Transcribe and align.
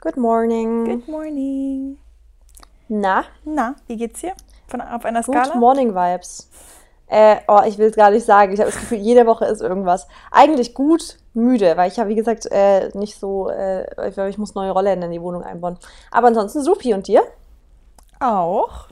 Good 0.00 0.16
morning. 0.16 0.84
Good 0.84 1.08
morning. 1.08 1.98
Na? 2.88 3.24
Na, 3.44 3.74
wie 3.88 3.96
geht's 3.96 4.20
dir? 4.20 4.32
Von, 4.68 4.80
auf 4.80 5.04
einer 5.04 5.24
Good 5.24 5.34
Skala? 5.34 5.56
Morning 5.56 5.92
Vibes. 5.92 6.48
Äh, 7.08 7.38
oh, 7.48 7.62
ich 7.66 7.78
will 7.78 7.88
es 7.88 7.96
gar 7.96 8.12
nicht 8.12 8.24
sagen. 8.24 8.52
Ich 8.52 8.60
habe 8.60 8.70
das 8.70 8.78
Gefühl, 8.78 8.98
jede 8.98 9.26
Woche 9.26 9.46
ist 9.46 9.60
irgendwas. 9.60 10.06
Eigentlich 10.30 10.74
gut, 10.74 11.16
müde, 11.34 11.76
weil 11.76 11.90
ich 11.90 11.96
ja, 11.96 12.06
wie 12.06 12.14
gesagt, 12.14 12.46
äh, 12.52 12.90
nicht 12.96 13.18
so, 13.18 13.48
äh, 13.48 14.08
ich, 14.08 14.14
glaub, 14.14 14.28
ich 14.28 14.38
muss 14.38 14.54
neue 14.54 14.70
Rollen 14.70 15.02
in 15.02 15.10
die 15.10 15.20
Wohnung 15.20 15.42
einbauen. 15.42 15.78
Aber 16.12 16.28
ansonsten 16.28 16.62
supi. 16.62 16.94
Und 16.94 17.08
dir? 17.08 17.24
Auch. 18.20 18.86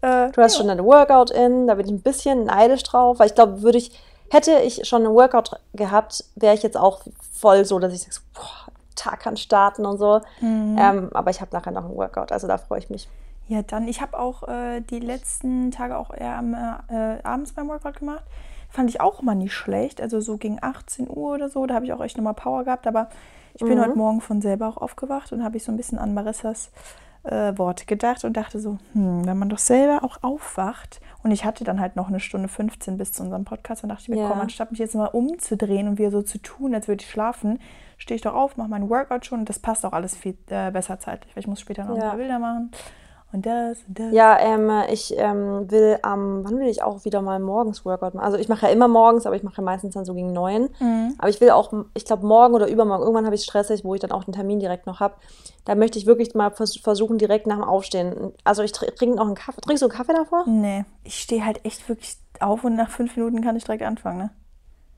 Äh, 0.00 0.30
Du 0.30 0.42
hast 0.42 0.52
ja. 0.54 0.58
schon 0.58 0.68
deine 0.68 0.84
Workout 0.84 1.32
in, 1.32 1.66
da 1.66 1.74
bin 1.74 1.86
ich 1.86 1.92
ein 1.92 2.02
bisschen 2.02 2.44
neidisch 2.44 2.84
drauf, 2.84 3.18
weil 3.18 3.26
ich 3.26 3.34
glaube, 3.34 3.62
würde 3.62 3.78
ich, 3.78 4.00
hätte 4.30 4.60
ich 4.60 4.86
schon 4.86 5.04
einen 5.04 5.14
Workout 5.14 5.58
gehabt, 5.74 6.24
wäre 6.36 6.54
ich 6.54 6.62
jetzt 6.62 6.76
auch 6.76 7.00
voll 7.32 7.64
so, 7.64 7.80
dass 7.80 7.92
ich 7.92 8.02
sage, 8.02 8.24
boah, 8.32 8.69
Tag 9.00 9.20
kann 9.20 9.36
starten 9.36 9.84
und 9.86 9.98
so. 9.98 10.20
Mhm. 10.40 10.76
Ähm, 10.78 11.10
aber 11.12 11.30
ich 11.30 11.40
habe 11.40 11.50
nachher 11.52 11.72
noch 11.72 11.84
einen 11.86 11.96
Workout, 11.96 12.32
also 12.32 12.46
da 12.46 12.58
freue 12.58 12.78
ich 12.78 12.90
mich. 12.90 13.08
Ja, 13.48 13.62
dann, 13.62 13.88
ich 13.88 14.00
habe 14.00 14.18
auch 14.18 14.46
äh, 14.46 14.80
die 14.80 15.00
letzten 15.00 15.70
Tage 15.72 15.96
auch 15.98 16.14
eher 16.14 16.36
am, 16.36 16.54
äh, 16.54 17.16
äh, 17.16 17.22
abends 17.24 17.52
beim 17.52 17.68
Workout 17.68 17.98
gemacht. 17.98 18.22
Fand 18.68 18.88
ich 18.88 19.00
auch 19.00 19.22
mal 19.22 19.34
nicht 19.34 19.52
schlecht. 19.52 20.00
Also 20.00 20.20
so 20.20 20.36
gegen 20.36 20.58
18 20.62 21.08
Uhr 21.08 21.34
oder 21.34 21.48
so, 21.48 21.66
da 21.66 21.74
habe 21.74 21.84
ich 21.84 21.92
auch 21.92 22.00
echt 22.00 22.16
nochmal 22.16 22.34
Power 22.34 22.62
gehabt. 22.62 22.86
Aber 22.86 23.08
ich 23.54 23.64
bin 23.64 23.76
Mhm. 23.78 23.82
heute 23.82 23.98
Morgen 23.98 24.20
von 24.20 24.40
selber 24.40 24.68
auch 24.68 24.76
aufgewacht 24.76 25.32
und 25.32 25.42
habe 25.42 25.56
ich 25.56 25.64
so 25.64 25.72
ein 25.72 25.76
bisschen 25.76 25.98
an 25.98 26.14
Marissas 26.14 26.70
äh, 27.24 27.52
Worte 27.58 27.84
gedacht 27.86 28.24
und 28.24 28.34
dachte 28.36 28.60
so, 28.60 28.78
hm, 28.92 29.26
wenn 29.26 29.36
man 29.36 29.48
doch 29.50 29.58
selber 29.58 30.04
auch 30.04 30.22
aufwacht. 30.22 31.00
Und 31.24 31.32
ich 31.32 31.44
hatte 31.44 31.64
dann 31.64 31.80
halt 31.80 31.96
noch 31.96 32.06
eine 32.08 32.20
Stunde 32.20 32.48
15 32.48 32.96
bis 32.96 33.12
zu 33.12 33.22
unserem 33.24 33.44
Podcast. 33.44 33.82
Dann 33.82 33.90
dachte 33.90 34.02
ich 34.04 34.08
mir, 34.08 34.16
Ja. 34.22 34.28
komm, 34.28 34.40
anstatt 34.40 34.70
mich 34.70 34.78
jetzt 34.78 34.94
mal 34.94 35.06
umzudrehen 35.06 35.88
und 35.88 35.98
wieder 35.98 36.12
so 36.12 36.22
zu 36.22 36.38
tun, 36.38 36.72
als 36.74 36.86
würde 36.88 37.02
ich 37.02 37.10
schlafen, 37.10 37.58
stehe 38.00 38.16
ich 38.16 38.22
doch 38.22 38.34
auf, 38.34 38.56
mache 38.56 38.68
meinen 38.68 38.90
Workout 38.90 39.24
schon 39.26 39.38
und 39.40 39.48
das 39.48 39.58
passt 39.60 39.86
auch 39.86 39.92
alles 39.92 40.16
viel 40.16 40.36
äh, 40.48 40.70
besser 40.72 40.98
zeitlich, 40.98 41.36
weil 41.36 41.42
ich 41.42 41.46
muss 41.46 41.60
später 41.60 41.84
noch 41.84 41.94
ein 41.94 42.00
Ja. 42.00 42.08
paar 42.08 42.16
Bilder 42.16 42.38
machen. 42.40 42.72
Und 43.32 43.46
das 43.46 43.78
und 43.86 43.96
das. 44.00 44.12
Ja, 44.12 44.40
ähm, 44.40 44.72
ich 44.90 45.14
ähm, 45.16 45.70
will 45.70 46.00
am, 46.02 46.42
wann 46.44 46.58
will 46.58 46.66
ich 46.66 46.82
auch 46.82 47.04
wieder 47.04 47.22
mal 47.22 47.38
morgens 47.38 47.84
Workout 47.84 48.14
machen? 48.14 48.24
Also 48.24 48.36
ich 48.38 48.48
mache 48.48 48.66
ja 48.66 48.72
immer 48.72 48.88
morgens, 48.88 49.24
aber 49.24 49.36
ich 49.36 49.44
mache 49.44 49.58
ja 49.58 49.62
meistens 49.62 49.94
dann 49.94 50.04
so 50.04 50.14
gegen 50.14 50.32
neun. 50.32 50.68
Mhm. 50.80 51.14
Aber 51.16 51.28
ich 51.28 51.40
will 51.40 51.50
auch, 51.50 51.72
ich 51.94 52.04
glaube 52.04 52.26
morgen 52.26 52.54
oder 52.54 52.66
übermorgen, 52.68 53.02
irgendwann 53.04 53.26
habe 53.26 53.36
ich 53.36 53.44
stressig, 53.44 53.84
wo 53.84 53.94
ich 53.94 54.00
dann 54.00 54.10
auch 54.10 54.24
den 54.24 54.32
Termin 54.34 54.58
direkt 54.58 54.86
noch 54.88 54.98
habe. 54.98 55.14
Da 55.64 55.76
möchte 55.76 55.96
ich 55.96 56.06
wirklich 56.06 56.34
mal 56.34 56.50
vers 56.50 56.76
versuchen, 56.78 57.18
direkt 57.18 57.46
nach 57.46 57.54
dem 57.54 57.62
Aufstehen. 57.64 58.32
Also 58.42 58.64
ich 58.64 58.72
tr- 58.72 58.92
trinke 58.96 59.14
noch 59.18 59.26
einen 59.26 59.36
Kaffee. 59.36 59.60
Trinkst 59.60 59.82
du 59.82 59.86
einen 59.86 59.96
Kaffee 59.96 60.14
davor? 60.14 60.42
Nee, 60.48 60.84
ich 61.04 61.14
stehe 61.20 61.44
halt 61.46 61.64
echt 61.64 61.88
wirklich 61.88 62.16
auf 62.40 62.64
und 62.64 62.74
nach 62.74 62.90
fünf 62.90 63.16
Minuten 63.16 63.42
kann 63.42 63.54
ich 63.54 63.62
direkt 63.62 63.84
anfangen, 63.84 64.18
ne? 64.18 64.30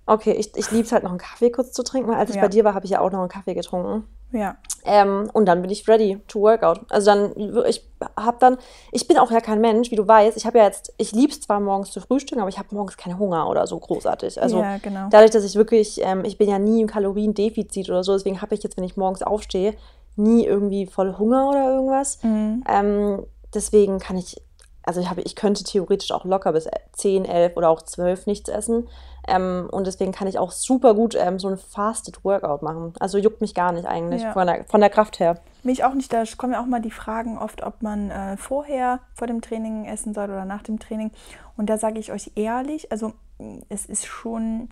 Okay, 0.06 0.32
ich, 0.32 0.56
ich 0.56 0.70
liebe 0.70 0.84
es 0.84 0.92
halt 0.92 1.04
noch 1.04 1.10
einen 1.10 1.18
Kaffee 1.18 1.50
kurz 1.50 1.72
zu 1.72 1.82
trinken, 1.82 2.10
weil 2.10 2.16
als 2.18 2.30
ich 2.30 2.36
Ja. 2.36 2.42
bei 2.42 2.48
dir 2.48 2.64
war, 2.64 2.74
habe 2.74 2.84
ich 2.84 2.90
ja 2.90 3.00
auch 3.00 3.10
noch 3.10 3.20
einen 3.20 3.28
Kaffee 3.28 3.54
getrunken. 3.54 4.04
Ja. 4.32 4.56
Ähm, 4.84 5.30
und 5.32 5.46
dann 5.46 5.60
bin 5.62 5.70
ich 5.70 5.86
ready 5.86 6.18
to 6.26 6.40
workout. 6.40 6.80
Also 6.90 7.10
dann, 7.12 7.32
ich 7.68 7.86
habe 8.16 8.38
dann, 8.40 8.56
ich 8.90 9.06
bin 9.06 9.18
auch 9.18 9.30
ja 9.30 9.40
kein 9.40 9.60
Mensch, 9.60 9.90
wie 9.90 9.96
du 9.96 10.08
weißt. 10.08 10.36
Ich 10.36 10.46
habe 10.46 10.58
ja 10.58 10.64
jetzt, 10.64 10.92
ich 10.96 11.12
liebe 11.12 11.32
es 11.32 11.40
zwar 11.42 11.60
morgens 11.60 11.90
zu 11.92 12.00
frühstücken, 12.00 12.40
aber 12.40 12.48
ich 12.48 12.58
habe 12.58 12.74
morgens 12.74 12.96
keinen 12.96 13.18
Hunger 13.18 13.48
oder 13.48 13.66
so 13.66 13.78
großartig. 13.78 14.40
Also 14.42 14.58
Ja, 14.60 14.78
genau. 14.78 15.06
dadurch, 15.10 15.30
dass 15.30 15.44
ich 15.44 15.54
wirklich, 15.54 16.00
ähm, 16.02 16.24
ich 16.24 16.38
bin 16.38 16.48
ja 16.48 16.58
nie 16.58 16.80
im 16.80 16.88
Kaloriendefizit 16.88 17.90
oder 17.90 18.02
so, 18.02 18.12
deswegen 18.14 18.40
habe 18.42 18.54
ich 18.54 18.62
jetzt, 18.62 18.76
wenn 18.76 18.84
ich 18.84 18.96
morgens 18.96 19.22
aufstehe, 19.22 19.74
nie 20.16 20.44
irgendwie 20.46 20.86
voll 20.86 21.16
Hunger 21.18 21.48
oder 21.48 21.74
irgendwas. 21.74 22.18
Mhm. 22.22 22.64
Ähm, 22.68 23.26
deswegen 23.54 23.98
kann 23.98 24.16
ich, 24.16 24.40
also 24.84 25.00
ich, 25.00 25.08
habe, 25.10 25.20
ich 25.22 25.36
könnte 25.36 25.64
theoretisch 25.64 26.10
auch 26.12 26.24
locker 26.24 26.52
bis 26.52 26.68
10, 26.92 27.24
11 27.24 27.56
oder 27.56 27.68
auch 27.70 27.82
12 27.82 28.26
nichts 28.26 28.48
essen. 28.48 28.88
Ähm, 29.28 29.68
und 29.70 29.86
deswegen 29.86 30.10
kann 30.10 30.26
ich 30.26 30.38
auch 30.38 30.50
super 30.50 30.94
gut 30.94 31.14
ähm, 31.14 31.38
so 31.38 31.48
ein 31.48 31.56
Fasted 31.56 32.24
Workout 32.24 32.62
machen. 32.62 32.92
Also 32.98 33.18
juckt 33.18 33.40
mich 33.40 33.54
gar 33.54 33.70
nicht 33.72 33.86
eigentlich 33.86 34.22
Ja. 34.22 34.32
von, 34.32 34.46
der, 34.46 34.64
von 34.64 34.80
der 34.80 34.90
Kraft 34.90 35.20
her. 35.20 35.38
Mich 35.62 35.84
auch 35.84 35.94
nicht, 35.94 36.12
da 36.12 36.24
kommen 36.36 36.54
ja 36.54 36.60
auch 36.60 36.66
mal 36.66 36.80
die 36.80 36.90
Fragen 36.90 37.38
oft, 37.38 37.62
ob 37.62 37.82
man 37.82 38.10
äh, 38.10 38.36
vorher 38.36 38.98
vor 39.14 39.28
dem 39.28 39.40
Training 39.40 39.84
essen 39.84 40.12
soll 40.12 40.24
oder 40.24 40.44
nach 40.44 40.62
dem 40.62 40.80
Training. 40.80 41.12
Und 41.56 41.70
da 41.70 41.78
sage 41.78 42.00
ich 42.00 42.10
euch 42.10 42.32
ehrlich, 42.34 42.90
also 42.90 43.12
mh, 43.38 43.58
es 43.68 43.86
ist 43.86 44.04
schon, 44.06 44.68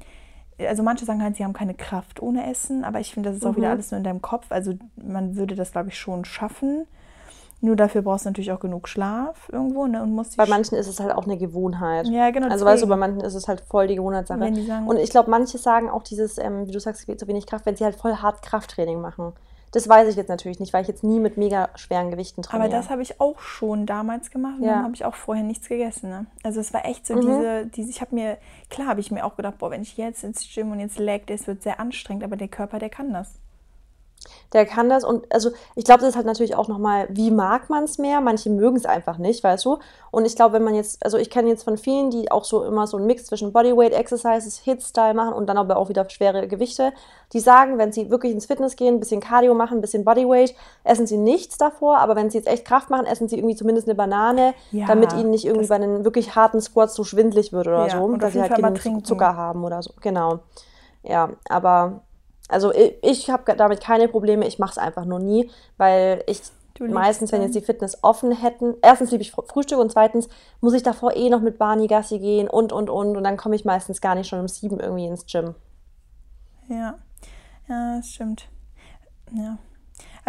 also 0.59 0.83
manche 0.83 1.05
sagen 1.05 1.23
halt, 1.23 1.37
sie 1.37 1.45
haben 1.45 1.53
keine 1.53 1.75
Kraft 1.75 2.21
ohne 2.21 2.51
Essen, 2.51 2.83
aber 2.83 2.99
ich 2.99 3.15
finde, 3.15 3.29
das 3.29 3.37
ist 3.39 3.47
auch 3.47 3.55
wieder 3.55 3.69
Mhm. 3.69 3.75
alles 3.75 3.91
nur 3.93 3.99
in 3.99 4.05
deinem 4.05 4.21
Kopf. 4.23 4.47
Also 4.51 4.73
man 4.97 5.37
würde 5.37 5.55
das, 5.55 5.71
glaube 5.71 5.91
ich, 5.91 5.99
schon 5.99 6.25
schaffen. 6.25 6.89
Nur 7.63 7.77
dafür 7.77 8.01
brauchst 8.03 8.25
du 8.25 8.31
natürlich 8.31 8.53
auch 8.53 8.61
genug 8.61 8.89
Schlaf 8.89 9.49
irgendwo 9.53 9.87
ne, 9.87 10.03
und 10.03 10.13
musst 10.13 10.37
Bei 10.39 10.47
manchen 10.47 10.77
ist 10.77 10.87
es 10.87 10.99
halt 10.99 11.13
auch 11.13 11.25
eine 11.25 11.37
Gewohnheit. 11.37 12.07
Ja, 12.07 12.31
genau, 12.31 12.49
Also 12.49 12.65
weißt 12.65 12.83
du, 12.83 12.87
bei 12.87 12.97
manchen 12.97 13.21
ist 13.21 13.35
es 13.35 13.49
halt 13.49 13.61
voll 13.61 13.87
die 13.87 13.97
Gewohnheitssache. 13.97 14.41
Wenn 14.41 14.55
die 14.55 14.65
sagen- 14.65 14.87
und 14.87 14.97
ich 14.97 15.11
glaube, 15.11 15.29
manche 15.31 15.59
sagen 15.59 15.91
auch 15.91 16.03
dieses, 16.03 16.39
ähm, 16.39 16.67
wie 16.67 16.73
du 16.73 16.81
sagst, 16.81 17.03
es 17.03 17.07
geht 17.07 17.21
zu 17.21 17.27
wenig 17.29 17.47
Kraft, 17.47 17.67
wenn 17.67 17.77
sie 17.77 17.85
halt 17.85 17.97
voll 17.97 18.15
hart 18.17 18.41
Krafttraining 18.43 19.01
machen. 19.01 19.33
Das 19.73 19.89
weiß 19.89 20.09
ich 20.09 20.17
jetzt 20.17 20.29
natürlich 20.29 20.59
nicht, 20.59 20.73
weil 20.73 20.83
ich 20.83 20.89
jetzt 20.89 21.05
nie 21.05 21.21
mit 21.21 21.37
mega 21.37 21.69
schweren 21.77 22.11
Gewichten 22.11 22.41
Aber 22.41 22.49
trainiere. 22.51 22.71
das 22.71 22.91
habe 22.91 23.03
ich 23.03 23.21
auch 23.21 23.39
schon 23.41 23.87
damals 23.87 24.31
gemacht 24.33 24.59
und 24.59 24.65
Ja. 24.65 24.77
dann 24.77 24.83
habe 24.85 24.95
ich 24.95 25.05
auch 25.05 25.15
vorher 25.15 25.45
nichts 25.45 25.69
gegessen. 25.69 26.11
Ne? 26.11 26.27
Also 26.43 26.59
es 26.61 26.73
war 26.75 26.85
echt 26.87 27.07
so 27.07 27.15
Mhm. 27.15 27.21
diese, 27.21 27.67
diese, 27.67 27.91
ich 27.91 28.01
habe 28.01 28.15
mir, 28.15 28.39
klar 28.71 28.89
habe 28.89 28.99
ich 29.01 29.13
mir 29.13 29.25
auch 29.25 29.37
gedacht, 29.37 29.59
boah, 29.59 29.71
wenn 29.71 29.83
ich 29.83 29.97
jetzt 29.97 30.25
ins 30.25 30.45
Gym 30.53 30.73
und 30.73 30.81
jetzt 30.81 30.99
leg, 30.99 31.27
das 31.29 31.47
wird 31.47 31.63
sehr 31.63 31.79
anstrengend, 31.79 32.25
aber 32.25 32.37
der 32.37 32.49
Körper, 32.49 32.79
der 32.81 32.89
kann 32.91 33.13
das. 33.13 33.35
Der 34.53 34.67
kann 34.67 34.89
das 34.89 35.05
und 35.05 35.33
also 35.33 35.51
ich 35.77 35.85
glaube, 35.85 36.01
das 36.01 36.11
ist 36.11 36.17
halt 36.17 36.27
natürlich 36.27 36.55
auch 36.57 36.69
nochmal, 36.69 37.07
wie 37.11 37.31
mag 37.31 37.71
man 37.71 37.85
es 37.85 37.99
mehr? 37.99 38.21
Manche 38.21 38.51
mögen 38.51 38.77
es 38.77 38.85
einfach 38.85 39.17
nicht, 39.17 39.43
weißt 39.43 39.65
du? 39.65 39.79
Und 40.11 40.25
ich 40.27 40.37
glaube, 40.37 40.55
wenn 40.55 40.65
man 40.65 40.75
jetzt, 40.75 41.05
also 41.05 41.17
ich 41.19 41.31
kenne 41.31 41.49
jetzt 41.49 41.63
von 41.63 41.79
vielen, 41.79 42.11
die 42.11 42.31
auch 42.31 42.45
so 42.45 42.65
immer 42.65 42.87
so 42.87 42.97
einen 42.97 43.07
Mix 43.07 43.27
zwischen 43.27 43.53
Bodyweight 43.53 43.93
Exercises, 43.93 44.59
Hit-Style 44.59 45.15
machen 45.15 45.33
und 45.33 45.47
dann 45.47 45.57
aber 45.57 45.77
auch 45.77 45.89
wieder 45.89 46.09
schwere 46.11 46.49
Gewichte, 46.49 46.93
die 47.33 47.41
sagen, 47.41 47.79
wenn 47.79 47.93
sie 47.93 48.11
wirklich 48.11 48.33
ins 48.33 48.47
Fitness 48.47 48.77
gehen, 48.77 48.97
ein 48.97 49.01
bisschen 49.01 49.21
Cardio 49.21 49.55
machen, 49.55 49.79
ein 49.79 49.81
bisschen 49.81 50.05
Bodyweight, 50.05 50.55
essen 50.85 51.07
sie 51.07 51.17
nichts 51.17 51.57
davor, 51.57 51.99
aber 51.99 52.17
wenn 52.17 52.29
sie 52.29 52.39
jetzt 52.39 52.49
echt 52.49 52.65
Kraft 52.65 52.91
machen, 52.91 53.07
essen 53.07 53.29
sie 53.29 53.37
irgendwie 53.39 53.57
zumindest 53.57 53.89
eine 53.89 53.95
Banane, 53.95 54.55
Ja, 54.73 54.87
damit 54.87 55.13
ihnen 55.13 55.31
nicht 55.31 55.47
irgendwie 55.47 55.69
bei 55.69 55.77
einen 55.77 56.05
wirklich 56.05 56.35
harten 56.35 56.61
Squats 56.61 56.95
so 56.95 57.05
schwindlig 57.05 57.53
wird 57.53 57.69
oder 57.69 57.87
Ja, 57.87 58.01
so, 58.01 58.13
auf 58.13 58.33
sie 58.33 58.43
halt 58.43 58.55
genug. 58.55 59.07
Zucker 59.07 59.37
haben 59.37 59.65
oder 59.65 59.83
so. 59.83 59.93
Genau. 60.01 60.41
Ja, 61.03 61.31
aber 61.49 62.03
also 62.51 62.73
ich, 62.73 62.95
ich 63.03 63.31
habe 63.31 63.55
damit 63.57 63.81
keine 63.81 64.09
Probleme, 64.09 64.47
ich 64.47 64.59
mache 64.59 64.73
es 64.73 64.79
einfach 64.79 65.05
nur 65.05 65.19
nie, 65.19 65.51
weil 65.77 66.23
ich 66.27 66.43
meistens, 66.95 67.31
wenn 67.33 67.43
jetzt 67.43 67.55
die 67.55 67.61
Fitness 67.61 67.99
offen 68.03 68.33
hätten, 68.33 68.75
erstens 68.83 69.11
liebe 69.11 69.23
ich 69.23 69.33
Fr- 69.33 69.47
Frühstück 69.47 69.79
und 69.79 69.93
zweitens 69.93 70.29
muss 70.61 70.73
ich 70.73 70.83
davor 70.83 71.15
eh 71.15 71.29
noch 71.29 71.41
mit 71.41 71.59
Barney 71.59 71.87
Gassi 71.87 72.19
gehen 72.19 72.49
und 72.49 72.73
und 72.73 72.89
und 72.89 73.17
und 73.17 73.25
dann 73.25 73.37
komme 73.37 73.55
ich 73.55 73.65
meistens 73.65 74.01
gar 74.01 74.15
nicht 74.15 74.29
schon 74.29 74.41
um 74.41 74.49
sieben 74.49 74.81
irgendwie 74.81 75.07
ins 75.07 75.27
Gym. 75.27 75.55
Ja, 76.69 76.99
ja, 77.69 77.97
das 77.97 78.09
stimmt. 78.09 78.49
Ja. 79.33 79.59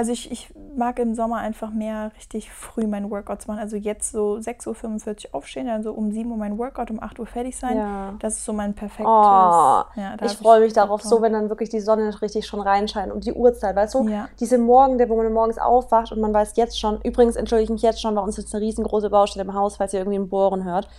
Also 0.01 0.13
ich, 0.13 0.31
ich 0.31 0.49
mag 0.75 0.97
im 0.97 1.13
Sommer 1.13 1.37
einfach 1.37 1.69
mehr 1.69 2.11
richtig 2.17 2.51
früh 2.51 2.87
meine 2.87 3.11
Workouts 3.11 3.45
machen. 3.45 3.59
Also 3.59 3.77
jetzt 3.77 4.11
so 4.11 4.37
6.45 4.37 5.27
Uhr 5.27 5.35
aufstehen, 5.35 5.67
dann 5.67 5.83
so 5.83 5.91
um 5.91 6.11
7 6.11 6.31
Uhr 6.31 6.37
mein 6.37 6.57
Workout, 6.57 6.89
um 6.89 6.99
8 6.99 7.19
Uhr 7.19 7.27
fertig 7.27 7.55
sein. 7.55 7.77
Ja. 7.77 8.15
Das 8.17 8.37
ist 8.37 8.45
so 8.45 8.51
mein 8.51 8.73
perfektes. 8.73 9.05
Oh, 9.05 9.83
ja, 9.95 10.15
ich 10.23 10.37
freue 10.37 10.61
mich 10.61 10.73
darauf 10.73 11.03
so, 11.03 11.21
wenn 11.21 11.33
dann 11.33 11.49
wirklich 11.49 11.69
die 11.69 11.81
Sonne 11.81 12.19
richtig 12.19 12.47
schon 12.47 12.61
reinscheint 12.61 13.13
und 13.13 13.27
die 13.27 13.33
Uhrzeit, 13.33 13.75
weißt 13.75 13.93
du? 13.93 14.07
Ja. 14.07 14.27
Diese 14.39 14.57
Morgen, 14.57 14.97
wo 15.07 15.15
man 15.15 15.31
morgens 15.31 15.59
aufwacht 15.59 16.11
und 16.11 16.19
man 16.19 16.33
weiß 16.33 16.53
jetzt 16.55 16.79
schon, 16.79 16.99
übrigens 17.03 17.35
entschuldige 17.35 17.65
ich 17.65 17.69
mich 17.69 17.83
jetzt 17.83 18.01
schon, 18.01 18.15
bei 18.15 18.21
uns 18.21 18.39
ist 18.39 18.55
eine 18.55 18.65
riesengroße 18.65 19.11
Baustelle 19.11 19.45
im 19.45 19.53
Haus, 19.53 19.75
falls 19.75 19.93
ihr 19.93 19.99
irgendwie 19.99 20.17
ein 20.17 20.29
Bohren 20.29 20.63
hört. 20.63 20.89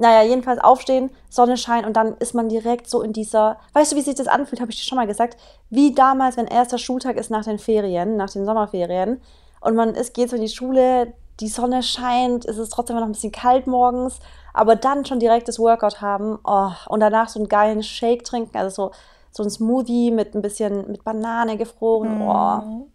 Naja, 0.00 0.22
jedenfalls 0.22 0.60
aufstehen, 0.60 1.10
Sonne 1.28 1.56
scheint 1.56 1.84
und 1.84 1.94
dann 1.96 2.16
ist 2.18 2.32
man 2.32 2.48
direkt 2.48 2.88
so 2.88 3.02
in 3.02 3.12
dieser, 3.12 3.58
weißt 3.72 3.92
du, 3.92 3.96
wie 3.96 4.00
sich 4.00 4.14
das 4.14 4.28
anfühlt, 4.28 4.60
habe 4.60 4.70
ich 4.70 4.78
dir 4.78 4.84
schon 4.88 4.96
mal 4.96 5.08
gesagt, 5.08 5.36
wie 5.70 5.92
damals, 5.92 6.36
wenn 6.36 6.46
erster 6.46 6.78
Schultag 6.78 7.16
ist 7.16 7.30
nach 7.30 7.44
den 7.44 7.58
Ferien, 7.58 8.16
nach 8.16 8.30
den 8.30 8.44
Sommerferien 8.46 9.20
und 9.60 9.74
man 9.74 9.94
ist, 9.96 10.14
geht 10.14 10.30
so 10.30 10.36
in 10.36 10.42
die 10.42 10.48
Schule, 10.48 11.12
die 11.40 11.48
Sonne 11.48 11.82
scheint, 11.82 12.44
es 12.44 12.58
ist 12.58 12.70
trotzdem 12.72 12.94
noch 12.96 13.02
ein 13.04 13.10
bisschen 13.12 13.32
kalt 13.32 13.66
morgens, 13.66 14.20
aber 14.54 14.76
dann 14.76 15.04
schon 15.04 15.18
direkt 15.18 15.48
das 15.48 15.58
Workout 15.58 16.00
haben 16.00 16.38
oh, 16.44 16.70
und 16.86 17.00
danach 17.00 17.28
so 17.28 17.40
einen 17.40 17.48
geilen 17.48 17.82
Shake 17.82 18.22
trinken, 18.22 18.56
also 18.56 18.70
so, 18.70 18.92
so 19.32 19.42
ein 19.42 19.50
Smoothie 19.50 20.12
mit 20.12 20.32
ein 20.36 20.42
bisschen 20.42 20.88
mit 20.92 21.02
Banane 21.02 21.56
gefroren, 21.56 22.22
oh, 22.22 22.86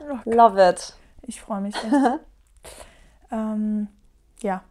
Oh, 0.00 0.18
love 0.24 0.60
it. 0.60 0.94
ich 1.26 1.40
freue 1.40 1.60
mich. 1.60 1.74
Ähm, 3.32 3.88
ja, 4.42 4.62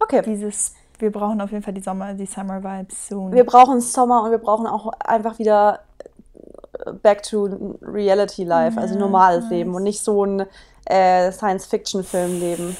Okay. 0.00 0.22
dieses, 0.22 0.74
wir 0.98 1.12
brauchen 1.12 1.40
auf 1.40 1.50
jeden 1.50 1.62
Fall 1.62 1.74
die 1.74 1.80
Sommer, 1.80 2.14
die 2.14 2.26
Summer 2.26 2.62
Vibes 2.62 3.08
soon. 3.08 3.32
Wir 3.32 3.44
brauchen 3.44 3.80
Sommer 3.80 4.24
und 4.24 4.30
wir 4.30 4.38
brauchen 4.38 4.66
auch 4.66 4.92
einfach 5.00 5.38
wieder 5.38 5.80
äh, 6.86 6.92
back 6.92 7.22
to 7.22 7.76
reality 7.82 8.44
life, 8.44 8.80
also 8.80 8.94
Ja, 8.94 9.00
normales 9.00 9.44
ich 9.44 9.50
Leben 9.50 9.74
und 9.74 9.82
nicht 9.82 10.02
so 10.02 10.24
ein 10.24 10.46
äh, 10.86 11.30
Science-Fiction-Film 11.32 12.40
leben. 12.40 12.76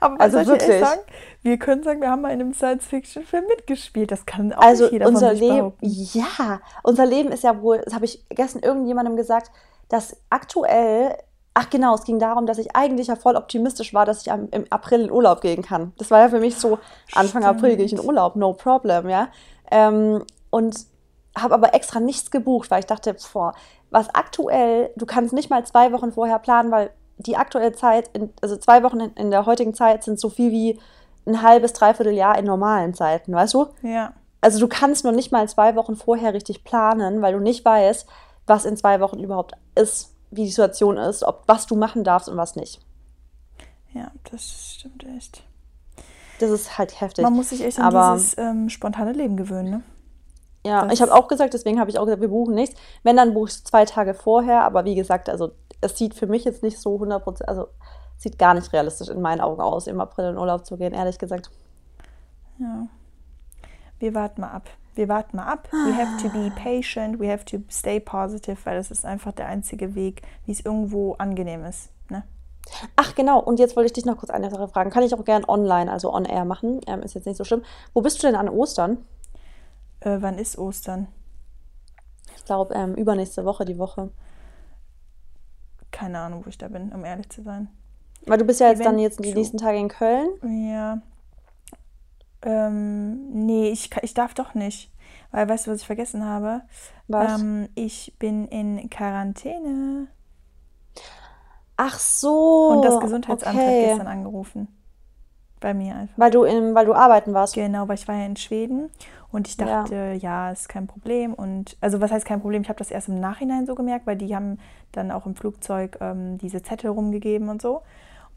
Aber 0.00 0.20
also 0.20 0.44
wirklich. 0.46 0.80
sagen? 0.80 1.00
Wir 1.42 1.58
können 1.58 1.82
sagen, 1.82 2.00
wir 2.00 2.10
haben 2.10 2.20
mal 2.20 2.32
in 2.32 2.40
einem 2.40 2.52
Science-Fiction-Film 2.52 3.46
mitgespielt. 3.46 4.10
Das 4.10 4.26
kann 4.26 4.52
auch 4.52 4.62
Also 4.62 4.84
nicht 4.84 4.92
jeder 4.92 5.06
unser 5.06 5.28
von 5.28 5.36
sich 5.36 5.48
Leben, 5.48 5.72
ja, 5.80 6.60
unser 6.82 7.06
Leben 7.06 7.32
ist 7.32 7.44
ja 7.44 7.62
wohl, 7.62 7.80
das 7.84 7.94
habe 7.94 8.04
ich 8.04 8.24
gestern 8.28 8.62
irgendjemandem 8.62 9.16
gesagt, 9.16 9.50
dass 9.88 10.16
aktuell, 10.28 11.16
ach 11.54 11.70
genau, 11.70 11.94
es 11.94 12.04
ging 12.04 12.18
darum, 12.18 12.46
dass 12.46 12.58
ich 12.58 12.76
eigentlich 12.76 13.08
ja 13.08 13.16
voll 13.16 13.36
optimistisch 13.36 13.92
war, 13.92 14.06
dass 14.06 14.22
ich 14.22 14.32
am, 14.32 14.48
im 14.50 14.64
April 14.70 15.02
in 15.02 15.10
Urlaub 15.10 15.40
gehen 15.40 15.62
kann. 15.62 15.92
Das 15.98 16.10
war 16.10 16.20
ja 16.20 16.28
für 16.28 16.40
mich 16.40 16.56
so, 16.56 16.78
Anfang 17.14 17.44
April 17.44 17.76
gehe 17.76 17.86
ich 17.86 17.92
in 17.92 18.00
Urlaub, 18.00 18.36
no 18.36 18.52
problem, 18.52 19.08
ja. 19.08 19.28
Ähm, 19.70 20.24
und 20.50 20.76
habe 21.36 21.54
aber 21.54 21.74
extra 21.74 22.00
nichts 22.00 22.30
gebucht, 22.30 22.70
weil 22.70 22.80
ich 22.80 22.86
dachte, 22.86 23.14
boah, 23.32 23.52
was 23.90 24.08
aktuell, 24.14 24.90
du 24.96 25.06
kannst 25.06 25.32
nicht 25.32 25.50
mal 25.50 25.64
zwei 25.64 25.92
Wochen 25.92 26.12
vorher 26.12 26.38
planen, 26.38 26.70
weil 26.70 26.90
die 27.18 27.36
aktuelle 27.36 27.72
Zeit, 27.72 28.08
in, 28.12 28.32
also 28.40 28.56
zwei 28.56 28.82
Wochen 28.82 29.00
in, 29.00 29.12
in, 29.14 29.30
der 29.30 29.46
heutigen 29.46 29.74
Zeit 29.74 30.04
sind 30.04 30.18
so 30.18 30.28
viel 30.30 30.50
wie 30.50 30.80
ein 31.26 31.42
halbes, 31.42 31.72
dreiviertel 31.72 32.14
Jahr 32.14 32.38
in 32.38 32.46
normalen 32.46 32.94
Zeiten, 32.94 33.32
weißt 33.32 33.54
du? 33.54 33.66
Ja. 33.82 34.14
Also 34.40 34.58
du 34.58 34.68
kannst 34.68 35.04
noch 35.04 35.12
nicht 35.12 35.32
mal 35.32 35.48
zwei 35.48 35.76
Wochen 35.76 35.96
vorher 35.96 36.32
richtig 36.32 36.64
planen, 36.64 37.20
weil 37.20 37.34
du 37.34 37.40
nicht 37.40 37.64
weißt, 37.64 38.08
was 38.46 38.64
in 38.64 38.76
zwei 38.76 39.00
Wochen 39.00 39.18
überhaupt 39.18 39.52
ist, 39.74 40.14
wie 40.30 40.44
die 40.44 40.50
Situation 40.50 40.96
ist, 40.96 41.22
ob 41.24 41.44
was 41.46 41.66
du 41.66 41.76
machen 41.76 42.04
darfst 42.04 42.28
und 42.28 42.36
was 42.36 42.56
nicht. 42.56 42.80
Ja, 43.92 44.10
das 44.30 44.74
stimmt 44.74 45.04
echt. 45.16 45.42
Das 46.38 46.50
ist 46.50 46.78
halt 46.78 47.00
heftig. 47.00 47.22
Man 47.22 47.34
muss 47.34 47.50
sich 47.50 47.62
echt 47.62 47.78
an 47.78 47.94
Aber, 47.94 48.14
dieses 48.14 48.38
ähm, 48.38 48.70
spontane 48.70 49.12
Leben 49.12 49.36
gewöhnen, 49.36 49.70
ne? 49.70 49.82
Ja, 50.64 50.84
das 50.84 50.94
ich 50.94 51.02
habe 51.02 51.14
auch 51.14 51.28
gesagt, 51.28 51.54
deswegen 51.54 51.80
habe 51.80 51.90
ich 51.90 51.98
auch 51.98 52.04
gesagt, 52.04 52.20
wir 52.20 52.28
buchen 52.28 52.54
nichts. 52.54 52.78
Wenn, 53.02 53.16
dann 53.16 53.34
buche 53.34 53.48
ich 53.48 53.64
zwei 53.64 53.84
Tage 53.84 54.14
vorher. 54.14 54.62
Aber 54.62 54.84
wie 54.84 54.94
gesagt, 54.94 55.28
also 55.28 55.52
es 55.80 55.96
sieht 55.96 56.14
für 56.14 56.26
mich 56.26 56.44
jetzt 56.44 56.62
nicht 56.62 56.78
so 56.78 56.96
100%, 56.96 57.44
also 57.44 57.68
sieht 58.16 58.38
gar 58.38 58.54
nicht 58.54 58.72
realistisch 58.72 59.08
in 59.08 59.22
meinen 59.22 59.40
Augen 59.40 59.60
aus, 59.62 59.86
im 59.86 60.00
April 60.00 60.30
in 60.30 60.38
Urlaub 60.38 60.66
zu 60.66 60.76
gehen, 60.76 60.92
ehrlich 60.92 61.18
gesagt. 61.18 61.50
Ja. 62.58 62.86
Wir 63.98 64.14
warten 64.14 64.42
mal 64.42 64.50
ab. 64.50 64.68
Wir 64.94 65.08
warten 65.08 65.36
mal 65.36 65.44
ab. 65.44 65.68
We 65.72 65.96
have 65.96 66.22
to 66.22 66.28
be 66.28 66.50
patient, 66.50 67.20
we 67.20 67.30
have 67.30 67.44
to 67.46 67.58
stay 67.70 68.00
positive, 68.00 68.56
weil 68.64 68.76
das 68.76 68.90
ist 68.90 69.04
einfach 69.04 69.32
der 69.32 69.46
einzige 69.46 69.94
Weg, 69.94 70.22
wie 70.46 70.52
es 70.52 70.60
irgendwo 70.60 71.14
angenehm 71.14 71.64
ist. 71.64 71.90
Ne? 72.08 72.24
Ach 72.96 73.14
genau, 73.14 73.40
und 73.40 73.58
jetzt 73.58 73.76
wollte 73.76 73.86
ich 73.86 73.92
dich 73.92 74.04
noch 74.04 74.18
kurz 74.18 74.30
eine 74.30 74.50
Sache 74.50 74.68
fragen. 74.68 74.90
Kann 74.90 75.02
ich 75.02 75.14
auch 75.14 75.24
gerne 75.24 75.48
online, 75.48 75.90
also 75.90 76.12
on 76.12 76.24
air 76.24 76.44
machen? 76.44 76.80
Ähm, 76.86 77.02
ist 77.02 77.14
jetzt 77.14 77.26
nicht 77.26 77.36
so 77.36 77.44
schlimm. 77.44 77.62
Wo 77.94 78.02
bist 78.02 78.22
du 78.22 78.26
denn 78.26 78.36
an 78.36 78.48
Ostern? 78.48 78.98
Äh, 80.00 80.18
wann 80.20 80.38
ist 80.38 80.58
Ostern? 80.58 81.08
Ich 82.36 82.44
glaube, 82.44 82.74
ähm, 82.74 82.94
übernächste 82.94 83.44
Woche, 83.44 83.64
die 83.64 83.78
Woche. 83.78 84.10
Keine 85.90 86.18
Ahnung, 86.18 86.44
wo 86.44 86.48
ich 86.48 86.58
da 86.58 86.68
bin, 86.68 86.92
um 86.92 87.04
ehrlich 87.04 87.28
zu 87.30 87.42
sein. 87.42 87.68
Weil 88.26 88.38
du 88.38 88.44
bist 88.44 88.60
ja 88.60 88.68
jetzt 88.68 88.80
Event 88.80 88.86
dann 88.94 88.98
jetzt 88.98 89.24
die 89.24 89.34
nächsten 89.34 89.58
Tage 89.58 89.78
in 89.78 89.88
Köln. 89.88 90.28
Ja. 90.42 91.00
Ähm, 92.42 93.46
nee, 93.46 93.68
ich, 93.70 93.90
ich 94.02 94.14
darf 94.14 94.34
doch 94.34 94.54
nicht. 94.54 94.90
Weil, 95.30 95.48
weißt 95.48 95.66
du, 95.66 95.70
was 95.70 95.80
ich 95.80 95.86
vergessen 95.86 96.24
habe? 96.24 96.62
Was? 97.08 97.40
Ähm, 97.40 97.68
ich 97.74 98.14
bin 98.18 98.46
in 98.48 98.90
Quarantäne. 98.90 100.08
Ach 101.76 101.98
so. 101.98 102.68
Und 102.68 102.84
das 102.84 103.00
Gesundheitsamt 103.00 103.56
okay. 103.56 103.82
hat 103.82 103.88
gestern 103.88 104.06
angerufen. 104.06 104.68
Bei 105.60 105.74
mir 105.74 105.94
einfach. 105.94 106.18
Weil 106.18 106.30
du, 106.30 106.44
in, 106.44 106.74
weil 106.74 106.86
du 106.86 106.94
arbeiten 106.94 107.34
warst. 107.34 107.54
Genau, 107.54 107.86
weil 107.86 107.96
ich 107.96 108.08
war 108.08 108.16
ja 108.16 108.26
in 108.26 108.36
Schweden 108.36 108.90
und 109.30 109.46
ich 109.46 109.56
dachte, 109.56 109.94
ja, 109.94 110.12
ja 110.12 110.50
ist 110.50 110.68
kein 110.68 110.86
Problem. 110.86 111.34
Und 111.34 111.76
also 111.80 112.00
was 112.00 112.10
heißt 112.10 112.24
kein 112.24 112.40
Problem? 112.40 112.62
Ich 112.62 112.68
habe 112.68 112.78
das 112.78 112.90
erst 112.90 113.08
im 113.08 113.20
Nachhinein 113.20 113.66
so 113.66 113.74
gemerkt, 113.74 114.06
weil 114.06 114.16
die 114.16 114.34
haben 114.34 114.58
dann 114.92 115.10
auch 115.10 115.26
im 115.26 115.34
Flugzeug 115.34 115.98
ähm, 116.00 116.38
diese 116.38 116.62
Zettel 116.62 116.90
rumgegeben 116.90 117.48
und 117.48 117.62
so. 117.62 117.82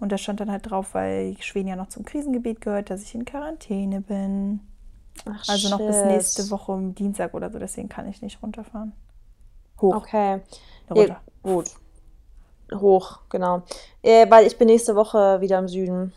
Und 0.04 0.12
da 0.12 0.18
stand 0.18 0.42
dann 0.42 0.52
halt 0.52 0.70
drauf, 0.70 0.96
weil 0.96 1.38
Schweden 1.40 1.70
ja 1.70 1.78
noch 1.78 1.88
zum 1.88 2.04
Krisengebiet 2.04 2.60
gehört, 2.60 2.90
dass 2.90 3.04
ich 3.04 3.16
in 3.16 3.24
Quarantäne 3.24 4.02
bin. 4.02 4.60
Ach, 5.24 5.48
also 5.48 5.70
noch 5.70 5.78
bis 5.78 6.04
nächste 6.04 6.52
Woche 6.52 6.78
Dienstag 6.92 7.34
oder 7.34 7.50
so, 7.50 7.58
deswegen 7.58 7.88
kann 7.88 8.10
ich 8.10 8.22
nicht 8.22 8.44
runterfahren. 8.44 8.92
Hoch. 9.80 9.96
Okay. 9.96 10.42
Runter. 10.90 11.08
Ja, 11.08 11.22
gut. 11.42 11.72
Hoch, 12.74 13.20
genau. 13.30 13.62
Äh, 14.02 14.30
weil 14.30 14.46
ich 14.46 14.58
bin 14.58 14.68
nächste 14.68 14.94
Woche 14.98 15.40
wieder 15.40 15.58
im 15.58 15.70
Süden. 15.70 16.12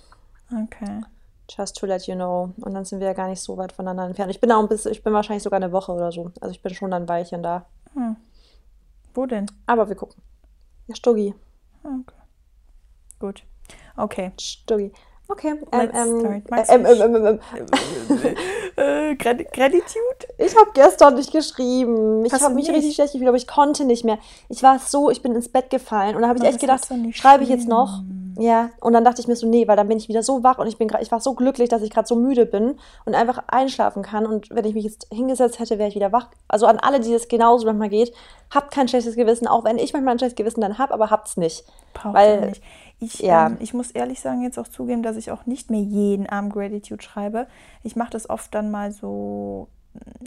Okay. 0.50 1.02
Just 1.48 1.76
to 1.76 1.86
let 1.86 2.08
you 2.08 2.16
know. 2.16 2.54
Und 2.56 2.74
dann 2.74 2.84
sind 2.84 2.98
wir 2.98 3.06
ja 3.06 3.12
gar 3.12 3.28
nicht 3.28 3.40
so 3.40 3.56
weit 3.56 3.70
voneinander 3.70 4.06
entfernt. 4.06 4.32
Ich 4.32 4.40
bin 4.40 4.50
auch 4.50 4.58
ein 4.58 4.68
bisschen, 4.68 4.90
ich 4.90 5.04
bin 5.04 5.12
wahrscheinlich 5.12 5.44
sogar 5.44 5.58
eine 5.58 5.70
Woche 5.70 5.92
oder 5.92 6.10
so. 6.10 6.32
Also 6.40 6.50
ich 6.50 6.60
bin 6.60 6.74
schon 6.74 6.90
dann 6.90 7.04
ein 7.04 7.08
Weilchen 7.08 7.44
da. 7.44 7.66
Hm. 7.94 8.16
Wo 9.14 9.26
denn? 9.26 9.46
Aber 9.64 9.88
wir 9.88 9.94
gucken. 9.94 10.20
Ja, 10.88 10.96
Stuggi. 10.96 11.36
Okay. 11.84 12.16
Gut. 13.20 13.44
Okay. 13.96 14.32
Stuggi. 14.40 14.92
Okay. 15.28 15.54
Ähm, 15.72 15.90
ähm, 15.92 16.42
ähm, 16.68 16.86
ähm, 16.86 17.26
ähm, 17.26 17.40
äh, 18.76 19.16
Gratitude? 19.16 20.26
Ich 20.38 20.54
habe 20.56 20.70
gestern 20.72 21.16
nicht 21.16 21.32
geschrieben. 21.32 22.24
Ich 22.24 22.32
habe 22.32 22.54
mich 22.54 22.68
richtig 22.70 22.94
schlecht 22.94 23.12
gefühlt, 23.12 23.28
aber 23.28 23.36
ich 23.36 23.48
konnte 23.48 23.84
nicht 23.84 24.04
mehr. 24.04 24.18
Ich 24.48 24.62
war 24.62 24.78
so, 24.78 25.10
ich 25.10 25.22
bin 25.22 25.34
ins 25.34 25.48
Bett 25.48 25.68
gefallen 25.70 26.14
und 26.14 26.22
da 26.22 26.28
habe 26.28 26.38
ich 26.38 26.44
echt 26.44 26.60
gedacht, 26.60 26.86
schreibe 27.12 27.42
ich 27.42 27.48
jetzt 27.48 27.66
noch? 27.66 28.02
Ja, 28.38 28.68
und 28.80 28.92
dann 28.92 29.02
dachte 29.02 29.20
ich 29.20 29.28
mir 29.28 29.34
so, 29.34 29.48
nee, 29.48 29.66
weil 29.66 29.76
dann 29.76 29.88
bin 29.88 29.96
ich 29.96 30.08
wieder 30.08 30.22
so 30.22 30.42
wach 30.42 30.58
und 30.58 30.66
ich 30.66 30.76
bin 30.76 30.88
grad, 30.88 31.00
ich 31.00 31.10
war 31.10 31.20
so 31.20 31.32
glücklich, 31.32 31.70
dass 31.70 31.80
ich 31.80 31.90
gerade 31.90 32.06
so 32.06 32.16
müde 32.16 32.44
bin 32.44 32.78
und 33.06 33.14
einfach 33.14 33.42
einschlafen 33.48 34.02
kann. 34.02 34.26
Und 34.26 34.50
wenn 34.50 34.64
ich 34.66 34.74
mich 34.74 34.84
jetzt 34.84 35.08
hingesetzt 35.10 35.58
hätte, 35.58 35.78
wäre 35.78 35.88
ich 35.88 35.94
wieder 35.94 36.12
wach. 36.12 36.28
Also 36.46 36.66
an 36.66 36.78
alle, 36.78 37.00
die 37.00 37.12
das 37.12 37.28
genauso 37.28 37.64
manchmal 37.64 37.88
geht, 37.88 38.12
habt 38.54 38.72
kein 38.72 38.88
schlechtes 38.88 39.16
Gewissen, 39.16 39.46
auch 39.46 39.64
wenn 39.64 39.78
ich 39.78 39.94
manchmal 39.94 40.14
ein 40.14 40.18
schlechtes 40.18 40.36
Gewissen 40.36 40.60
dann 40.60 40.76
habe, 40.76 40.92
aber 40.92 41.10
habt's 41.10 41.38
nicht. 41.38 41.64
Braucht 41.94 42.14
weil 42.14 42.48
nicht. 42.48 42.62
Ich, 42.98 43.18
ja. 43.20 43.46
ähm, 43.46 43.56
ich 43.60 43.74
muss 43.74 43.90
ehrlich 43.90 44.20
sagen, 44.20 44.42
jetzt 44.42 44.58
auch 44.58 44.68
zugeben, 44.68 45.02
dass 45.02 45.16
ich 45.16 45.30
auch 45.30 45.46
nicht 45.46 45.70
mehr 45.70 45.80
jeden 45.80 46.26
Abend 46.26 46.52
Gratitude 46.52 47.02
schreibe. 47.02 47.46
Ich 47.82 47.96
mache 47.96 48.10
das 48.10 48.30
oft 48.30 48.54
dann 48.54 48.70
mal 48.70 48.92
so 48.92 49.68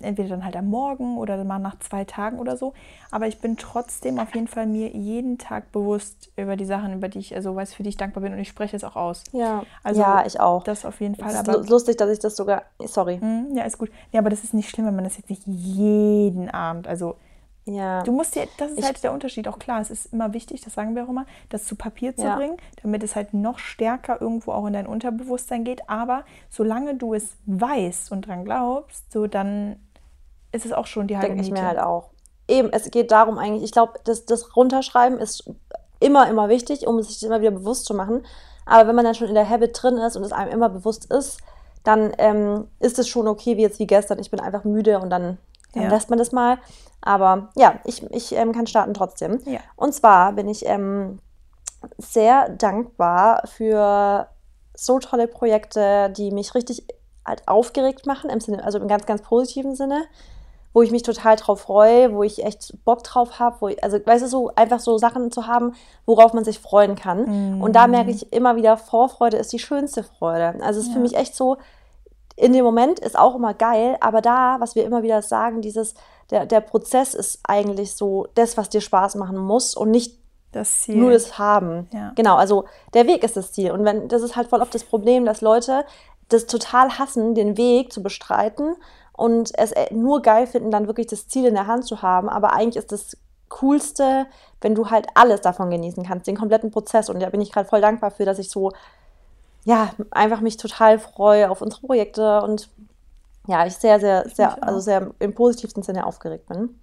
entweder 0.01 0.30
dann 0.30 0.45
halt 0.45 0.56
am 0.56 0.68
Morgen 0.68 1.18
oder 1.18 1.44
mal 1.44 1.60
nach 1.60 1.80
zwei 1.80 2.06
Tagen 2.06 2.39
oder 2.39 2.57
so. 2.57 2.74
Aber 3.12 3.27
ich 3.27 3.39
bin 3.39 3.57
trotzdem 3.57 4.19
auf 4.19 4.33
jeden 4.33 4.48
Fall 4.48 4.66
mir 4.66 4.89
jeden 4.89 5.38
Tag 5.38 5.71
bewusst 5.71 6.31
über 6.38 6.56
die 6.56 6.66
Sachen, 6.66 6.94
über 6.94 7.10
die 7.10 7.19
ich, 7.19 7.36
also 7.36 7.56
weiß, 7.56 7.74
für 7.74 7.83
die 7.83 7.89
ich 7.89 7.98
dankbar 7.98 8.24
bin 8.24 8.33
und 8.33 8.39
ich 8.39 8.50
spreche 8.50 8.75
es 8.75 8.83
auch 8.83 8.95
aus. 8.95 9.24
Ja, 9.31 9.63
also, 9.83 10.01
ja 10.01 10.25
ich 10.25 10.39
auch. 10.39 10.63
Das 10.63 10.86
auf 10.86 11.00
jeden 11.01 11.15
Fall. 11.15 11.30
Es 11.30 11.42
ist 11.42 11.50
aber, 11.50 11.63
lustig, 11.65 11.98
dass 11.98 12.10
ich 12.10 12.19
das 12.19 12.36
sogar, 12.36 12.63
sorry. 12.80 13.19
Hm, 13.19 13.56
ja, 13.56 13.63
ist 13.63 13.77
gut. 13.77 13.92
Ja, 14.12 14.19
aber 14.19 14.30
das 14.30 14.44
ist 14.44 14.54
nicht 14.54 14.69
schlimm, 14.69 14.88
wenn 14.88 14.95
man 14.95 15.04
das 15.04 15.18
jetzt 15.18 15.30
nicht 15.30 15.45
jeden 15.45 16.50
Abend, 16.50 16.88
also 16.88 17.15
ja. 17.65 18.01
Du 18.03 18.11
musst 18.11 18.35
dir, 18.35 18.47
das 18.57 18.71
ist 18.71 18.79
ich, 18.79 18.85
halt 18.85 19.03
der 19.03 19.13
Unterschied, 19.13 19.47
auch 19.47 19.59
klar, 19.59 19.79
es 19.81 19.91
ist 19.91 20.13
immer 20.13 20.33
wichtig, 20.33 20.61
das 20.61 20.73
sagen 20.73 20.95
wir 20.95 21.03
auch 21.03 21.09
immer, 21.09 21.25
das 21.50 21.65
zu 21.65 21.75
Papier 21.75 22.15
zu 22.15 22.23
ja. 22.23 22.35
bringen, 22.35 22.57
damit 22.81 23.03
es 23.03 23.15
halt 23.15 23.33
noch 23.33 23.59
stärker 23.59 24.21
irgendwo 24.21 24.51
auch 24.51 24.65
in 24.65 24.73
dein 24.73 24.88
Unterbewusstsein 24.88 25.63
geht. 25.63 25.89
Aber 25.89 26.23
solange 26.50 26.95
du 26.95 27.13
es 27.13 27.38
weißt 27.45 28.11
und 28.11 28.27
dran 28.27 28.45
glaubst, 28.45 29.11
so 29.11 29.27
dann 29.27 29.77
ist 30.51 30.65
es 30.65 30.73
auch 30.73 30.88
schon 30.88 31.07
die 31.07 31.17
halbe 31.17 31.29
Denke 31.29 31.44
ich 31.44 31.51
mir 31.51 31.65
halt 31.65 31.79
auch. 31.79 32.09
Eben, 32.47 32.71
es 32.71 32.89
geht 32.89 33.11
darum 33.11 33.38
eigentlich, 33.38 33.63
ich 33.63 33.71
glaube, 33.71 33.94
das, 34.03 34.25
das 34.25 34.55
Runterschreiben 34.55 35.19
ist 35.19 35.51
immer, 36.00 36.27
immer 36.27 36.50
wichtig, 36.50 36.88
um 36.88 37.01
sich 37.01 37.19
das 37.19 37.23
immer 37.23 37.41
wieder 37.41 37.51
bewusst 37.51 37.85
zu 37.85 37.94
machen. 37.94 38.25
Aber 38.65 38.88
wenn 38.88 38.95
man 38.95 39.05
dann 39.05 39.15
schon 39.15 39.27
in 39.27 39.35
der 39.35 39.50
Habit 39.50 39.77
drin 39.81 39.97
ist 39.97 40.15
und 40.15 40.23
es 40.23 40.31
einem 40.31 40.51
immer 40.51 40.69
bewusst 40.69 41.12
ist, 41.12 41.39
dann 41.83 42.13
ähm, 42.17 42.67
ist 42.79 43.00
es 43.00 43.07
schon 43.07 43.27
okay, 43.27 43.57
wie 43.57 43.62
jetzt 43.62 43.79
wie 43.79 43.88
gestern. 43.88 44.19
Ich 44.19 44.31
bin 44.31 44.39
einfach 44.39 44.63
müde 44.63 45.00
und 45.00 45.09
dann, 45.09 45.38
dann 45.74 45.83
ja. 45.83 45.89
lässt 45.89 46.10
man 46.10 46.19
das 46.19 46.31
mal. 46.31 46.57
Aber 47.01 47.50
ja, 47.56 47.80
ich, 47.86 48.04
ich 48.12 48.33
ähm, 48.33 48.51
kann 48.51 48.68
starten 48.68 48.94
trotzdem. 48.94 49.39
Ja. 49.45 49.60
Und 49.75 49.94
zwar 49.94 50.33
bin 50.33 50.48
ich 50.48 50.66
ähm, 50.66 51.19
sehr 51.98 52.50
dankbar 52.50 53.43
für 53.46 54.27
so 54.75 55.00
tolle 55.00 55.27
Projekte, 55.27 56.10
die 56.15 56.32
mich 56.32 56.55
richtig 56.55 56.86
halt 57.25 57.48
aufgeregt 57.48 58.05
machen, 58.05 58.29
im 58.29 58.39
Sinne, 58.39 58.63
also 58.63 58.79
im 58.79 58.88
ganz, 58.88 59.05
ganz 59.05 59.22
positiven 59.22 59.75
Sinne, 59.75 60.03
wo 60.74 60.82
ich 60.82 60.91
mich 60.91 61.03
total 61.03 61.36
drauf 61.36 61.62
freue, 61.62 62.13
wo 62.13 62.24
ich 62.24 62.43
echt 62.43 62.74
Bock 62.86 63.03
drauf 63.03 63.39
habe, 63.39 63.75
also 63.82 63.98
weißt 64.03 64.24
du, 64.24 64.27
so 64.27 64.51
einfach 64.55 64.79
so 64.79 64.98
Sachen 64.98 65.32
zu 65.32 65.48
haben, 65.48 65.74
worauf 66.05 66.34
man 66.34 66.43
sich 66.43 66.60
freuen 66.60 66.96
kann. 66.96 67.58
Mm. 67.58 67.62
Und 67.62 67.75
da 67.75 67.88
merke 67.88 68.12
ich 68.12 68.32
immer 68.34 68.55
wieder, 68.55 68.77
Vorfreude 68.77 69.38
ist 69.38 69.51
die 69.51 69.60
schönste 69.60 70.03
Freude. 70.03 70.55
Also 70.62 70.79
es 70.79 70.86
ist 70.86 70.88
ja. 70.88 70.93
für 70.93 71.00
mich 71.00 71.15
echt 71.15 71.36
so, 71.36 71.58
in 72.39 72.53
dem 72.53 72.63
Moment 72.63 73.00
ist 73.00 73.17
auch 73.19 73.36
immer 73.36 73.53
geil, 73.53 73.98
aber 74.00 74.22
da, 74.22 74.58
was 74.60 74.75
wir 74.75 74.86
immer 74.86 75.03
wieder 75.03 75.22
sagen, 75.22 75.62
dieses, 75.62 75.93
der, 76.31 76.46
der 76.46 76.62
Prozess 76.62 77.13
ist 77.13 77.39
eigentlich 77.43 77.96
so 77.96 78.27
das, 78.36 78.55
was 78.55 78.69
dir 78.69 78.81
Spaß 78.81 79.15
machen 79.15 79.38
muss 79.38 79.75
und 79.75 79.91
nicht 79.91 80.17
das 80.51 80.84
Ziel. 80.84 80.96
nur 80.96 81.12
das 81.12 81.38
Haben. 81.38 81.88
Ja. 81.91 82.13
Genau, 82.15 82.36
also 82.36 82.65
der 82.93 83.08
Weg 83.08 83.24
ist 83.24 83.36
das 83.36 83.51
Ziel. 83.51 83.72
Und 83.72 83.84
wenn, 83.84 84.08
das 84.08 84.22
ist 84.22 84.36
halt 84.36 84.48
voll 84.48 84.62
oft 84.62 84.74
das 84.74 84.84
Problem, 84.84 85.25
dass 85.25 85.41
Leute 85.41 85.86
das 86.29 86.46
total 86.46 86.98
hassen, 86.98 87.36
den 87.36 87.58
Weg 87.58 87.91
zu 87.91 88.01
bestreiten 88.01 88.75
und 89.13 89.51
es 89.58 89.74
äh, 89.74 89.93
nur 89.93 90.22
geil 90.22 90.48
finden, 90.48 90.72
dann 90.72 90.88
wirklich 90.88 91.08
das 91.08 91.27
Ziel 91.27 91.46
in 91.46 91.55
der 91.55 91.67
Hand 91.67 91.86
zu 91.86 92.01
haben. 92.01 92.29
Aber 92.29 92.53
eigentlich 92.53 92.77
ist 92.77 92.91
das 92.91 93.17
Coolste, 93.50 94.27
wenn 94.62 94.75
du 94.75 94.89
halt 94.89 95.08
alles 95.15 95.41
davon 95.41 95.69
genießen 95.72 96.05
kannst, 96.05 96.27
den 96.27 96.38
kompletten 96.38 96.72
Prozess. 96.72 97.10
Und 97.10 97.19
da 97.19 97.29
bin 97.29 97.41
ich 97.41 97.51
gerade 97.51 97.67
voll 97.67 97.81
dankbar 97.81 98.12
für, 98.12 98.25
dass 98.25 98.39
ich 98.39 98.50
so, 98.50 98.72
ja, 99.66 99.92
einfach 100.12 100.42
mich 100.42 100.58
total 100.58 101.00
freue 101.00 101.50
auf 101.50 101.62
unsere 101.62 101.82
Projekte 101.82 102.42
und 102.42 102.70
ja, 103.48 103.66
ich 103.66 103.75
sehr, 103.75 104.00
sehr, 104.00 104.30
sehr, 104.30 104.63
also 104.63 104.80
sehr 104.80 105.12
im 105.20 105.34
positivsten 105.34 105.84
Sinne 105.84 106.06
aufgeregt 106.06 106.48
bin. 106.48 106.80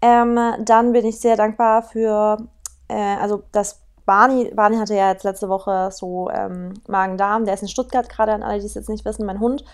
Ähm, 0.00 0.38
dann 0.60 0.92
bin 0.92 1.04
ich 1.04 1.18
sehr 1.18 1.36
dankbar 1.36 1.82
für, 1.82 2.38
äh, 2.86 3.16
also 3.16 3.42
das 3.50 3.80
Barney, 4.06 4.52
Barney 4.54 4.76
hatte 4.76 4.94
ja 4.94 5.10
jetzt 5.10 5.24
letzte 5.24 5.48
Woche 5.48 5.90
so 5.92 6.30
ähm, 6.30 6.74
Magen-Darm, 6.86 7.44
der 7.44 7.54
ist 7.54 7.62
in 7.62 7.68
Stuttgart 7.68 8.08
gerade, 8.08 8.32
an 8.32 8.42
alle, 8.42 8.60
die 8.60 8.66
es 8.66 8.74
jetzt 8.74 8.88
nicht 8.88 9.04
wissen, 9.04 9.26
mein 9.26 9.40
Hund. 9.40 9.64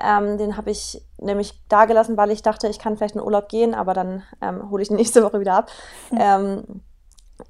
Ähm, 0.00 0.38
den 0.38 0.56
habe 0.56 0.70
ich 0.70 1.04
nämlich 1.18 1.60
da 1.68 1.84
gelassen, 1.84 2.16
weil 2.16 2.30
ich 2.30 2.42
dachte, 2.42 2.68
ich 2.68 2.78
kann 2.78 2.96
vielleicht 2.96 3.16
in 3.16 3.20
Urlaub 3.20 3.48
gehen, 3.48 3.74
aber 3.74 3.92
dann 3.92 4.22
ähm, 4.40 4.70
hole 4.70 4.82
ich 4.82 4.90
ihn 4.90 4.96
nächste 5.02 5.22
Woche 5.22 5.40
wieder 5.40 5.54
ab. 5.54 5.70
Mhm. 6.10 6.62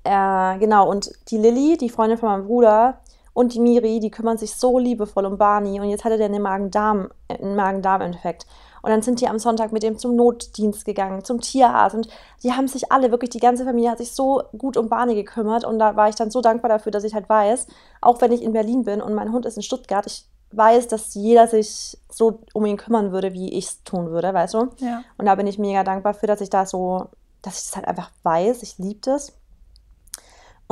Äh, 0.04 0.58
genau, 0.58 0.88
und 0.88 1.12
die 1.28 1.36
Lilly, 1.36 1.76
die 1.76 1.90
Freundin 1.90 2.16
von 2.16 2.30
meinem 2.30 2.46
Bruder, 2.46 2.98
und 3.34 3.54
die 3.54 3.60
Miri, 3.60 4.00
die 4.00 4.10
kümmern 4.10 4.38
sich 4.38 4.54
so 4.54 4.78
liebevoll 4.78 5.26
um 5.26 5.38
Barney 5.38 5.80
und 5.80 5.88
jetzt 5.88 6.04
hatte 6.04 6.18
der 6.18 6.26
einen 6.26 6.42
Magen-Darm, 6.42 7.10
einen 7.28 7.56
Magen-Darm-Infekt. 7.56 8.46
Und 8.82 8.90
dann 8.90 9.02
sind 9.02 9.20
die 9.20 9.28
am 9.28 9.38
Sonntag 9.38 9.72
mit 9.72 9.84
dem 9.84 9.96
zum 9.96 10.16
Notdienst 10.16 10.84
gegangen, 10.84 11.24
zum 11.24 11.40
Tierarzt. 11.40 11.94
Und 11.94 12.08
die 12.42 12.52
haben 12.52 12.66
sich 12.66 12.90
alle, 12.90 13.12
wirklich 13.12 13.30
die 13.30 13.38
ganze 13.38 13.64
Familie 13.64 13.90
hat 13.90 13.98
sich 13.98 14.12
so 14.12 14.42
gut 14.58 14.76
um 14.76 14.88
Barney 14.88 15.14
gekümmert. 15.14 15.64
Und 15.64 15.78
da 15.78 15.94
war 15.94 16.08
ich 16.08 16.16
dann 16.16 16.32
so 16.32 16.40
dankbar 16.40 16.68
dafür, 16.68 16.90
dass 16.90 17.04
ich 17.04 17.14
halt 17.14 17.28
weiß, 17.28 17.68
auch 18.00 18.20
wenn 18.20 18.32
ich 18.32 18.42
in 18.42 18.52
Berlin 18.52 18.82
bin 18.82 19.00
und 19.00 19.14
mein 19.14 19.32
Hund 19.32 19.46
ist 19.46 19.56
in 19.56 19.62
Stuttgart, 19.62 20.04
ich 20.06 20.26
weiß, 20.50 20.88
dass 20.88 21.14
jeder 21.14 21.46
sich 21.46 21.96
so 22.10 22.40
um 22.52 22.66
ihn 22.66 22.76
kümmern 22.76 23.12
würde, 23.12 23.32
wie 23.32 23.52
ich 23.52 23.66
es 23.66 23.84
tun 23.84 24.10
würde, 24.10 24.34
weißt 24.34 24.54
du? 24.54 24.68
Ja. 24.78 25.04
Und 25.16 25.26
da 25.26 25.36
bin 25.36 25.46
ich 25.46 25.58
mega 25.58 25.84
dankbar 25.84 26.12
für, 26.12 26.26
dass 26.26 26.40
ich 26.40 26.50
da 26.50 26.66
so, 26.66 27.06
dass 27.40 27.58
ich 27.58 27.70
das 27.70 27.76
halt 27.76 27.88
einfach 27.88 28.10
weiß. 28.24 28.62
Ich 28.62 28.78
liebe 28.78 29.00
das. 29.00 29.32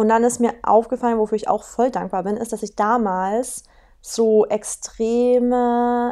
Und 0.01 0.09
dann 0.09 0.25
ist 0.25 0.41
mir 0.41 0.55
aufgefallen, 0.63 1.19
wofür 1.19 1.37
ich 1.37 1.47
auch 1.47 1.63
voll 1.63 1.91
dankbar 1.91 2.23
bin, 2.23 2.39
ist, 2.39 2.55
dass 2.55 2.63
ich 2.63 2.75
damals 2.75 3.65
so 4.01 4.47
extrem 4.47 5.53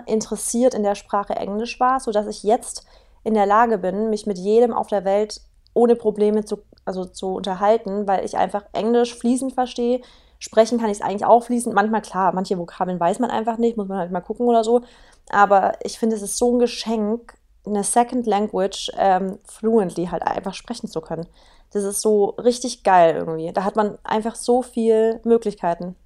interessiert 0.05 0.75
in 0.75 0.83
der 0.83 0.95
Sprache 0.95 1.35
Englisch 1.35 1.81
war, 1.81 1.99
sodass 1.99 2.27
ich 2.27 2.43
jetzt 2.43 2.85
in 3.25 3.33
der 3.33 3.47
Lage 3.47 3.79
bin, 3.79 4.11
mich 4.11 4.27
mit 4.27 4.37
jedem 4.37 4.75
auf 4.75 4.89
der 4.89 5.07
Welt 5.07 5.41
ohne 5.73 5.97
Probleme 5.97 6.45
zu, 6.45 6.59
also 6.85 7.07
zu 7.07 7.37
unterhalten, 7.37 8.07
weil 8.07 8.27
ich 8.27 8.37
einfach 8.37 8.67
Englisch 8.75 9.19
fließend 9.19 9.55
verstehe. 9.55 10.03
Sprechen 10.39 10.79
kann 10.79 10.91
ich 10.91 10.99
es 10.99 11.03
eigentlich 11.03 11.25
auch 11.25 11.45
fließend. 11.45 11.75
Manchmal, 11.75 12.03
klar, 12.03 12.35
manche 12.35 12.59
Vokabeln 12.59 13.01
weiß 13.01 13.21
man 13.21 13.31
einfach 13.31 13.57
nicht, 13.57 13.79
muss 13.79 13.89
man 13.89 13.97
halt 13.97 14.13
mal 14.13 14.21
gucken 14.21 14.47
oder 14.49 14.65
so. 14.65 14.83
Aber 15.31 15.79
ich 15.83 15.99
finde, 15.99 16.17
es 16.17 16.21
ist 16.21 16.37
so 16.37 16.55
ein 16.55 16.59
Geschenk, 16.59 17.39
eine 17.65 17.85
Second 17.85 18.27
Language 18.27 18.93
ähm, 18.99 19.39
fluently 19.45 20.09
halt 20.09 20.25
einfach 20.25 20.53
sprechen 20.53 20.89
zu 20.89 21.01
können. 21.01 21.27
Das 21.71 21.85
ist 21.85 22.01
so 22.01 22.27
richtig 22.31 22.83
geil 22.83 23.15
irgendwie. 23.17 23.53
Da 23.53 23.65
hat 23.65 23.77
man 23.77 23.99
einfach 24.05 24.35
so 24.35 24.63
viele 24.63 25.21
Möglichkeiten. 25.25 25.97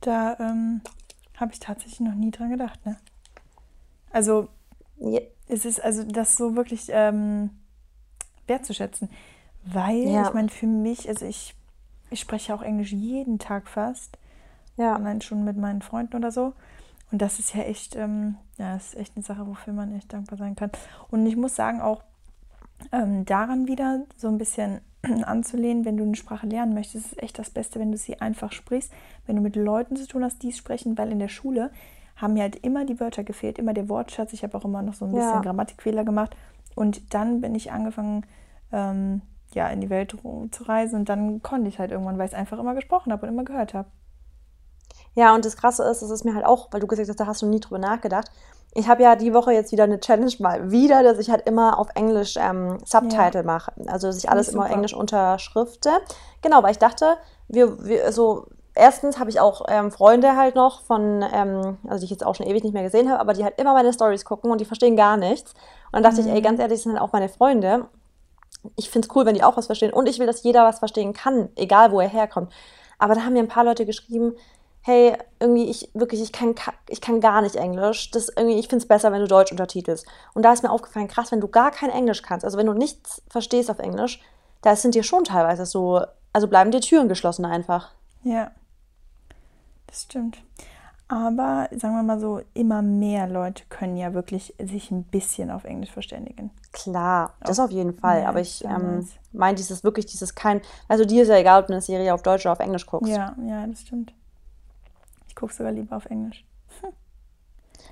Da 0.00 0.36
ähm, 0.38 0.80
habe 1.36 1.52
ich 1.52 1.60
tatsächlich 1.60 2.00
noch 2.00 2.14
nie 2.14 2.30
dran 2.30 2.50
gedacht, 2.50 2.84
ne? 2.84 2.96
Also, 4.10 4.48
Ja. 4.98 5.20
es 5.48 5.64
ist 5.64 5.82
also 5.82 6.04
das 6.04 6.36
so 6.36 6.56
wirklich 6.56 6.86
ähm, 6.90 7.50
wertzuschätzen. 8.46 9.08
Weil, 9.64 10.08
Ja. 10.08 10.28
ich 10.28 10.34
meine, 10.34 10.48
für 10.50 10.66
mich, 10.66 11.08
also 11.08 11.24
ich, 11.24 11.54
ich 12.10 12.20
spreche 12.20 12.54
auch 12.54 12.62
Englisch 12.62 12.92
jeden 12.92 13.38
Tag 13.38 13.68
fast. 13.68 14.18
Ja. 14.76 14.94
Allein 14.96 15.20
schon 15.20 15.44
mit 15.44 15.56
meinen 15.56 15.82
Freunden 15.82 16.16
oder 16.16 16.30
so. 16.32 16.52
Und 17.10 17.22
das 17.22 17.38
ist 17.38 17.54
ja 17.54 17.62
echt, 17.62 17.96
ähm, 17.96 18.36
ja, 18.58 18.76
ist 18.76 18.96
echt 18.96 19.16
eine 19.16 19.24
Sache, 19.24 19.46
wofür 19.46 19.72
man 19.72 19.94
echt 19.96 20.12
dankbar 20.12 20.36
sein 20.36 20.56
kann. 20.56 20.70
Und 21.10 21.24
ich 21.26 21.36
muss 21.36 21.54
sagen, 21.54 21.80
auch 21.80 22.02
ähm, 22.92 23.24
daran 23.24 23.66
wieder 23.66 24.04
so 24.16 24.28
ein 24.28 24.38
bisschen 24.38 24.80
anzulehnen, 25.24 25.84
wenn 25.84 25.96
du 25.96 26.04
eine 26.04 26.16
Sprache 26.16 26.46
lernen 26.46 26.74
möchtest, 26.74 27.12
ist 27.12 27.22
echt 27.22 27.38
das 27.38 27.50
Beste, 27.50 27.80
wenn 27.80 27.92
du 27.92 27.98
sie 27.98 28.20
einfach 28.20 28.52
sprichst, 28.52 28.92
wenn 29.26 29.36
du 29.36 29.42
mit 29.42 29.56
Leuten 29.56 29.96
zu 29.96 30.06
tun 30.06 30.24
hast, 30.24 30.42
die 30.42 30.50
es 30.50 30.56
sprechen, 30.56 30.96
weil 30.98 31.12
in 31.12 31.18
der 31.18 31.28
Schule 31.28 31.70
haben 32.16 32.34
mir 32.34 32.42
halt 32.42 32.56
immer 32.56 32.84
die 32.84 33.00
Wörter 33.00 33.24
gefehlt, 33.24 33.58
immer 33.58 33.74
der 33.74 33.88
Wortschatz. 33.88 34.32
Ich 34.32 34.44
habe 34.44 34.56
auch 34.56 34.64
immer 34.64 34.82
noch 34.82 34.94
so 34.94 35.04
ein 35.04 35.12
bisschen 35.12 35.30
Ja. 35.30 35.40
Grammatikfehler 35.40 36.04
gemacht. 36.04 36.36
Und 36.74 37.12
dann 37.12 37.40
bin 37.40 37.54
ich 37.54 37.72
angefangen, 37.72 38.24
ähm, 38.72 39.22
ja, 39.52 39.68
in 39.68 39.80
die 39.80 39.90
Welt 39.90 40.16
zu 40.50 40.62
reisen 40.64 41.00
und 41.00 41.08
dann 41.08 41.42
konnte 41.42 41.68
ich 41.68 41.78
halt 41.78 41.90
irgendwann, 41.92 42.18
weil 42.18 42.26
ich 42.26 42.32
es 42.32 42.38
einfach 42.38 42.58
immer 42.58 42.74
gesprochen 42.74 43.12
habe 43.12 43.26
und 43.26 43.32
immer 43.32 43.44
gehört 43.44 43.74
habe. 43.74 43.88
Ja, 45.14 45.34
und 45.34 45.44
das 45.44 45.56
Krasse 45.56 45.84
ist, 45.84 46.02
das 46.02 46.10
ist 46.10 46.24
mir 46.24 46.34
halt 46.34 46.44
auch, 46.44 46.72
weil 46.72 46.80
du 46.80 46.86
gesagt 46.86 47.08
hast, 47.08 47.20
da 47.20 47.26
hast 47.26 47.42
du 47.42 47.46
nie 47.46 47.60
drüber 47.60 47.78
nachgedacht. 47.78 48.30
Ich 48.74 48.88
habe 48.88 49.02
ja 49.02 49.14
die 49.14 49.32
Woche 49.32 49.52
jetzt 49.52 49.70
wieder 49.70 49.84
eine 49.84 50.00
Challenge 50.00 50.32
mal 50.40 50.70
wieder, 50.70 51.02
dass 51.02 51.18
ich 51.18 51.30
halt 51.30 51.46
immer 51.46 51.78
auf 51.78 51.88
Englisch 51.94 52.34
ähm, 52.36 52.78
Subtitle 52.84 53.44
mache. 53.44 53.72
Also, 53.86 54.08
dass 54.08 54.18
ich 54.18 54.28
alles 54.28 54.48
immer. 54.48 54.68
Englisch 54.68 54.94
unterschrifte. 54.94 55.90
Genau, 56.42 56.62
weil 56.62 56.72
ich 56.72 56.78
dachte, 56.78 57.16
wir, 57.46 57.84
wir 57.84 58.10
so, 58.10 58.46
erstens 58.74 59.18
habe 59.18 59.30
ich 59.30 59.40
auch 59.40 59.64
ähm, 59.68 59.90
Freunde 59.90 60.36
halt 60.36 60.56
noch 60.56 60.82
von, 60.82 61.24
ähm, 61.32 61.78
also 61.86 62.00
die 62.00 62.04
ich 62.04 62.10
jetzt 62.10 62.26
auch 62.26 62.34
schon 62.34 62.46
ewig 62.46 62.64
nicht 62.64 62.72
mehr 62.72 62.82
gesehen 62.82 63.08
habe, 63.10 63.20
aber 63.20 63.32
die 63.32 63.44
halt 63.44 63.58
immer 63.60 63.72
meine 63.72 63.92
Stories 63.92 64.24
gucken 64.24 64.50
und 64.50 64.60
die 64.60 64.64
verstehen 64.64 64.96
gar 64.96 65.16
nichts. 65.16 65.52
Und 65.92 65.92
dann 65.92 66.02
dachte 66.02 66.20
ich, 66.20 66.26
ey, 66.26 66.42
ganz 66.42 66.58
ehrlich, 66.58 66.78
das 66.78 66.82
sind 66.82 66.92
halt 66.92 67.02
auch 67.02 67.12
meine 67.12 67.28
Freunde. 67.28 67.86
Ich 68.76 68.90
finde 68.90 69.06
es 69.08 69.14
cool, 69.14 69.24
wenn 69.24 69.34
die 69.34 69.44
auch 69.44 69.56
was 69.56 69.66
verstehen. 69.66 69.92
Und 69.92 70.08
ich 70.08 70.18
will, 70.18 70.26
dass 70.26 70.42
jeder 70.42 70.64
was 70.64 70.80
verstehen 70.80 71.12
kann, 71.12 71.50
egal 71.54 71.92
wo 71.92 72.00
er 72.00 72.08
herkommt. 72.08 72.52
Aber 72.98 73.14
da 73.14 73.22
haben 73.22 73.34
mir 73.34 73.40
ein 73.40 73.48
paar 73.48 73.64
Leute 73.64 73.86
geschrieben, 73.86 74.34
hey, 74.86 75.16
irgendwie, 75.40 75.64
ich 75.64 75.90
wirklich, 75.94 76.20
ich 76.20 76.30
kann, 76.32 76.54
ka- 76.54 76.74
ich 76.88 77.00
kann 77.00 77.20
gar 77.20 77.40
nicht 77.40 77.56
Englisch. 77.56 78.10
Das 78.10 78.28
irgendwie, 78.28 78.58
ich 78.58 78.68
finde 78.68 78.82
es 78.82 78.88
besser, 78.88 79.10
wenn 79.12 79.20
du 79.22 79.26
Deutsch 79.28 79.50
untertitelst. 79.50 80.06
Und 80.34 80.42
da 80.42 80.52
ist 80.52 80.62
mir 80.62 80.70
aufgefallen, 80.70 81.08
krass, 81.08 81.32
wenn 81.32 81.40
du 81.40 81.48
gar 81.48 81.70
kein 81.70 81.88
Englisch 81.90 82.20
kannst, 82.22 82.44
also 82.44 82.58
wenn 82.58 82.66
du 82.66 82.74
nichts 82.74 83.22
verstehst 83.28 83.70
auf 83.70 83.78
Englisch, 83.78 84.20
da 84.60 84.76
sind 84.76 84.94
dir 84.94 85.02
schon 85.02 85.24
teilweise 85.24 85.64
so, 85.64 86.02
also 86.34 86.48
bleiben 86.48 86.70
dir 86.70 86.80
Türen 86.82 87.08
geschlossen 87.08 87.44
einfach. 87.46 87.92
Ja, 88.24 88.50
das 89.86 90.02
stimmt. 90.02 90.42
Aber 91.06 91.68
sagen 91.72 91.94
wir 91.96 92.02
mal 92.02 92.18
so, 92.18 92.40
immer 92.54 92.80
mehr 92.82 93.26
Leute 93.28 93.64
können 93.68 93.96
ja 93.96 94.14
wirklich 94.14 94.54
sich 94.58 94.90
ein 94.90 95.04
bisschen 95.04 95.50
auf 95.50 95.64
Englisch 95.64 95.90
verständigen. 95.92 96.50
Klar, 96.72 97.34
das 97.40 97.60
auf 97.60 97.70
jeden 97.70 97.92
Fall. 97.94 98.24
Aber 98.24 98.40
ich 98.40 98.64
ähm, 98.64 99.06
meine 99.32 99.54
dieses 99.54 99.84
wirklich, 99.84 100.06
dieses 100.06 100.34
kein, 100.34 100.62
also 100.88 101.04
dir 101.04 101.22
ist 101.22 101.28
ja 101.28 101.36
egal, 101.36 101.60
ob 101.60 101.66
du 101.68 101.74
eine 101.74 101.82
Serie 101.82 102.12
auf 102.14 102.22
Deutsch 102.22 102.46
oder 102.46 102.52
auf 102.52 102.60
Englisch 102.60 102.86
guckst. 102.86 103.12
Ja, 103.12 103.34
ja, 103.46 103.66
das 103.66 103.82
stimmt. 103.82 104.14
Ich 105.34 105.40
gucke 105.40 105.52
sogar 105.52 105.72
lieber 105.72 105.96
auf 105.96 106.06
Englisch. 106.06 106.44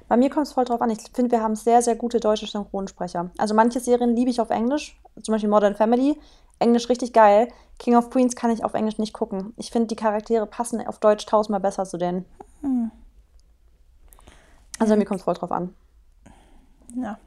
Bei 0.08 0.16
mir 0.16 0.30
kommt 0.30 0.46
es 0.46 0.52
voll 0.52 0.64
drauf 0.64 0.80
an. 0.80 0.90
Ich 0.90 1.00
finde, 1.12 1.32
wir 1.32 1.42
haben 1.42 1.56
sehr, 1.56 1.82
sehr 1.82 1.96
gute 1.96 2.20
deutsche 2.20 2.46
Synchronsprecher. 2.46 3.30
Also 3.36 3.54
manche 3.54 3.80
Serien 3.80 4.14
liebe 4.14 4.30
ich 4.30 4.40
auf 4.40 4.50
Englisch, 4.50 5.00
zum 5.20 5.32
Beispiel 5.32 5.50
Modern 5.50 5.74
Family. 5.74 6.18
Englisch 6.60 6.88
richtig 6.88 7.12
geil. 7.12 7.48
King 7.78 7.96
of 7.96 8.10
Queens 8.10 8.36
kann 8.36 8.50
ich 8.50 8.64
auf 8.64 8.74
Englisch 8.74 8.98
nicht 8.98 9.12
gucken. 9.12 9.52
Ich 9.56 9.70
finde, 9.72 9.88
die 9.88 9.96
Charaktere 9.96 10.46
passen 10.46 10.86
auf 10.86 10.98
Deutsch 10.98 11.26
tausendmal 11.26 11.60
besser 11.60 11.84
zu 11.84 11.98
denen. 11.98 12.24
Hm. 12.60 12.90
Also 14.78 14.96
mir 14.96 15.04
kommt 15.04 15.20
es 15.20 15.24
voll 15.24 15.34
drauf 15.34 15.50
an. 15.52 15.74
Ja. 16.94 17.18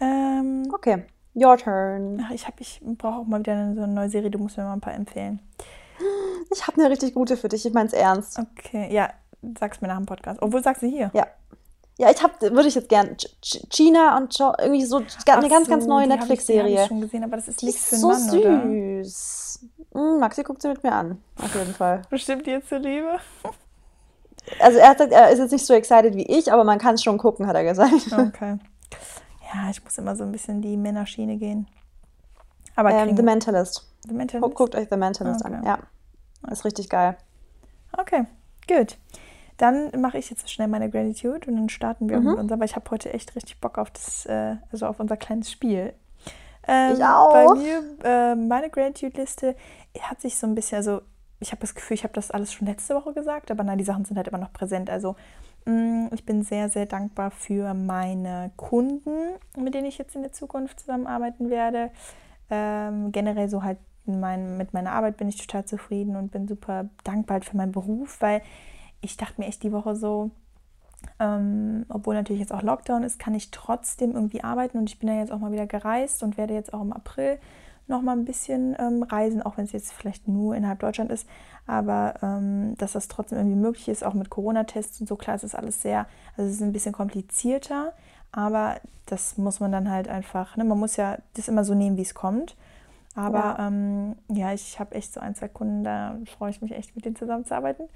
Ähm, 0.00 0.68
Okay, 0.74 1.04
your 1.36 1.56
turn. 1.56 2.20
ach, 2.26 2.30
ich, 2.32 2.46
hab- 2.48 2.60
ich 2.60 2.80
brauche 2.82 3.20
auch 3.20 3.26
mal 3.26 3.38
wieder 3.40 3.52
eine, 3.52 3.74
so 3.76 3.82
eine 3.82 3.92
neue 3.92 4.08
Serie. 4.10 4.30
Du 4.30 4.38
musst 4.38 4.56
mir 4.56 4.64
mal 4.64 4.72
ein 4.72 4.80
paar 4.80 4.94
empfehlen. 4.94 5.40
Ich 6.52 6.66
habe 6.66 6.80
eine 6.80 6.90
richtig 6.90 7.14
gute 7.14 7.36
für 7.36 7.48
dich. 7.48 7.64
Ich 7.66 7.72
meine 7.72 7.86
es 7.86 7.92
ernst. 7.92 8.38
Okay, 8.38 8.92
ja, 8.92 9.10
sag's 9.58 9.80
mir 9.80 9.88
nach 9.88 9.96
dem 9.96 10.06
Podcast. 10.06 10.40
Obwohl, 10.42 10.62
sagst 10.62 10.82
du 10.82 10.86
hier. 10.86 11.10
Ja. 11.14 11.26
Ja, 11.96 12.10
ich 12.10 12.20
habe, 12.24 12.32
würde 12.40 12.66
ich 12.66 12.74
jetzt 12.74 12.88
gern. 12.88 13.10
Ch- 13.16 13.28
Ch- 13.40 13.68
China 13.70 14.16
und 14.16 14.36
jo 14.36 14.52
irgendwie 14.58 14.84
so 14.84 14.96
eine 14.96 15.48
ganz, 15.48 15.66
so, 15.66 15.70
ganz 15.70 15.86
neue 15.86 16.02
hab 16.02 16.18
Netflix-Serie. 16.18 16.82
ich 16.82 16.88
schon 16.88 17.00
gesehen, 17.00 17.22
aber 17.22 17.36
das 17.36 17.46
ist 17.46 17.60
Die 17.62 17.66
nichts 17.66 17.92
ist 17.92 18.00
für 18.00 18.06
einen 18.12 18.30
so 18.30 18.38
Mann, 18.40 18.40
oder? 18.40 19.02
süß. 19.04 19.58
Mm, 19.94 20.18
Maxi 20.18 20.42
guckt 20.42 20.60
sie 20.60 20.68
mit 20.68 20.82
mir 20.82 20.92
an. 20.92 21.22
Auf 21.40 21.54
jeden 21.54 21.72
Fall. 21.72 22.02
Bestimmt 22.10 22.46
dir 22.46 22.64
zuliebe. 22.66 23.20
Also 24.58 24.78
er 24.78 24.92
gesagt, 24.92 25.12
er 25.12 25.30
ist 25.30 25.38
jetzt 25.38 25.52
nicht 25.52 25.64
so 25.64 25.72
excited 25.72 26.16
wie 26.16 26.26
ich, 26.26 26.52
aber 26.52 26.64
man 26.64 26.78
kann 26.78 26.96
es 26.96 27.02
schon 27.02 27.16
gucken, 27.16 27.46
hat 27.46 27.54
er 27.54 27.62
gesagt. 27.64 27.92
Okay. 28.12 28.58
Ja, 29.54 29.70
ich 29.70 29.82
muss 29.84 29.96
immer 29.96 30.16
so 30.16 30.24
ein 30.24 30.32
bisschen 30.32 30.60
die 30.62 30.76
Männerschiene 30.76 31.36
gehen. 31.36 31.68
Aber 32.74 32.90
Ähm, 32.90 33.16
The 33.16 33.22
Mentalist. 33.22 33.86
The 34.08 34.14
Mentalist? 34.14 34.42
Guckt, 34.42 34.56
guckt 34.56 34.74
euch 34.74 34.88
The 34.90 34.96
Mentalist 34.96 35.44
Okay. 35.44 35.54
an. 35.54 35.62
Ja. 35.64 35.78
Ist 36.50 36.64
richtig 36.64 36.88
geil. 36.88 37.16
Okay, 37.96 38.24
gut. 38.68 38.98
Dann 39.56 39.90
mache 40.00 40.18
ich 40.18 40.30
jetzt 40.30 40.50
schnell 40.50 40.66
meine 40.68 40.90
Gratitude 40.90 41.48
und 41.48 41.56
dann 41.56 41.68
starten 41.68 42.08
wir 42.08 42.18
Mhm. 42.18 42.30
mit 42.30 42.38
uns. 42.38 42.52
Aber 42.52 42.64
ich 42.64 42.74
habe 42.74 42.90
heute 42.90 43.12
echt 43.14 43.36
richtig 43.36 43.60
Bock 43.60 43.78
auf 43.78 43.90
das, 43.90 44.26
äh, 44.26 44.56
also 44.72 44.86
auf 44.86 44.98
unser 44.98 45.16
kleines 45.16 45.50
Spiel. 45.50 45.92
Ähm, 46.66 46.94
Ich 46.96 47.04
auch. 47.04 47.32
Bei 47.32 47.46
mir, 47.54 47.82
äh, 48.02 48.34
meine 48.34 48.70
Gratitude-Liste 48.70 49.54
hat 50.00 50.20
sich 50.20 50.36
so 50.36 50.46
ein 50.46 50.54
bisschen, 50.54 50.76
also 50.76 51.02
ich 51.40 51.52
habe 51.52 51.60
das 51.60 51.74
Gefühl, 51.74 51.94
ich 51.94 52.04
habe 52.04 52.14
das 52.14 52.30
alles 52.30 52.52
schon 52.52 52.66
letzte 52.66 52.94
Woche 52.94 53.12
gesagt, 53.12 53.50
aber 53.50 53.62
nein, 53.64 53.78
die 53.78 53.84
Sachen 53.84 54.04
sind 54.04 54.16
halt 54.16 54.28
immer 54.28 54.38
noch 54.38 54.52
präsent. 54.52 54.88
Also 54.90 55.14
mh, 55.66 56.08
ich 56.14 56.24
bin 56.26 56.42
sehr, 56.42 56.68
sehr 56.68 56.86
dankbar 56.86 57.30
für 57.30 57.74
meine 57.74 58.50
Kunden, 58.56 59.34
mit 59.56 59.74
denen 59.74 59.86
ich 59.86 59.98
jetzt 59.98 60.16
in 60.16 60.22
der 60.22 60.32
Zukunft 60.32 60.80
zusammenarbeiten 60.80 61.48
werde. 61.50 61.90
Ähm, 62.50 63.12
generell 63.12 63.48
so 63.48 63.62
halt 63.62 63.78
mein, 64.06 64.56
mit 64.56 64.74
meiner 64.74 64.92
Arbeit 64.92 65.16
bin 65.16 65.28
ich 65.28 65.36
total 65.36 65.64
zufrieden 65.64 66.16
und 66.16 66.30
bin 66.30 66.48
super 66.48 66.88
dankbar 67.04 67.36
halt 67.36 67.44
für 67.44 67.56
meinen 67.56 67.72
Beruf, 67.72 68.20
weil 68.20 68.42
ich 69.00 69.16
dachte 69.16 69.40
mir 69.40 69.46
echt 69.46 69.62
die 69.62 69.72
Woche 69.72 69.96
so, 69.96 70.30
ähm, 71.20 71.84
obwohl 71.88 72.14
natürlich 72.14 72.40
jetzt 72.40 72.52
auch 72.52 72.62
Lockdown 72.62 73.02
ist, 73.02 73.18
kann 73.18 73.34
ich 73.34 73.50
trotzdem 73.50 74.12
irgendwie 74.12 74.42
arbeiten 74.42 74.78
und 74.78 74.90
ich 74.90 74.98
bin 74.98 75.08
ja 75.08 75.16
jetzt 75.16 75.32
auch 75.32 75.38
mal 75.38 75.52
wieder 75.52 75.66
gereist 75.66 76.22
und 76.22 76.36
werde 76.36 76.54
jetzt 76.54 76.72
auch 76.72 76.80
im 76.80 76.92
April 76.92 77.38
noch 77.86 78.00
mal 78.00 78.16
ein 78.16 78.24
bisschen 78.24 78.74
ähm, 78.78 79.02
reisen, 79.02 79.42
auch 79.42 79.58
wenn 79.58 79.66
es 79.66 79.72
jetzt 79.72 79.92
vielleicht 79.92 80.26
nur 80.26 80.54
innerhalb 80.54 80.78
Deutschland 80.80 81.10
ist, 81.10 81.28
aber 81.66 82.14
ähm, 82.22 82.74
dass 82.78 82.92
das 82.92 83.08
trotzdem 83.08 83.38
irgendwie 83.38 83.56
möglich 83.56 83.88
ist, 83.88 84.04
auch 84.04 84.14
mit 84.14 84.30
Corona-Tests 84.30 85.00
und 85.00 85.06
so. 85.06 85.16
Klar, 85.16 85.36
ist 85.36 85.54
alles 85.54 85.82
sehr, 85.82 86.06
also 86.36 86.48
es 86.48 86.56
ist 86.56 86.62
ein 86.62 86.72
bisschen 86.72 86.92
komplizierter, 86.92 87.92
aber 88.32 88.76
das 89.06 89.36
muss 89.36 89.60
man 89.60 89.70
dann 89.70 89.90
halt 89.90 90.08
einfach, 90.08 90.56
ne, 90.56 90.64
man 90.64 90.78
muss 90.78 90.96
ja 90.96 91.18
das 91.34 91.48
immer 91.48 91.64
so 91.64 91.74
nehmen, 91.74 91.96
wie 91.96 92.02
es 92.02 92.14
kommt. 92.14 92.56
Aber 93.14 93.38
ja, 93.58 93.66
ähm, 93.68 94.16
ja 94.32 94.52
ich 94.52 94.80
habe 94.80 94.94
echt 94.94 95.12
so 95.12 95.20
ein, 95.20 95.34
zwei 95.34 95.48
Kunden, 95.48 95.84
da 95.84 96.16
freue 96.36 96.50
ich 96.50 96.60
mich 96.60 96.72
echt 96.72 96.96
mit 96.96 97.04
denen 97.04 97.16
zusammenzuarbeiten, 97.16 97.88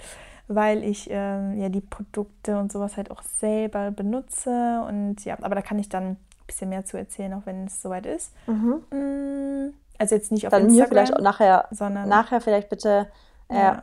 weil 0.47 0.85
ich 0.85 1.09
ähm, 1.11 1.59
ja 1.59 1.69
die 1.69 1.81
Produkte 1.81 2.59
und 2.59 2.71
sowas 2.71 2.97
halt 2.97 3.11
auch 3.11 3.23
selber 3.23 3.91
benutze 3.91 4.85
und 4.89 5.25
ja, 5.25 5.37
aber 5.43 5.55
da 5.55 5.63
kann 5.63 5.79
ich 5.79 5.89
dann 5.89 6.05
ein 6.11 6.17
bisschen 6.47 6.69
mehr 6.71 6.85
zu 6.85 6.97
erzählen, 6.97 7.35
auch 7.35 7.47
wenn 7.47 7.67
es 7.67 7.83
soweit 7.83 8.07
ist. 8.07 8.33
Mhm. 8.47 9.73
Also 9.99 10.15
jetzt 10.15 10.31
nicht 10.31 10.47
auf 10.47 10.51
Dann 10.53 10.63
Instagram, 10.69 10.85
mir 10.85 10.89
vielleicht 10.89 11.15
auch 11.17 11.21
nachher, 11.23 11.67
sondern 11.73 12.09
nachher 12.09 12.41
vielleicht 12.41 12.69
bitte 12.69 13.09
äh, 13.49 13.57
Ja. 13.57 13.83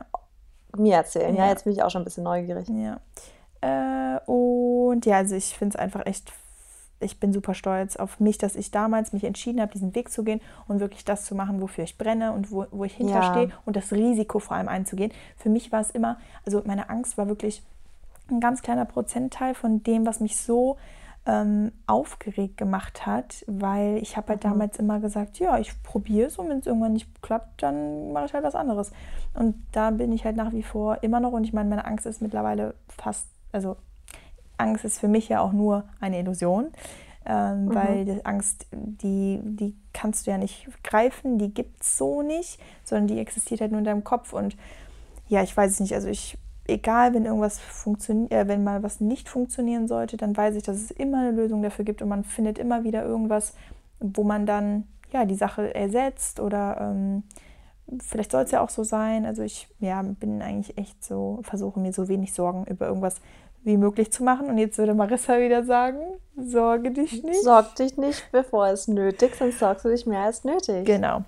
mir 0.76 0.96
erzählen. 0.96 1.34
Ja. 1.36 1.44
Ja. 1.44 1.50
jetzt 1.50 1.64
bin 1.64 1.74
ich 1.74 1.82
auch 1.82 1.90
schon 1.90 2.02
ein 2.02 2.06
bisschen 2.06 2.24
neugierig. 2.24 2.68
Ja. 2.68 3.00
Äh, 3.60 4.20
Und 4.26 5.04
ja, 5.04 5.16
also 5.18 5.34
ich 5.34 5.56
finde 5.56 5.76
es 5.76 5.80
einfach 5.82 6.06
echt, 6.06 6.32
ich 7.00 7.20
bin 7.20 7.32
super 7.32 7.54
stolz 7.54 7.96
auf 7.96 8.20
mich, 8.20 8.38
dass 8.38 8.56
ich 8.56 8.70
damals 8.70 9.12
mich 9.12 9.24
entschieden 9.24 9.60
habe, 9.60 9.72
diesen 9.72 9.94
Weg 9.94 10.10
zu 10.10 10.24
gehen 10.24 10.40
und 10.66 10.80
wirklich 10.80 11.04
das 11.04 11.24
zu 11.24 11.34
machen, 11.34 11.60
wofür 11.60 11.84
ich 11.84 11.98
brenne 11.98 12.32
und 12.32 12.50
wo, 12.50 12.66
wo 12.70 12.84
ich 12.84 12.94
hinterstehe 12.94 13.48
Ja. 13.48 13.54
und 13.66 13.76
das 13.76 13.92
Risiko 13.92 14.38
vor 14.38 14.56
allem 14.56 14.68
einzugehen. 14.68 15.12
Für 15.36 15.48
mich 15.50 15.72
war 15.72 15.80
es 15.80 15.90
immer, 15.90 16.18
also 16.46 16.62
meine 16.64 16.88
Angst 16.88 17.18
war 17.18 17.28
wirklich 17.28 17.62
ein 18.30 18.40
ganz 18.40 18.62
kleiner 18.62 18.86
Prozentteil 18.86 19.54
von 19.54 19.82
dem, 19.82 20.06
was 20.06 20.20
mich 20.20 20.36
so 20.36 20.78
ähm, 21.28 21.72
aufgeregt 21.88 22.56
gemacht 22.56 23.04
hat, 23.04 23.44
weil 23.48 23.98
ich 23.98 24.16
habe 24.16 24.28
halt 24.28 24.44
Mhm. 24.44 24.48
damals 24.50 24.78
immer 24.78 25.00
gesagt, 25.00 25.38
ja, 25.40 25.58
ich 25.58 25.82
probiere 25.82 26.28
es 26.28 26.38
und 26.38 26.48
wenn 26.48 26.58
es 26.60 26.66
irgendwann 26.66 26.92
nicht 26.92 27.20
klappt, 27.20 27.62
dann 27.64 28.12
mache 28.12 28.26
ich 28.26 28.32
halt 28.32 28.44
was 28.44 28.54
anderes. 28.54 28.92
Und 29.34 29.56
da 29.72 29.90
bin 29.90 30.12
ich 30.12 30.24
halt 30.24 30.36
nach 30.36 30.52
wie 30.52 30.62
vor 30.62 31.02
immer 31.02 31.18
noch 31.20 31.32
und 31.32 31.42
ich 31.44 31.52
meine, 31.52 31.68
meine 31.68 31.84
Angst 31.84 32.06
ist 32.06 32.22
mittlerweile 32.22 32.74
fast, 32.88 33.26
also 33.52 33.76
Angst 34.58 34.84
ist 34.84 34.98
für 34.98 35.08
mich 35.08 35.28
ja 35.28 35.40
auch 35.40 35.52
nur 35.52 35.84
eine 36.00 36.18
Illusion, 36.18 36.68
ähm, 37.26 37.74
weil 37.74 38.04
die 38.04 38.24
Angst, 38.24 38.66
die, 38.72 39.40
die 39.42 39.74
kannst 39.92 40.26
du 40.26 40.30
ja 40.30 40.38
nicht 40.38 40.68
greifen, 40.82 41.38
die 41.38 41.52
gibt 41.52 41.82
es 41.82 41.98
so 41.98 42.22
nicht, 42.22 42.60
sondern 42.84 43.08
die 43.08 43.18
existiert 43.18 43.60
halt 43.60 43.72
nur 43.72 43.80
in 43.80 43.84
deinem 43.84 44.04
Kopf. 44.04 44.32
Und 44.32 44.56
ja, 45.28 45.42
ich 45.42 45.56
weiß 45.56 45.72
es 45.72 45.80
nicht, 45.80 45.94
also 45.94 46.08
ich, 46.08 46.38
egal, 46.66 47.14
wenn 47.14 47.24
irgendwas 47.24 47.58
funktioniert, 47.58 48.32
äh, 48.32 48.48
wenn 48.48 48.62
mal 48.62 48.82
was 48.82 49.00
nicht 49.00 49.28
funktionieren 49.28 49.88
sollte, 49.88 50.16
dann 50.16 50.36
weiß 50.36 50.54
ich, 50.54 50.62
dass 50.62 50.76
es 50.76 50.90
immer 50.90 51.20
eine 51.20 51.32
Lösung 51.32 51.62
dafür 51.62 51.84
gibt 51.84 52.00
und 52.00 52.08
man 52.08 52.24
findet 52.24 52.58
immer 52.58 52.84
wieder 52.84 53.04
irgendwas, 53.04 53.54
wo 53.98 54.22
man 54.22 54.46
dann 54.46 54.84
ja 55.12 55.24
die 55.24 55.34
Sache 55.34 55.74
ersetzt 55.74 56.40
oder 56.40 56.78
ähm, 56.80 57.22
vielleicht 58.00 58.32
soll 58.32 58.42
es 58.42 58.50
ja 58.50 58.60
auch 58.60 58.70
so 58.70 58.84
sein. 58.84 59.26
Also 59.26 59.42
ich 59.42 59.68
ja, 59.80 60.02
bin 60.02 60.42
eigentlich 60.42 60.76
echt 60.78 61.04
so, 61.04 61.40
versuche 61.42 61.80
mir 61.80 61.92
so 61.92 62.08
wenig 62.08 62.32
Sorgen 62.32 62.64
über 62.66 62.86
irgendwas 62.86 63.20
wie 63.66 63.76
möglich 63.76 64.12
zu 64.12 64.22
machen. 64.22 64.48
Und 64.48 64.58
jetzt 64.58 64.78
würde 64.78 64.94
Marissa 64.94 65.38
wieder 65.40 65.64
sagen, 65.64 65.98
sorge 66.36 66.92
dich 66.92 67.22
nicht. 67.24 67.42
Sorg 67.42 67.74
dich 67.74 67.96
nicht, 67.96 68.30
bevor 68.30 68.68
es 68.68 68.86
nötig 68.86 69.32
ist, 69.32 69.38
sonst 69.40 69.58
sorgst 69.58 69.84
du 69.84 69.88
dich 69.90 70.06
mehr 70.06 70.20
als 70.20 70.44
nötig. 70.44 70.86
Genau. 70.86 71.24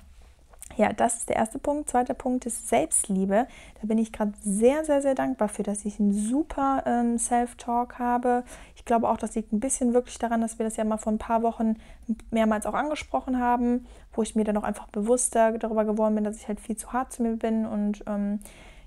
Ja, 0.77 0.93
das 0.93 1.17
ist 1.17 1.29
der 1.29 1.35
erste 1.35 1.59
Punkt. 1.59 1.91
Zweiter 1.91 2.15
Punkt 2.15 2.47
ist 2.47 2.69
Selbstliebe. 2.69 3.49
Da 3.81 3.87
bin 3.89 3.99
ich 3.99 4.13
gerade 4.13 4.33
sehr, 4.45 4.85
sehr, 4.85 5.03
sehr 5.03 5.17
dankbar 5.17 5.49
für, 5.49 5.65
dass 5.65 5.85
ich 5.85 5.99
einen 5.99 6.13
super 6.13 6.85
ähm, 6.87 7.19
Self-Talk 7.19 7.99
habe. 7.99 8.45
Ich 8.77 8.85
glaube 8.85 9.09
auch, 9.09 9.17
das 9.17 9.35
liegt 9.35 9.53
ein 9.53 9.59
bisschen 9.59 9.93
wirklich 9.93 10.21
daran, 10.21 10.41
dass 10.41 10.61
wir 10.61 10.65
das 10.65 10.77
ja 10.77 10.85
mal 10.85 10.97
vor 10.97 11.13
ein 11.13 11.19
paar 11.19 11.43
Wochen 11.43 11.75
mehrmals 12.31 12.65
auch 12.65 12.75
angesprochen 12.75 13.41
haben, 13.41 13.87
wo 14.13 14.23
ich 14.23 14.37
mir 14.37 14.45
dann 14.45 14.57
auch 14.57 14.63
einfach 14.63 14.87
bewusster 14.87 15.59
darüber 15.59 15.85
geworden 15.85 16.15
bin, 16.15 16.23
dass 16.23 16.37
ich 16.37 16.47
halt 16.47 16.61
viel 16.61 16.77
zu 16.77 16.93
hart 16.93 17.13
zu 17.13 17.25
mir 17.25 17.35
bin. 17.35 17.67
Und 17.67 18.05
ähm, 18.07 18.39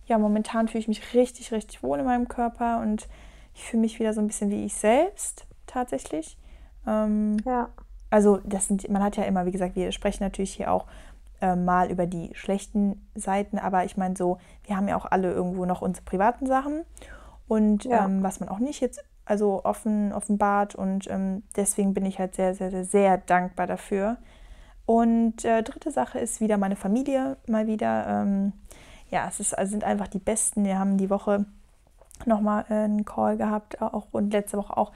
ja, 0.06 0.18
momentan 0.18 0.70
fühle 0.70 0.80
ich 0.80 0.88
mich 0.88 1.14
richtig, 1.14 1.52
richtig 1.52 1.84
wohl 1.84 2.00
in 2.00 2.06
meinem 2.06 2.30
Körper 2.30 2.80
und 2.80 3.10
ich 3.54 3.64
fühle 3.64 3.82
mich 3.82 4.00
wieder 4.00 4.14
so 4.14 4.22
ein 4.22 4.28
bisschen 4.28 4.50
wie 4.50 4.66
ich 4.66 4.74
selbst 4.76 5.46
tatsächlich. 5.68 6.38
Ähm, 6.88 7.38
Ja. 7.46 7.70
also 8.10 8.40
das 8.44 8.68
sind, 8.68 8.90
man 8.90 9.04
hat 9.04 9.18
ja 9.18 9.24
immer, 9.24 9.46
wie 9.46 9.52
gesagt, 9.52 9.76
wir 9.76 9.92
sprechen 9.92 10.24
natürlich 10.24 10.54
hier 10.54 10.72
auch 10.72 10.86
äh, 11.42 11.56
mal 11.56 11.90
über 11.92 12.06
die 12.08 12.32
schlechten 12.34 13.08
Seiten, 13.16 13.58
aber 13.60 13.84
ich 13.86 13.98
meine 13.98 14.16
so, 14.16 14.38
wir 14.66 14.78
haben 14.78 14.88
ja 14.88 14.96
auch 14.96 15.06
alle 15.10 15.32
irgendwo 15.32 15.66
noch 15.66 15.82
unsere 15.82 16.06
privaten 16.06 16.46
Sachen 16.46 16.84
und 17.48 17.86
Ja. 17.86 18.06
ähm, 18.06 18.24
was 18.24 18.40
man 18.40 18.50
auch 18.50 18.60
nicht 18.60 18.82
jetzt 18.82 19.04
also 19.26 19.64
offen 19.64 20.12
offenbart 20.14 20.76
und 20.76 21.10
ähm, 21.10 21.44
deswegen 21.56 21.94
bin 21.94 22.06
ich 22.06 22.20
halt 22.20 22.36
sehr, 22.36 22.54
sehr, 22.56 22.72
sehr, 22.72 22.86
sehr 22.86 23.18
dankbar 23.18 23.68
dafür. 23.68 24.18
Und 24.86 25.46
äh, 25.46 25.62
dritte 25.64 25.92
Sache 25.92 26.20
ist 26.20 26.42
wieder 26.42 26.58
meine 26.58 26.76
Familie 26.76 27.38
mal 27.48 27.66
wieder. 27.68 28.08
Ähm, 28.08 28.52
ja, 29.10 29.28
es 29.30 29.40
ist, 29.40 29.58
also 29.58 29.72
sind 29.72 29.84
einfach 29.84 30.08
die 30.08 30.20
Besten. 30.20 30.66
Wir 30.66 30.80
haben 30.80 30.98
die 30.98 31.10
Woche 31.10 31.46
nochmal 32.26 32.66
äh, 32.70 32.74
einen 32.74 33.06
Call 33.06 33.38
gehabt 33.38 33.82
auch 33.82 34.08
und 34.12 34.32
letzte 34.34 34.58
Woche 34.58 34.76
auch 34.78 34.92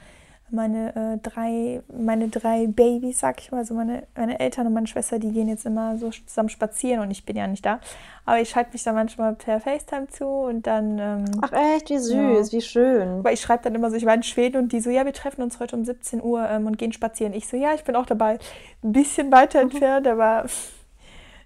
meine 0.52 0.96
äh, 0.96 1.18
drei, 1.28 1.82
meine 1.92 2.30
drei 2.30 2.68
Babys, 2.68 3.20
sag 3.20 3.42
ich 3.42 3.52
mal, 3.52 3.60
also 3.60 3.74
meine, 3.74 4.04
meine 4.16 4.40
Eltern 4.40 4.68
und 4.68 4.74
meine 4.74 4.88
Schwester, 4.88 5.18
die 5.18 5.32
gehen 5.32 5.48
jetzt 5.48 5.66
immer 5.66 5.98
so 5.98 6.10
zusammen 6.10 6.50
spazieren 6.50 7.02
und 7.02 7.10
ich 7.10 7.26
bin 7.26 7.36
ja 7.36 7.48
nicht 7.48 7.66
da. 7.66 7.80
Aber 8.26 8.40
ich 8.40 8.50
schalte 8.50 8.72
mich 8.74 8.84
da 8.84 8.94
manchmal 8.94 9.34
per 9.34 9.60
FaceTime 9.60 10.08
zu 10.08 10.26
und 10.26 10.68
dann, 10.68 11.00
ähm, 11.00 11.26
Ach 11.42 11.52
echt, 11.52 11.90
wie 11.90 11.98
süß, 11.98 12.52
wie 12.54 12.62
schön. 12.62 13.24
weil 13.24 13.34
ich 13.34 13.42
schreibe 13.42 13.64
dann 13.64 13.76
immer 13.76 13.90
so, 13.90 13.96
ich 13.98 14.06
war 14.06 14.14
in 14.14 14.24
Schweden 14.24 14.58
und 14.58 14.72
die 14.72 14.82
so, 14.82 14.90
ja, 14.90 15.06
wir 15.06 15.14
treffen 15.14 15.42
uns 15.42 15.60
heute 15.60 15.76
um 15.76 15.84
17 15.84 16.22
Uhr 16.22 16.48
ähm, 16.48 16.68
und 16.68 16.78
gehen 16.78 16.94
spazieren. 16.94 17.34
Ich 17.34 17.48
so, 17.48 17.58
ja, 17.58 17.74
ich 17.74 17.84
bin 17.84 17.96
auch 17.96 18.06
dabei. 18.06 18.38
Ein 18.84 18.92
bisschen 18.92 19.32
weiter 19.32 19.62
entfernt, 19.62 20.08
aber 20.08 20.46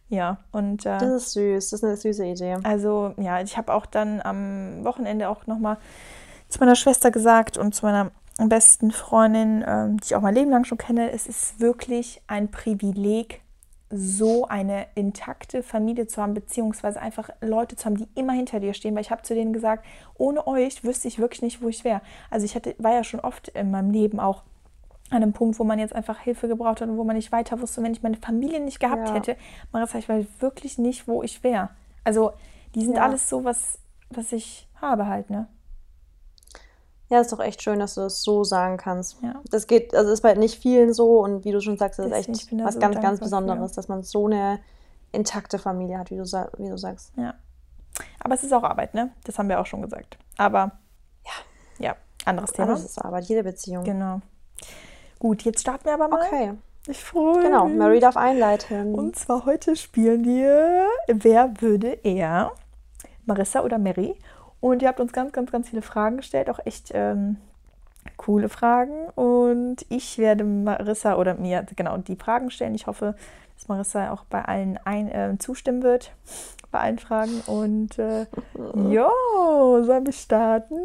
ja, 0.09 0.37
und 0.51 0.85
äh, 0.85 0.97
Das 0.97 1.03
ist 1.03 1.31
süß, 1.31 1.69
das 1.69 1.79
ist 1.79 1.83
eine 1.83 1.97
süße 1.97 2.25
Idee. 2.25 2.57
also 2.63 3.13
ja, 3.17 3.41
ich 3.41 3.57
habe 3.57 3.73
auch 3.73 3.85
dann 3.85 4.21
am 4.21 4.83
Wochenende 4.83 5.29
auch 5.29 5.47
nochmal 5.47 5.77
zu 6.49 6.59
meiner 6.59 6.75
Schwester 6.75 7.11
gesagt 7.11 7.57
und 7.57 7.75
zu 7.75 7.85
meiner 7.85 8.11
besten 8.47 8.91
Freundin, 8.91 9.63
ähm, 9.67 9.97
die 9.97 10.05
ich 10.05 10.15
auch 10.15 10.21
mein 10.21 10.35
Leben 10.35 10.49
lang 10.49 10.63
schon 10.63 10.77
kenne, 10.77 11.11
es 11.11 11.27
ist 11.27 11.59
wirklich 11.59 12.21
ein 12.27 12.49
Privileg, 12.49 13.41
so 13.91 14.45
eine 14.47 14.85
intakte 14.95 15.63
Familie 15.63 16.07
zu 16.07 16.21
haben, 16.21 16.35
beziehungsweise 16.35 17.01
einfach 17.01 17.29
Leute 17.41 17.75
zu 17.75 17.85
haben, 17.85 17.97
die 17.97 18.07
immer 18.15 18.33
hinter 18.33 18.59
dir 18.59 18.73
stehen. 18.73 18.93
Weil 18.93 19.01
ich 19.01 19.11
habe 19.11 19.23
zu 19.23 19.33
denen 19.33 19.51
gesagt, 19.51 19.85
ohne 20.15 20.45
euch 20.45 20.83
wüsste 20.83 21.07
ich 21.07 21.17
wirklich 21.17 21.41
nicht, 21.41 21.61
wo 21.61 21.69
ich 21.69 21.83
wäre. 21.83 22.01
Also 22.29 22.45
ich 22.45 22.55
hatte, 22.55 22.75
war 22.77 22.93
ja 22.93 23.03
schon 23.03 23.19
oft 23.19 23.47
in 23.49 23.71
meinem 23.71 23.89
Leben 23.91 24.19
auch 24.19 24.43
an 25.09 25.23
einem 25.23 25.33
Punkt, 25.33 25.59
wo 25.59 25.63
man 25.63 25.79
jetzt 25.79 25.93
einfach 25.95 26.19
Hilfe 26.19 26.47
gebraucht 26.47 26.81
hat 26.81 26.89
und 26.89 26.97
wo 26.97 27.03
man 27.03 27.15
nicht 27.15 27.31
weiter 27.31 27.59
wusste. 27.61 27.81
Wenn 27.81 27.91
ich 27.93 28.03
meine 28.03 28.17
Familie 28.17 28.59
nicht 28.59 28.79
gehabt 28.79 29.09
Ja. 29.09 29.15
hätte, 29.15 29.37
Marissa, 29.71 29.97
ich 29.97 30.07
weiß 30.07 30.25
wirklich 30.39 30.77
nicht, 30.77 31.07
wo 31.07 31.23
ich 31.23 31.43
wäre. 31.43 31.69
Also 32.03 32.33
die 32.75 32.83
sind 32.83 32.95
Ja. 32.95 33.03
alles 33.03 33.27
so, 33.29 33.43
was, 33.43 33.79
was 34.09 34.31
ich 34.31 34.67
habe 34.75 35.07
halt, 35.07 35.29
ne? 35.29 35.47
Ja, 37.09 37.19
ist 37.19 37.31
doch 37.31 37.39
echt 37.39 37.63
schön, 37.63 37.79
dass 37.79 37.95
du 37.95 38.01
das 38.01 38.21
so 38.21 38.43
sagen 38.43 38.77
kannst. 38.77 39.17
Ja. 39.23 39.41
Das 39.49 39.65
geht, 39.65 39.95
also 39.95 40.11
ist 40.11 40.21
bei 40.21 40.35
nicht 40.35 40.61
vielen 40.61 40.93
so 40.93 41.19
und 41.21 41.43
wie 41.43 41.51
du 41.51 41.59
schon 41.59 41.75
sagst, 41.77 41.97
das 41.97 42.05
ist 42.05 42.11
echt 42.29 42.51
was 42.63 42.75
so 42.75 42.79
ganz, 42.79 42.99
ganz 43.01 43.19
Besonderes, 43.19 43.71
dass 43.71 43.87
man 43.87 44.03
so 44.03 44.27
eine 44.27 44.59
intakte 45.11 45.57
Familie 45.57 45.97
hat, 45.97 46.11
wie 46.11 46.17
du, 46.17 46.23
wie 46.23 46.69
du 46.69 46.77
sagst. 46.77 47.13
Ja. 47.17 47.33
Aber 48.19 48.35
es 48.35 48.43
ist 48.43 48.53
auch 48.53 48.61
Arbeit, 48.63 48.93
ne? 48.93 49.11
Das 49.23 49.39
haben 49.39 49.49
wir 49.49 49.59
auch 49.59 49.65
schon 49.65 49.81
gesagt. 49.81 50.19
Aber 50.37 50.71
ja, 51.25 51.85
ja 51.87 51.95
anderes 52.25 52.51
Thema. 52.51 52.69
Alles 52.69 52.85
ist 52.85 52.99
Arbeit, 52.99 53.23
jede 53.25 53.43
Beziehung. 53.43 53.83
Genau. 53.83 54.21
Gut, 55.19 55.43
jetzt 55.43 55.61
starten 55.61 55.85
wir 55.85 55.93
aber 55.93 56.07
mal. 56.07 56.25
Okay, 56.25 56.53
Ich 56.87 57.03
freue 57.03 57.43
genau. 57.43 57.65
mich. 57.65 57.77
Mary 57.77 57.99
darf 57.99 58.15
einleiten. 58.15 58.95
Und 58.95 59.17
zwar 59.17 59.45
heute 59.45 59.75
spielen 59.75 60.23
wir 60.23 60.87
Wer 61.07 61.61
würde 61.61 61.99
eher? 62.03 62.51
Marissa 63.25 63.61
oder 63.61 63.77
Mary? 63.77 64.15
Und 64.61 64.81
ihr 64.81 64.87
habt 64.87 64.99
uns 64.99 65.11
ganz, 65.11 65.33
ganz, 65.33 65.51
ganz 65.51 65.69
viele 65.69 65.81
Fragen 65.81 66.17
gestellt, 66.17 66.49
auch 66.49 66.59
echt 66.65 66.91
ähm, 66.93 67.37
coole 68.17 68.49
Fragen. 68.49 69.09
Und 69.15 69.85
ich 69.89 70.17
werde 70.17 70.43
Marissa 70.43 71.15
oder 71.17 71.35
mir 71.35 71.65
genau 71.75 71.97
die 71.97 72.15
Fragen 72.15 72.49
stellen. 72.49 72.75
Ich 72.75 72.87
hoffe, 72.87 73.15
dass 73.55 73.67
Marissa 73.67 74.11
auch 74.11 74.23
bei 74.25 74.43
allen 74.43 74.79
ein, 74.85 75.09
äh, 75.09 75.37
zustimmen 75.37 75.83
wird, 75.83 76.11
bei 76.71 76.79
allen 76.79 76.99
Fragen. 76.99 77.41
Und 77.45 77.99
äh, 77.99 78.25
jo, 78.55 79.83
sollen 79.83 80.05
wir 80.05 80.13
starten? 80.13 80.75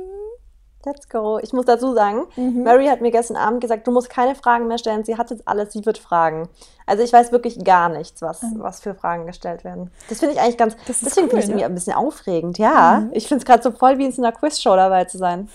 Let's 0.86 1.08
go. 1.08 1.38
Ich 1.42 1.52
muss 1.52 1.64
dazu 1.64 1.94
sagen, 1.94 2.24
Mhm. 2.36 2.62
Mary 2.62 2.86
hat 2.86 3.00
mir 3.00 3.10
gestern 3.10 3.36
Abend 3.36 3.60
gesagt, 3.60 3.86
du 3.86 3.90
musst 3.90 4.10
keine 4.10 4.34
Fragen 4.34 4.66
mehr 4.68 4.78
stellen. 4.78 5.04
Sie 5.04 5.16
hat 5.16 5.30
jetzt 5.30 5.46
alles, 5.48 5.72
sie 5.72 5.84
wird 5.86 5.98
fragen. 5.98 6.48
Also 6.86 7.02
ich 7.02 7.12
weiß 7.12 7.32
wirklich 7.32 7.64
gar 7.64 7.88
nichts, 7.88 8.20
was, 8.22 8.42
was 8.56 8.80
für 8.80 8.94
Fragen 8.94 9.26
gestellt 9.26 9.64
werden. 9.64 9.90
Das 10.08 10.18
finde 10.18 10.34
ich 10.34 10.40
eigentlich 10.40 10.58
ganz, 10.58 10.74
Mhm. 10.74 10.78
Deswegen 10.86 11.24
cool, 11.26 11.30
finde 11.30 11.36
ich 11.36 11.44
es 11.44 11.48
ne? 11.48 11.52
irgendwie 11.54 11.64
ein 11.64 11.74
bisschen 11.74 11.92
aufregend. 11.94 12.58
Ja, 12.58 13.08
ich 13.12 13.26
finde 13.28 13.42
es 13.42 13.46
gerade 13.46 13.62
so 13.62 13.70
voll 13.70 13.98
wie 13.98 14.04
in 14.06 14.12
so 14.12 14.22
einer 14.22 14.32
Quizshow 14.32 14.76
dabei 14.76 15.04
zu 15.04 15.16
sein. 15.18 15.48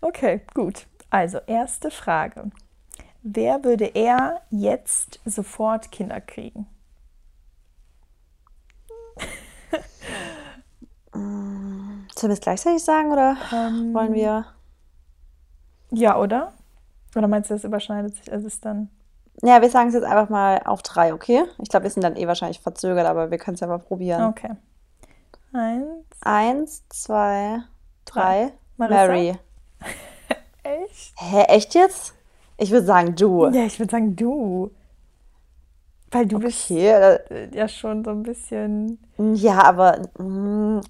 Okay, 0.00 0.40
gut. 0.54 0.86
Also, 1.10 1.38
erste 1.46 1.90
Frage. 1.90 2.50
Wer 3.22 3.64
würde 3.64 3.86
eher 3.86 4.40
jetzt 4.50 5.20
sofort 5.24 5.90
Kinder 5.90 6.20
kriegen? 6.20 6.66
Sollen 12.18 12.30
wir 12.30 12.34
es 12.34 12.40
gleichzeitig 12.40 12.82
sagen 12.82 13.12
oder 13.12 13.36
Ähm, 13.52 13.92
wollen 13.94 14.12
wir? 14.14 14.46
Ja, 15.90 16.18
oder? 16.18 16.52
Oder 17.14 17.28
meinst 17.28 17.50
du, 17.50 17.54
das 17.54 17.64
überschneidet 17.64 18.16
sich? 18.16 18.32
Also 18.32 18.46
ist 18.46 18.64
dann. 18.64 18.90
Ja, 19.42 19.60
wir 19.60 19.68
sagen 19.70 19.88
es 19.88 19.94
jetzt 19.94 20.04
einfach 20.04 20.30
mal 20.30 20.62
auf 20.64 20.82
drei, 20.82 21.12
okay? 21.12 21.44
Ich 21.62 21.68
glaube, 21.68 21.84
wir 21.84 21.90
sind 21.90 22.02
dann 22.02 22.16
eh 22.16 22.26
wahrscheinlich 22.26 22.60
verzögert, 22.60 23.06
aber 23.06 23.30
wir 23.30 23.38
können 23.38 23.54
es 23.54 23.60
ja 23.60 23.66
mal 23.66 23.78
probieren. 23.78 24.24
Okay. 24.24 24.50
Eins. 25.52 25.86
Eins, 26.22 26.82
zwei, 26.88 27.62
drei. 28.04 28.52
Marissa? 28.76 29.06
Mary. 29.06 29.38
Echt? 30.62 31.14
Hä, 31.16 31.42
echt 31.48 31.74
jetzt? 31.74 32.14
Ich 32.58 32.70
würde 32.70 32.86
sagen 32.86 33.14
du. 33.14 33.46
Ja, 33.46 33.64
ich 33.64 33.78
würde 33.78 33.90
sagen 33.90 34.16
du. 34.16 34.70
Weil 36.10 36.26
du 36.26 36.38
bist 36.38 36.64
Okay, 36.70 36.88
äh, 36.88 37.56
ja 37.56 37.68
schon 37.68 38.04
so 38.04 38.10
ein 38.10 38.22
bisschen. 38.22 38.98
ja, 39.18 39.62
aber 39.62 39.98
mm, 40.18 40.80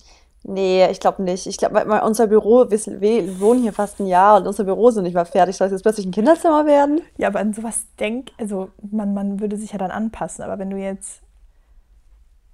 nee, 0.47 0.87
ich 0.91 1.01
glaube 1.01 1.23
nicht. 1.23 1.47
Ich 1.47 1.57
glaube, 1.59 1.85
unser 2.03 2.27
Büro, 2.27 2.71
wir, 2.71 2.79
sind- 2.79 3.01
wir 3.01 3.41
wohnen 3.41 3.63
hier 3.63 3.73
fast 3.73 4.01
ein 4.01 4.07
Jahr 4.07 4.39
und 4.39 4.47
unser 4.47 4.65
Büro 4.65 4.91
noch 4.91 5.03
nicht 5.03 5.15
mal 5.15 5.25
fertig. 5.25 5.57
Soll 5.57 5.67
es 5.67 5.73
jetzt 5.73 5.83
plötzlich 5.83 6.07
ein 6.07 6.13
Kinderzimmer 6.13 6.67
werden? 6.67 7.01
Ja, 7.19 7.29
aber 7.29 7.41
an 7.41 7.53
sowas 7.53 7.85
denk. 8.01 8.31
Also, 8.39 8.69
man, 8.91 9.15
man 9.15 9.41
würde 9.41 9.57
sich 9.57 9.73
ja 9.73 9.79
dann 9.79 9.91
anpassen. 9.91 10.45
Aber 10.45 10.59
wenn 10.59 10.71
du 10.71 10.77
jetzt. 10.77 11.21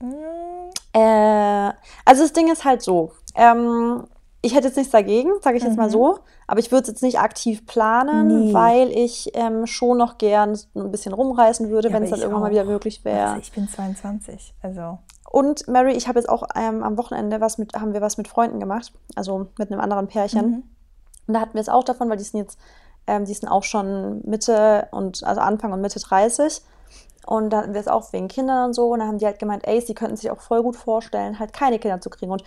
Mm, 0.00 0.08
Äh, 0.94 1.72
also 2.04 2.22
das 2.22 2.32
Ding 2.34 2.50
ist 2.52 2.64
halt 2.64 2.82
so. 2.82 3.12
Ähm, 3.34 4.04
ich 4.42 4.54
hätte 4.54 4.66
jetzt 4.66 4.76
nichts 4.76 4.92
dagegen, 4.92 5.30
sage 5.40 5.56
ich 5.56 5.62
jetzt 5.62 5.76
mal 5.76 5.88
so, 5.88 6.18
aber 6.48 6.58
ich 6.58 6.70
würde 6.72 6.82
es 6.82 6.88
jetzt 6.88 7.02
nicht 7.02 7.20
aktiv 7.20 7.64
planen, 7.64 8.26
Mhm. 8.26 8.44
Nee. 8.46 8.52
weil 8.54 8.90
ich 8.90 9.30
ähm, 9.34 9.66
schon 9.66 9.96
noch 9.98 10.18
gern 10.18 10.58
ein 10.74 10.90
bisschen 10.90 11.14
rumreisen 11.14 11.70
würde, 11.70 11.88
Ja, 11.88 11.94
wenn 11.94 12.02
es 12.02 12.10
dann 12.10 12.18
irgendwann 12.20 12.40
mal 12.42 12.48
auch. 12.48 12.50
wieder 12.52 12.64
möglich 12.64 13.04
wäre. 13.04 13.28
Also 13.28 13.40
ich 13.40 13.52
bin 13.52 13.68
22, 13.68 14.52
also 14.60 14.98
Und 15.32 15.66
Mary, 15.66 15.92
ich 15.92 16.08
habe 16.08 16.18
jetzt 16.18 16.28
auch 16.28 16.42
ähm, 16.54 16.82
am 16.82 16.98
Wochenende 16.98 17.40
was 17.40 17.56
mit, 17.56 17.72
haben 17.72 17.94
wir 17.94 18.02
was 18.02 18.18
mit 18.18 18.28
Freunden 18.28 18.60
gemacht, 18.60 18.92
also 19.16 19.46
mit 19.56 19.72
einem 19.72 19.80
anderen 19.80 20.06
Pärchen. 20.06 20.46
Mhm. 20.46 20.62
Und 21.26 21.34
da 21.34 21.40
hatten 21.40 21.54
wir 21.54 21.62
es 21.62 21.70
auch 21.70 21.84
davon, 21.84 22.10
weil 22.10 22.18
die 22.18 22.24
sind 22.24 22.40
jetzt, 22.40 22.58
ähm, 23.06 23.24
die 23.24 23.32
sind 23.32 23.48
auch 23.48 23.62
schon 23.62 24.20
Mitte 24.26 24.88
und 24.90 25.24
also 25.24 25.40
Anfang 25.40 25.72
und 25.72 25.80
Mitte 25.80 26.00
30. 26.00 26.60
Und 27.26 27.48
da 27.48 27.62
hatten 27.62 27.72
wir 27.72 27.80
es 27.80 27.88
auch 27.88 28.12
wegen 28.12 28.28
Kindern 28.28 28.66
und 28.66 28.72
so. 28.74 28.90
Und 28.90 28.98
da 28.98 29.06
haben 29.06 29.16
die 29.16 29.24
halt 29.24 29.38
gemeint, 29.38 29.66
ey, 29.66 29.80
sie 29.80 29.94
könnten 29.94 30.18
sich 30.18 30.30
auch 30.30 30.42
voll 30.42 30.62
gut 30.62 30.76
vorstellen, 30.76 31.38
halt 31.38 31.54
keine 31.54 31.78
Kinder 31.78 31.98
zu 32.02 32.10
kriegen. 32.10 32.30
Und 32.30 32.44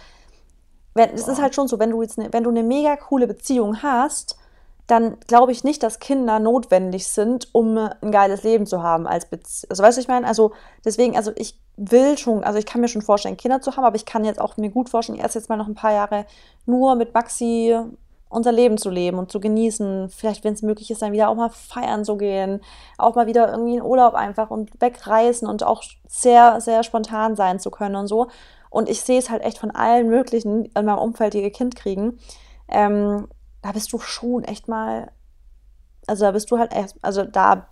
wenn, 0.93 1.09
es 1.09 1.27
ist 1.27 1.41
halt 1.41 1.55
schon 1.55 1.67
so, 1.67 1.79
wenn 1.79 1.89
du 1.89 2.03
jetzt 2.03 2.19
ne, 2.19 2.27
wenn 2.33 2.43
du 2.43 2.51
eine 2.51 2.61
mega 2.61 2.97
coole 2.97 3.25
Beziehung 3.25 3.81
hast, 3.81 4.37
dann 4.85 5.17
glaube 5.21 5.51
ich 5.51 5.63
nicht, 5.63 5.81
dass 5.81 5.97
Kinder 5.97 6.37
notwendig 6.37 7.07
sind, 7.07 7.49
um 7.51 7.79
ein 7.79 8.11
geiles 8.11 8.43
Leben 8.43 8.67
zu 8.67 8.83
haben 8.83 9.07
als 9.07 9.25
Beziehung. 9.25 9.71
Also 9.71 9.81
weißt 9.81 9.97
du, 9.97 10.01
ich 10.01 10.07
meine, 10.07 10.27
also 10.27 10.51
deswegen, 10.85 11.17
also 11.17 11.31
ich 11.35 11.59
will 11.77 12.17
schon, 12.17 12.43
also 12.43 12.57
ich 12.57 12.65
kann 12.65 12.81
mir 12.81 12.87
schon 12.87 13.01
vorstellen, 13.01 13.37
Kinder 13.37 13.61
zu 13.61 13.75
haben, 13.75 13.83
aber 13.83 13.95
ich 13.95 14.05
kann 14.05 14.23
jetzt 14.23 14.39
auch 14.39 14.57
mir 14.57 14.69
gut 14.69 14.89
vorstellen, 14.89 15.19
erst 15.19 15.35
jetzt 15.35 15.49
mal 15.49 15.57
noch 15.57 15.67
ein 15.67 15.75
paar 15.75 15.91
Jahre 15.91 16.25
nur 16.65 16.95
mit 16.95 17.13
Maxi 17.13 17.75
unser 18.29 18.51
Leben 18.51 18.77
zu 18.77 18.89
leben 18.89 19.17
und 19.17 19.31
zu 19.31 19.39
genießen. 19.39 20.09
Vielleicht, 20.09 20.43
wenn 20.43 20.53
es 20.53 20.61
möglich 20.61 20.91
ist, 20.91 21.01
dann 21.01 21.13
wieder 21.13 21.29
auch 21.29 21.35
mal 21.35 21.49
feiern 21.49 22.03
zu 22.03 22.17
gehen, 22.17 22.61
auch 22.97 23.15
mal 23.15 23.27
wieder 23.27 23.49
irgendwie 23.49 23.75
in 23.75 23.81
Urlaub 23.81 24.13
einfach 24.13 24.49
und 24.49 24.71
wegreisen 24.81 25.47
und 25.47 25.63
auch 25.63 25.83
sehr, 26.07 26.59
sehr 26.59 26.83
spontan 26.83 27.35
sein 27.35 27.59
zu 27.59 27.71
können 27.71 27.95
und 27.95 28.07
so. 28.07 28.27
Und 28.69 28.89
ich 28.89 29.01
sehe 29.01 29.19
es 29.19 29.29
halt 29.29 29.41
echt 29.43 29.57
von 29.57 29.71
allen 29.71 30.09
möglichen 30.09 30.65
in 30.65 30.85
meinem 30.85 30.97
Umfeld, 30.97 31.33
die 31.33 31.43
ihr 31.43 31.51
Kind 31.51 31.75
kriegen. 31.75 32.19
Ähm, 32.67 33.27
da 33.61 33.71
bist 33.71 33.93
du 33.93 33.99
schon 33.99 34.43
echt 34.43 34.67
mal, 34.67 35.11
also 36.07 36.25
da 36.25 36.31
bist 36.31 36.51
du 36.51 36.57
halt 36.57 36.73
erst, 36.73 36.97
also 37.01 37.23
da 37.23 37.67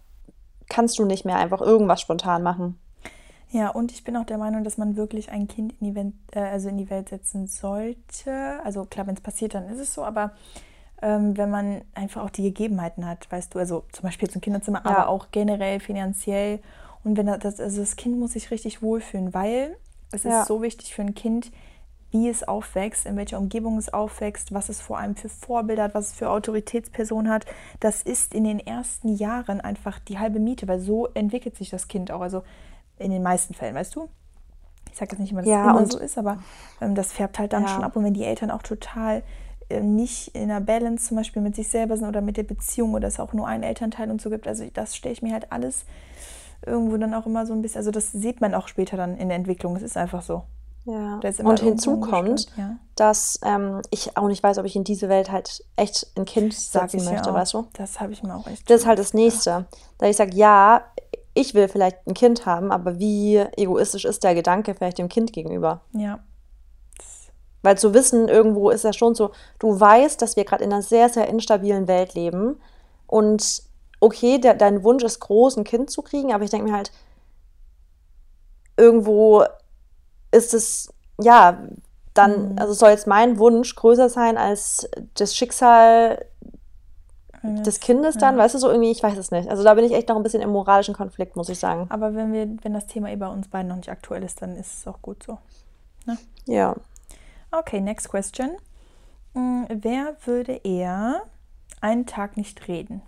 kannst 0.70 0.98
du 0.98 1.06
nicht 1.06 1.26
mehr 1.26 1.38
einfach 1.38 1.62
irgendwas 1.62 2.00
spontan 2.00 2.42
machen. 2.42 2.80
Ja, 3.54 3.70
und 3.70 3.92
ich 3.92 4.04
bin 4.04 4.18
auch 4.18 4.26
der 4.26 4.40
Meinung, 4.40 4.64
dass 4.64 4.80
man 4.80 4.96
wirklich 4.96 5.30
ein 5.32 5.48
Kind 5.48 5.74
in 5.80 5.86
die, 5.88 5.96
Welt, 5.96 6.14
äh, 6.32 6.40
also 6.40 6.70
in 6.70 6.78
die 6.78 6.90
Welt 6.90 7.10
setzen 7.10 7.46
sollte. 7.46 8.60
Also 8.64 8.84
klar, 8.86 9.06
wenn 9.06 9.14
es 9.14 9.22
passiert, 9.22 9.54
dann 9.54 9.70
ist 9.70 9.80
es 9.80 9.94
so, 9.94 10.04
aber 10.04 10.32
ähm, 11.04 11.38
wenn 11.38 11.52
man 11.52 11.82
einfach 11.94 12.24
auch 12.24 12.32
die 12.32 12.42
Gegebenheiten 12.42 13.06
hat, 13.06 13.32
weißt 13.32 13.54
du, 13.54 13.60
also 13.60 13.84
zum 13.92 14.04
Beispiel 14.04 14.28
ein 14.34 14.42
Kinderzimmer, 14.42 14.82
Ja. 14.84 14.90
aber 14.92 15.08
auch 15.10 15.28
generell 15.30 15.80
finanziell. 15.80 16.62
Und 17.04 17.16
wenn 17.16 17.28
das, 17.28 17.60
also 17.60 17.80
das 17.82 17.96
Kind 17.96 18.18
muss 18.18 18.32
sich 18.34 18.50
richtig 18.50 18.82
wohlfühlen, 18.82 19.36
weil 19.36 19.78
es 20.12 20.24
Ja. 20.24 20.42
ist 20.42 20.48
so 20.48 20.64
wichtig 20.64 20.96
für 20.96 21.04
ein 21.04 21.14
Kind, 21.14 21.52
wie 22.10 22.30
es 22.30 22.48
aufwächst, 22.48 23.06
in 23.06 23.18
welcher 23.18 23.38
Umgebung 23.38 23.78
es 23.78 23.94
aufwächst, 23.94 24.52
was 24.52 24.70
es 24.70 24.82
vor 24.82 24.98
allem 24.98 25.16
für 25.16 25.30
Vorbilder 25.30 25.84
hat, 25.84 25.94
was 25.94 26.08
es 26.10 26.14
für 26.16 26.30
Autoritätspersonen 26.32 27.32
hat. 27.32 27.46
Das 27.82 28.02
ist 28.02 28.34
in 28.34 28.46
den 28.46 28.60
ersten 28.60 29.10
Jahren 29.16 29.62
einfach 29.62 30.00
die 30.00 30.18
halbe 30.18 30.40
Miete, 30.40 30.68
weil 30.68 30.80
so 30.80 31.08
entwickelt 31.14 31.56
sich 31.56 31.70
das 31.70 31.88
Kind 31.88 32.10
auch. 32.12 32.22
Also 32.22 32.42
in 33.04 33.12
den 33.12 33.22
meisten 33.24 33.54
Fällen, 33.54 33.76
weißt 33.76 33.96
du? 33.96 34.10
Ich 34.92 34.98
sage 34.98 35.12
jetzt 35.12 35.20
nicht 35.20 35.32
immer, 35.32 35.42
dass 35.42 35.50
Ja, 35.50 35.66
es 35.66 35.70
immer 35.72 35.80
und- 35.80 35.92
so 35.92 36.00
ist, 36.00 36.18
aber 36.18 36.38
ähm, 36.82 36.96
das 36.96 37.12
färbt 37.12 37.40
halt 37.40 37.54
dann 37.54 37.64
Ja. 37.64 37.70
schon 37.70 37.84
ab. 37.84 37.96
Und 37.96 38.04
wenn 38.04 38.14
die 38.14 38.24
Eltern 38.24 38.52
auch 38.52 38.62
total 38.64 39.24
ähm, 39.70 39.96
nicht 39.96 40.36
in 40.36 40.52
einer 40.52 40.62
Balance 40.62 41.08
zum 41.08 41.18
Beispiel 41.18 41.42
mit 41.42 41.56
sich 41.56 41.68
selber 41.70 41.96
sind 41.98 42.08
oder 42.08 42.22
mit 42.22 42.38
der 42.38 42.44
Beziehung 42.44 42.94
oder 42.94 43.08
es 43.08 43.20
auch 43.20 43.34
nur 43.34 43.48
einen 43.48 43.64
Elternteil 43.64 44.12
und 44.12 44.22
so 44.22 44.30
gibt, 44.30 44.48
also 44.48 44.66
das 44.74 44.96
stelle 44.96 45.14
ich 45.14 45.22
mir 45.22 45.32
halt 45.34 45.52
alles 45.52 45.86
irgendwo 46.66 46.98
dann 46.98 47.14
auch 47.14 47.26
immer 47.26 47.46
so 47.46 47.54
ein 47.54 47.62
bisschen, 47.62 47.78
also 47.80 47.90
das 47.92 48.12
sieht 48.12 48.40
man 48.42 48.54
auch 48.54 48.68
später 48.68 48.98
dann 48.98 49.18
in 49.18 49.30
der 49.30 49.38
Entwicklung, 49.38 49.76
es 49.76 49.82
ist 49.82 49.98
einfach 49.98 50.22
so. 50.22 50.44
Ja. 50.86 51.20
Und 51.44 51.60
hinzu 51.62 52.02
kommt, 52.02 52.48
ja. 52.58 52.76
dass 52.96 53.40
ähm, 53.44 53.82
ich 53.90 54.18
auch 54.18 54.28
nicht 54.28 54.44
weiß, 54.44 54.58
ob 54.58 54.66
ich 54.66 54.76
in 54.76 54.84
diese 54.84 55.08
Welt 55.08 55.32
halt 55.32 55.64
echt 55.78 56.08
ein 56.18 56.26
Kind 56.26 56.54
setzen 56.54 57.06
möchte, 57.06 57.30
ja 57.30 57.34
weißt 57.34 57.54
du? 57.54 57.68
Das 57.74 58.02
habe 58.02 58.12
ich 58.12 58.22
mir 58.22 58.36
auch 58.36 58.48
echt. 58.48 58.70
Das 58.70 58.82
ist 58.82 58.86
halt 58.88 59.00
das 59.00 59.14
Nächste. 59.14 59.66
Da 59.98 60.08
ich 60.08 60.18
sage, 60.18 60.36
ja, 60.36 60.82
ich 61.34 61.54
will 61.54 61.68
vielleicht 61.68 62.06
ein 62.08 62.14
Kind 62.14 62.46
haben, 62.46 62.72
aber 62.72 63.00
wie 63.00 63.38
egoistisch 63.58 64.06
ist 64.06 64.24
der 64.24 64.36
Gedanke 64.36 64.76
vielleicht 64.76 65.00
dem 65.00 65.10
Kind 65.10 65.34
gegenüber? 65.34 65.82
Ja. 65.94 66.20
Weil 67.64 67.78
zu 67.78 67.94
wissen, 67.94 68.28
irgendwo 68.28 68.70
ist 68.70 68.84
ja 68.84 68.94
schon 68.94 69.16
so, 69.16 69.32
du 69.58 69.80
weißt, 69.80 70.22
dass 70.22 70.36
wir 70.36 70.46
gerade 70.46 70.64
in 70.64 70.72
einer 70.72 70.82
sehr, 70.82 71.10
sehr 71.10 71.28
instabilen 71.30 71.88
Welt 71.88 72.14
leben. 72.14 72.60
Und 73.08 73.64
okay, 74.00 74.38
der, 74.38 74.54
dein 74.54 74.84
Wunsch 74.84 75.04
ist 75.04 75.22
groß, 75.22 75.58
ein 75.58 75.64
Kind 75.64 75.90
zu 75.90 76.02
kriegen, 76.02 76.34
aber 76.34 76.44
ich 76.44 76.50
denke 76.50 76.68
mir 76.68 76.76
halt, 76.76 76.92
irgendwo 78.76 79.46
ist 80.32 80.54
es, 80.54 80.94
ja, 81.22 81.64
dann, 82.14 82.60
also 82.60 82.74
soll 82.74 82.92
jetzt 82.92 83.08
mein 83.08 83.40
Wunsch 83.40 83.76
größer 83.76 84.10
sein 84.10 84.38
als 84.38 84.88
das 85.16 85.36
Schicksal 85.36 86.26
des 87.44 87.80
Kindes 87.82 88.18
dann, 88.18 88.38
weißt 88.38 88.56
du, 88.56 88.60
so 88.60 88.70
irgendwie, 88.70 88.92
ich 88.92 89.04
weiß 89.04 89.18
es 89.18 89.30
nicht. 89.32 89.50
Also 89.50 89.64
da 89.64 89.74
bin 89.74 89.84
ich 89.84 89.92
echt 89.94 90.08
noch 90.08 90.16
ein 90.16 90.24
bisschen 90.24 90.42
im 90.42 90.50
moralischen 90.52 90.94
Konflikt, 90.94 91.36
muss 91.36 91.50
ich 91.50 91.60
sagen. 91.60 91.88
Aber 91.90 92.16
wenn 92.16 92.32
wir, 92.32 92.48
wenn 92.64 92.74
das 92.74 92.88
Thema 92.88 93.10
eh 93.10 93.16
bei 93.18 93.28
uns 93.28 93.50
beiden 93.50 93.68
noch 93.68 93.76
nicht 93.76 93.90
aktuell 93.90 94.24
ist, 94.24 94.42
dann 94.42 94.56
ist 94.56 94.80
es 94.80 94.88
auch 94.88 95.02
gut 95.02 95.24
so. 95.24 95.38
Ja. 96.46 96.76
Okay, 97.52 97.82
next 97.82 98.10
question. 98.10 98.52
Mm, 99.34 99.64
Wer 99.70 100.16
würde 100.26 100.54
eher 100.64 101.24
einen 101.82 102.06
Tag 102.06 102.38
nicht 102.38 102.68
reden? 102.70 103.02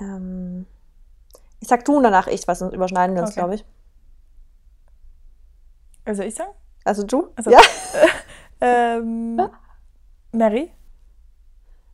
Ähm, 0.00 0.66
ich 1.60 1.68
sag 1.68 1.84
du 1.84 1.96
und 1.96 2.02
danach 2.02 2.26
ich, 2.26 2.46
weil 2.46 2.54
sonst 2.54 2.74
überschneiden 2.74 3.14
wir 3.16 3.22
uns, 3.22 3.30
Okay. 3.32 3.40
glaube 3.40 3.54
ich. 3.56 3.64
Also 6.04 6.22
ich 6.22 6.34
sagen? 6.34 6.50
Also 6.84 7.02
du? 7.04 7.28
Also- 7.36 7.50
Ja. 7.50 7.60
Ähm, 8.58 9.36
Mary? 10.36 10.70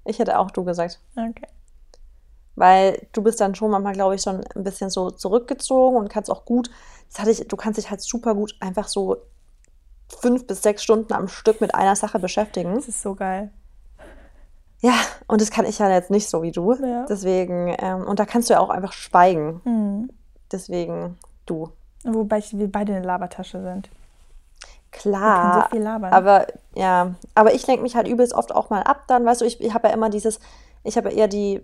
Ich 0.05 0.19
hätte 0.19 0.39
auch 0.39 0.51
du 0.51 0.65
gesagt. 0.65 1.01
Okay. 1.17 1.47
Weil 2.55 3.07
du 3.13 3.23
bist 3.23 3.41
dann 3.41 3.55
schon 3.55 3.71
manchmal, 3.71 3.95
glaube 3.95 4.15
ich, 4.15 4.23
schon 4.23 4.45
ein 4.55 4.65
bisschen 4.65 4.91
so 4.91 5.11
zurückgezogen 5.11 5.97
und 5.97 6.09
kannst 6.09 6.31
auch 6.31 6.45
gut, 6.45 6.71
das 7.09 7.21
hatte 7.21 7.31
ich, 7.31 7.47
du 7.49 7.57
kannst 7.57 7.79
dich 7.79 7.91
halt 7.91 8.03
super 8.03 8.35
gut 8.35 8.57
einfach 8.61 8.89
so 8.89 9.17
fünf 10.09 10.47
bis 10.47 10.63
sechs 10.63 10.83
Stunden 10.83 11.13
am 11.15 11.29
Stück 11.29 11.61
mit 11.61 11.75
einer 11.75 11.97
Sache 11.97 12.19
beschäftigen. 12.19 12.75
Das 12.75 12.89
ist 12.89 13.03
so 13.03 13.15
geil. 13.15 13.51
Ja, 14.81 14.95
und 15.29 15.41
das 15.41 15.51
kann 15.51 15.65
ich 15.65 15.79
ja 15.79 15.89
jetzt 15.91 16.11
nicht 16.11 16.29
so 16.29 16.43
wie 16.43 16.51
du. 16.51 16.75
Ja. 16.75 17.07
Deswegen, 17.09 17.75
ähm, 17.79 18.03
und 18.03 18.19
da 18.19 18.27
kannst 18.27 18.51
du 18.51 18.55
ja 18.55 18.61
auch 18.61 18.71
einfach 18.71 18.93
schweigen. 18.93 19.61
Mhm. 19.65 20.11
Deswegen 20.51 21.19
du. 21.47 21.71
Wobei 22.05 22.39
ich, 22.39 22.59
wir 22.59 22.71
beide 22.71 22.95
eine 22.95 23.07
Labertasche 23.07 23.63
sind. 23.63 23.91
Klar. 24.93 25.69
so. 25.73 26.07
Aber 26.07 26.47
ja, 26.75 27.15
aber 27.35 27.55
ich 27.55 27.67
lenke 27.67 27.83
mich 27.83 27.97
halt 27.97 28.07
übelst 28.07 28.35
oft 28.35 28.55
auch 28.55 28.71
mal 28.71 28.83
ab 28.83 29.05
dann, 29.09 29.25
weißt 29.25 29.41
du, 29.41 29.45
ich, 29.45 29.61
ich 29.61 29.75
habe 29.75 29.89
ja 29.89 29.95
immer 29.95 30.11
dieses, 30.11 30.39
ich 30.85 30.97
habe 30.97 31.11
ja 31.11 31.17
eher 31.17 31.29
die 31.29 31.61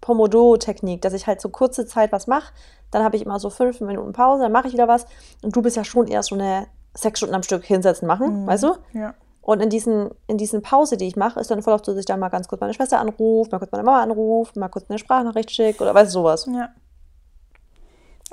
Pomodoro-Technik, 0.00 1.02
dass 1.02 1.12
ich 1.12 1.26
halt 1.26 1.40
so 1.40 1.50
kurze 1.50 1.86
Zeit 1.86 2.12
was 2.12 2.26
mache, 2.26 2.52
dann 2.90 3.04
habe 3.04 3.16
ich 3.16 3.24
immer 3.24 3.38
so 3.38 3.50
fünf 3.50 3.80
Minuten 3.80 4.12
Pause, 4.12 4.42
dann 4.42 4.52
mache 4.52 4.68
ich 4.68 4.72
wieder 4.72 4.88
was 4.88 5.06
und 5.42 5.54
du 5.54 5.62
bist 5.62 5.76
ja 5.76 5.84
schon 5.84 6.06
eher 6.08 6.22
so 6.22 6.34
eine 6.34 6.66
sechs 6.94 7.18
Stunden 7.18 7.34
am 7.34 7.42
Stück 7.42 7.64
hinsetzen 7.64 8.08
machen, 8.08 8.46
weißt 8.46 8.62
du? 8.64 8.76
Ja. 8.92 9.14
Und 9.42 9.60
in 9.60 9.68
diesen, 9.68 10.10
in 10.26 10.38
diesen 10.38 10.62
Pause, 10.62 10.96
die 10.96 11.06
ich 11.06 11.16
mache, 11.16 11.38
ist 11.38 11.50
dann 11.50 11.60
voll 11.60 11.74
oft 11.74 11.84
so, 11.84 11.92
dass 11.92 11.98
ich 11.98 12.06
dann 12.06 12.18
mal 12.20 12.30
ganz 12.30 12.48
kurz 12.48 12.60
meine 12.62 12.72
Schwester 12.72 12.98
anrufe, 12.98 13.50
mal 13.50 13.58
kurz 13.58 13.72
meine 13.72 13.84
Mama 13.84 14.02
anrufe, 14.02 14.58
mal 14.58 14.68
kurz 14.68 14.86
eine 14.88 14.98
Sprachnachricht 14.98 15.50
schicke 15.50 15.82
oder 15.82 15.94
weißt 15.94 16.14
du, 16.14 16.20
sowas. 16.20 16.48
Ja. 16.50 16.70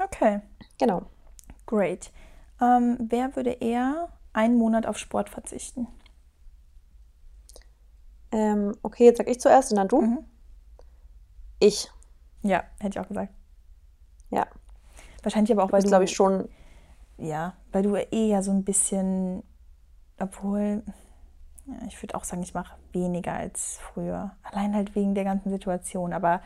Okay, 0.01 0.39
Genau. 0.77 1.01
great. 1.65 2.11
Ähm, 2.61 2.97
wer 2.99 3.35
würde 3.35 3.51
eher 3.51 4.09
einen 4.33 4.57
Monat 4.57 4.85
auf 4.85 4.97
Sport 4.97 5.29
verzichten? 5.29 5.87
Ähm, 8.31 8.75
okay, 8.81 9.05
jetzt 9.05 9.17
sag 9.17 9.27
ich 9.27 9.39
zuerst 9.41 9.71
und 9.71 9.77
dann 9.77 9.87
du. 9.87 10.01
Mhm. 10.01 10.25
Ich, 11.59 11.89
Ja, 12.43 12.63
hätte 12.79 12.97
ich 12.97 12.99
auch 12.99 13.07
gesagt. 13.07 13.33
ja. 14.29 14.47
Wahrscheinlich 15.23 15.51
aber 15.51 15.63
auch, 15.63 15.71
weil 15.71 15.83
du, 15.83 15.89
glaube 15.89 16.05
ich, 16.05 16.15
schon 16.15 16.49
ja, 17.21 17.53
weil 17.71 17.83
du 17.83 17.95
eh 17.95 18.29
ja 18.29 18.41
so 18.41 18.51
ein 18.51 18.63
bisschen, 18.63 19.43
obwohl, 20.19 20.81
ja, 21.67 21.75
ich 21.87 22.01
würde 22.01 22.15
auch 22.15 22.23
sagen, 22.23 22.41
ich 22.41 22.55
mache 22.55 22.75
weniger 22.93 23.33
als 23.33 23.77
früher. 23.77 24.35
Allein 24.41 24.73
halt 24.73 24.95
wegen 24.95 25.13
der 25.13 25.23
ganzen 25.23 25.51
Situation. 25.51 26.13
Aber 26.13 26.41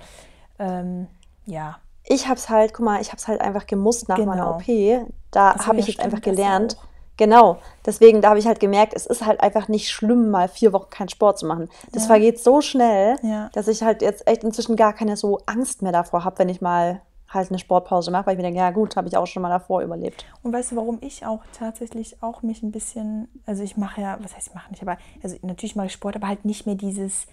ähm, 0.60 1.08
ja, 1.46 1.80
ich 2.08 2.26
habe 2.28 2.36
es 2.38 2.50
halt, 2.50 2.74
guck 2.74 2.86
mal, 2.86 3.02
ich 3.02 3.10
habe 3.10 3.18
es 3.18 3.28
halt 3.28 3.42
einfach 3.42 3.66
gemusst 3.68 4.08
nach 4.10 4.18
meiner 4.18 4.60
Genau. 4.60 5.02
OP. 5.02 5.08
Da 5.32 5.56
habe 5.66 5.80
ich 5.80 5.88
jetzt 5.88 6.00
einfach 6.00 6.22
gelernt. 6.22 6.78
Genau, 7.18 7.60
deswegen, 7.86 8.22
da 8.22 8.30
habe 8.30 8.40
ich 8.40 8.46
halt 8.48 8.60
gemerkt, 8.60 8.94
es 8.94 9.06
ist 9.06 9.26
halt 9.26 9.40
einfach 9.40 9.70
nicht 9.70 9.90
schlimm, 9.90 10.32
mal 10.32 10.50
vier 10.50 10.74
Wochen 10.74 10.90
keinen 10.90 11.08
Sport 11.08 11.40
zu 11.40 11.46
machen. 11.46 11.70
Das 11.94 12.04
Ja. 12.04 12.08
vergeht 12.08 12.40
so 12.40 12.60
schnell, 12.60 13.16
Ja. 13.24 13.50
dass 13.54 13.70
ich 13.70 13.84
halt 13.84 14.02
jetzt 14.02 14.28
echt 14.28 14.44
inzwischen 14.44 14.76
gar 14.76 14.92
keine 14.92 15.16
so 15.16 15.40
Angst 15.46 15.82
mehr 15.82 15.94
davor 15.94 16.26
habe, 16.26 16.40
wenn 16.40 16.50
ich 16.50 16.60
mal 16.60 17.02
halt 17.30 17.50
eine 17.50 17.60
Sportpause 17.60 18.12
mache, 18.12 18.26
weil 18.28 18.34
ich 18.34 18.38
mir 18.38 18.44
denke, 18.44 18.60
ja 18.60 18.70
gut, 18.72 18.98
habe 18.98 19.08
ich 19.08 19.16
auch 19.16 19.28
schon 19.28 19.42
mal 19.42 19.50
davor 19.50 19.82
überlebt. 19.82 20.26
Und 20.44 20.52
weißt 20.54 20.74
du, 20.74 20.76
warum 20.76 20.98
ich 21.02 21.26
auch 21.26 21.40
tatsächlich 21.58 22.22
auch 22.22 22.42
mich 22.44 22.62
ein 22.64 22.72
bisschen, 22.72 23.30
also 23.46 23.64
ich 23.64 23.78
mache 23.78 24.02
ja, 24.02 24.18
was 24.22 24.36
heißt 24.36 24.50
ich 24.50 24.54
mache 24.54 24.70
nicht, 24.70 24.82
aber 24.82 24.98
also 25.24 25.38
natürlich 25.42 25.76
mache 25.78 25.88
ich 25.88 25.94
Sport, 25.94 26.18
aber 26.18 26.28
halt 26.28 26.44
nicht 26.44 26.66
mehr 26.66 26.76
dieses 26.76 27.28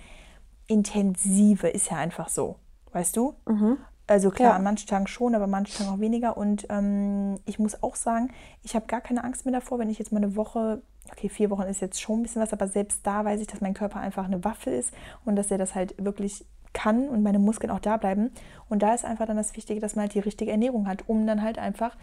intensive, 0.68 1.68
ist 1.68 1.90
ja 1.90 1.96
einfach 1.98 2.28
so, 2.28 2.56
weißt 2.92 3.16
du? 3.16 3.35
Mhm. 3.46 3.78
Also 4.12 4.31
klar, 4.31 4.51
Ja. 4.51 4.57
an 4.57 4.62
manchen 4.62 4.88
Tagen 4.88 5.07
schon, 5.07 5.35
aber 5.35 5.44
an 5.44 5.51
manchen 5.51 5.79
Tagen 5.79 5.96
auch 5.96 6.01
weniger. 6.01 6.37
Und 6.37 6.66
ähm, 6.68 7.38
ich 7.46 7.59
muss 7.59 7.83
auch 7.83 7.96
sagen, 7.96 8.29
ich 8.62 8.75
habe 8.75 8.87
gar 8.87 9.01
keine 9.01 9.25
Angst 9.25 9.46
mehr 9.46 9.55
davor, 9.55 9.79
wenn 9.79 9.88
ich 9.88 9.98
jetzt 9.98 10.12
mal 10.12 10.18
eine 10.22 10.37
Woche, 10.37 10.83
okay, 11.11 11.29
vier 11.31 11.48
Wochen 11.51 11.62
ist 11.62 11.81
jetzt 11.81 12.01
schon 12.01 12.20
ein 12.20 12.22
bisschen 12.22 12.42
was, 12.42 12.53
aber 12.53 12.68
selbst 12.68 13.07
da 13.07 13.25
weiß 13.25 13.40
ich, 13.40 13.46
dass 13.46 13.62
mein 13.62 13.72
Körper 13.75 14.01
einfach 14.01 14.25
eine 14.27 14.44
Waffe 14.44 14.70
ist 14.70 14.92
und 15.25 15.37
dass 15.37 15.51
er 15.51 15.57
das 15.59 15.75
halt 15.75 15.94
wirklich 16.03 16.44
kann 16.75 17.09
und 17.09 17.22
meine 17.22 17.38
Muskeln 17.38 17.70
auch 17.70 17.81
da 17.81 17.96
bleiben. 17.96 18.31
Und 18.68 18.83
da 18.83 18.92
ist 18.94 19.05
einfach 19.05 19.27
dann 19.27 19.37
das 19.37 19.57
Wichtige, 19.57 19.81
dass 19.81 19.94
man 19.96 20.03
halt 20.05 20.14
die 20.14 20.20
richtige 20.20 20.51
Ernährung 20.51 20.87
hat, 20.88 21.09
um 21.09 21.27
dann 21.27 21.42
halt 21.42 21.59
einfach, 21.59 21.96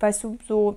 weißt 0.00 0.22
du, 0.24 0.38
so 0.46 0.76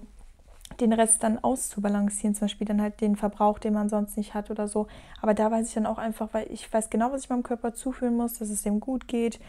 den 0.80 0.93
Rest 0.93 1.23
dann 1.23 1.39
auszubalancieren, 1.43 2.36
zum 2.36 2.45
Beispiel 2.45 2.67
dann 2.67 2.82
halt 2.82 3.02
den 3.02 3.15
Verbrauch, 3.15 3.60
den 3.60 3.73
man 3.73 3.89
sonst 3.89 4.17
nicht 4.17 4.34
hat 4.34 4.49
oder 4.52 4.67
so. 4.67 4.88
Aber 5.21 5.34
da 5.34 5.52
weiß 5.52 5.67
ich 5.67 5.73
dann 5.73 5.86
auch 5.86 5.97
einfach, 5.97 6.30
weil 6.32 6.47
ich 6.52 6.71
weiß 6.71 6.89
genau, 6.89 7.12
was 7.12 7.23
ich 7.23 7.30
meinem 7.30 7.43
Körper 7.43 7.73
zuführen 7.73 8.15
muss, 8.15 8.39
dass 8.39 8.49
es 8.49 8.62
dem 8.62 8.80
gut 8.80 9.08
geht. 9.08 9.39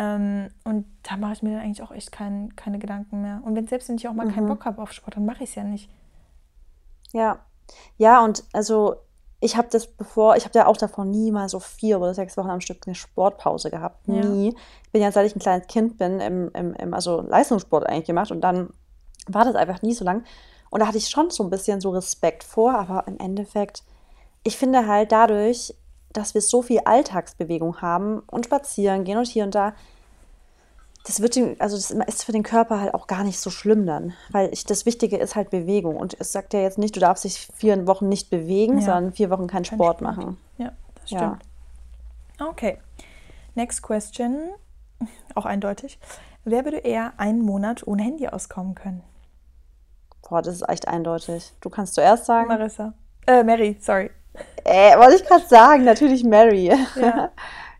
Ähm, 0.00 0.50
und 0.62 0.86
da 1.02 1.16
mache 1.16 1.32
ich 1.32 1.42
mir 1.42 1.50
dann 1.50 1.60
eigentlich 1.60 1.82
auch 1.82 1.90
echt 1.90 2.12
kein, 2.12 2.54
keine 2.54 2.78
Gedanken 2.78 3.20
mehr. 3.20 3.42
Und 3.44 3.56
wenn 3.56 3.66
selbst 3.66 3.88
wenn 3.88 3.96
ich 3.96 4.06
auch 4.06 4.12
mal 4.12 4.28
keinen 4.28 4.46
Bock 4.46 4.64
habe 4.64 4.80
auf 4.80 4.92
Sport, 4.92 5.16
dann 5.16 5.26
mache 5.26 5.42
ich 5.42 5.50
es 5.50 5.56
ja 5.56 5.64
nicht. 5.64 5.90
Ja. 7.12 7.40
Ja, 7.96 8.24
und 8.24 8.44
also 8.52 8.96
ich 9.40 9.56
habe 9.56 9.66
das 9.72 9.88
bevor, 9.88 10.36
ich 10.36 10.44
habe 10.44 10.56
ja 10.56 10.66
auch 10.66 10.76
davor 10.76 11.04
nie 11.04 11.32
mal 11.32 11.48
so 11.48 11.58
vier 11.58 12.00
oder 12.00 12.14
sechs 12.14 12.36
Wochen 12.36 12.48
am 12.48 12.60
Stück 12.60 12.86
eine 12.86 12.94
Sportpause 12.94 13.70
gehabt. 13.70 14.06
Ja. 14.06 14.24
Nie. 14.24 14.54
Ich 14.84 14.92
bin 14.92 15.02
ja, 15.02 15.10
seit 15.10 15.26
ich 15.26 15.34
ein 15.34 15.40
kleines 15.40 15.66
Kind 15.66 15.98
bin, 15.98 16.20
im, 16.20 16.50
im, 16.54 16.74
im 16.74 16.94
also 16.94 17.20
Leistungssport 17.22 17.84
eigentlich 17.88 18.06
gemacht 18.06 18.30
und 18.30 18.40
dann 18.40 18.70
war 19.26 19.44
das 19.44 19.56
einfach 19.56 19.82
nie 19.82 19.94
so 19.94 20.04
lang. 20.04 20.24
Und 20.70 20.80
da 20.80 20.86
hatte 20.86 20.98
ich 20.98 21.08
schon 21.08 21.30
so 21.30 21.42
ein 21.42 21.50
bisschen 21.50 21.80
so 21.80 21.90
Respekt 21.90 22.44
vor, 22.44 22.74
aber 22.74 23.08
im 23.08 23.18
Endeffekt, 23.18 23.82
ich 24.44 24.56
finde 24.56 24.86
halt 24.86 25.10
dadurch, 25.10 25.74
dass 26.12 26.34
wir 26.34 26.40
so 26.40 26.62
viel 26.62 26.80
Alltagsbewegung 26.84 27.80
haben 27.82 28.20
und 28.26 28.46
spazieren 28.46 29.04
gehen 29.04 29.18
und 29.18 29.26
hier 29.26 29.44
und 29.44 29.54
da, 29.54 29.74
das 31.04 31.20
wird 31.20 31.36
den, 31.36 31.60
also 31.60 31.76
das 31.76 31.90
ist 31.90 32.24
für 32.24 32.32
den 32.32 32.42
Körper 32.42 32.80
halt 32.80 32.94
auch 32.94 33.06
gar 33.06 33.24
nicht 33.24 33.38
so 33.40 33.50
schlimm 33.50 33.86
dann, 33.86 34.14
weil 34.30 34.52
ich, 34.52 34.64
das 34.66 34.84
Wichtige 34.86 35.16
ist 35.16 35.36
halt 35.36 35.50
Bewegung 35.50 35.96
und 35.96 36.16
es 36.18 36.32
sagt 36.32 36.54
ja 36.54 36.60
jetzt 36.60 36.78
nicht, 36.78 36.96
du 36.96 37.00
darfst 37.00 37.24
dich 37.24 37.48
vier 37.54 37.86
Wochen 37.86 38.08
nicht 38.08 38.30
bewegen, 38.30 38.78
Ja. 38.78 38.84
sondern 38.86 39.12
vier 39.12 39.30
Wochen 39.30 39.46
keinen 39.46 39.64
Kein 39.64 39.76
Sport, 39.76 39.98
Sport. 39.98 40.00
machen. 40.16 40.38
Ja, 40.58 40.72
das 41.00 41.10
Ja. 41.10 41.18
stimmt. 41.18 42.50
Okay. 42.50 42.78
Next 43.54 43.82
question. 43.82 44.50
Auch 45.34 45.44
eindeutig. 45.46 45.98
Wer 46.44 46.64
würde 46.64 46.78
eher 46.78 47.12
einen 47.18 47.42
Monat 47.42 47.86
ohne 47.86 48.02
Handy 48.02 48.28
auskommen 48.28 48.74
können? 48.74 49.02
Boah, 50.28 50.42
das 50.42 50.54
ist 50.56 50.68
echt 50.68 50.88
eindeutig. 50.88 51.52
Du 51.60 51.70
kannst 51.70 51.94
zuerst 51.94 52.26
sagen. 52.26 52.48
Marissa. 52.48 52.92
Äh, 53.26 53.42
Mary, 53.44 53.76
sorry. 53.80 54.10
Äh, 54.64 54.98
wollte 54.98 55.16
ich 55.16 55.24
gerade 55.24 55.46
sagen, 55.46 55.84
natürlich 55.84 56.24
Mary. 56.24 56.66
Ja. 56.66 56.76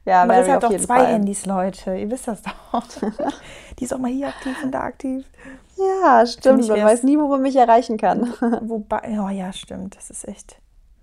ja, 0.04 0.24
Mary 0.24 0.26
Marissa 0.26 0.52
hat 0.54 0.62
doch 0.62 0.76
zwei 0.76 1.00
Fall. 1.00 1.06
Handys, 1.06 1.46
Leute. 1.46 1.96
Ihr 1.96 2.10
wisst 2.10 2.28
das 2.28 2.42
doch. 2.42 2.82
Die 3.78 3.84
ist 3.84 3.92
auch 3.92 3.98
mal 3.98 4.10
hier 4.10 4.28
aktiv 4.28 4.56
und 4.62 4.72
da 4.72 4.80
aktiv. 4.80 5.24
Ja, 5.76 6.26
stimmt. 6.26 6.66
Man 6.68 6.82
weiß 6.82 7.02
nie, 7.04 7.18
wo 7.18 7.28
man 7.28 7.42
mich 7.42 7.56
erreichen 7.56 7.98
kann. 7.98 8.32
Wobei, 8.62 9.18
oh 9.20 9.28
ja, 9.28 9.52
stimmt. 9.52 9.96
Das 9.96 10.10
ist 10.10 10.26
echt. 10.26 10.56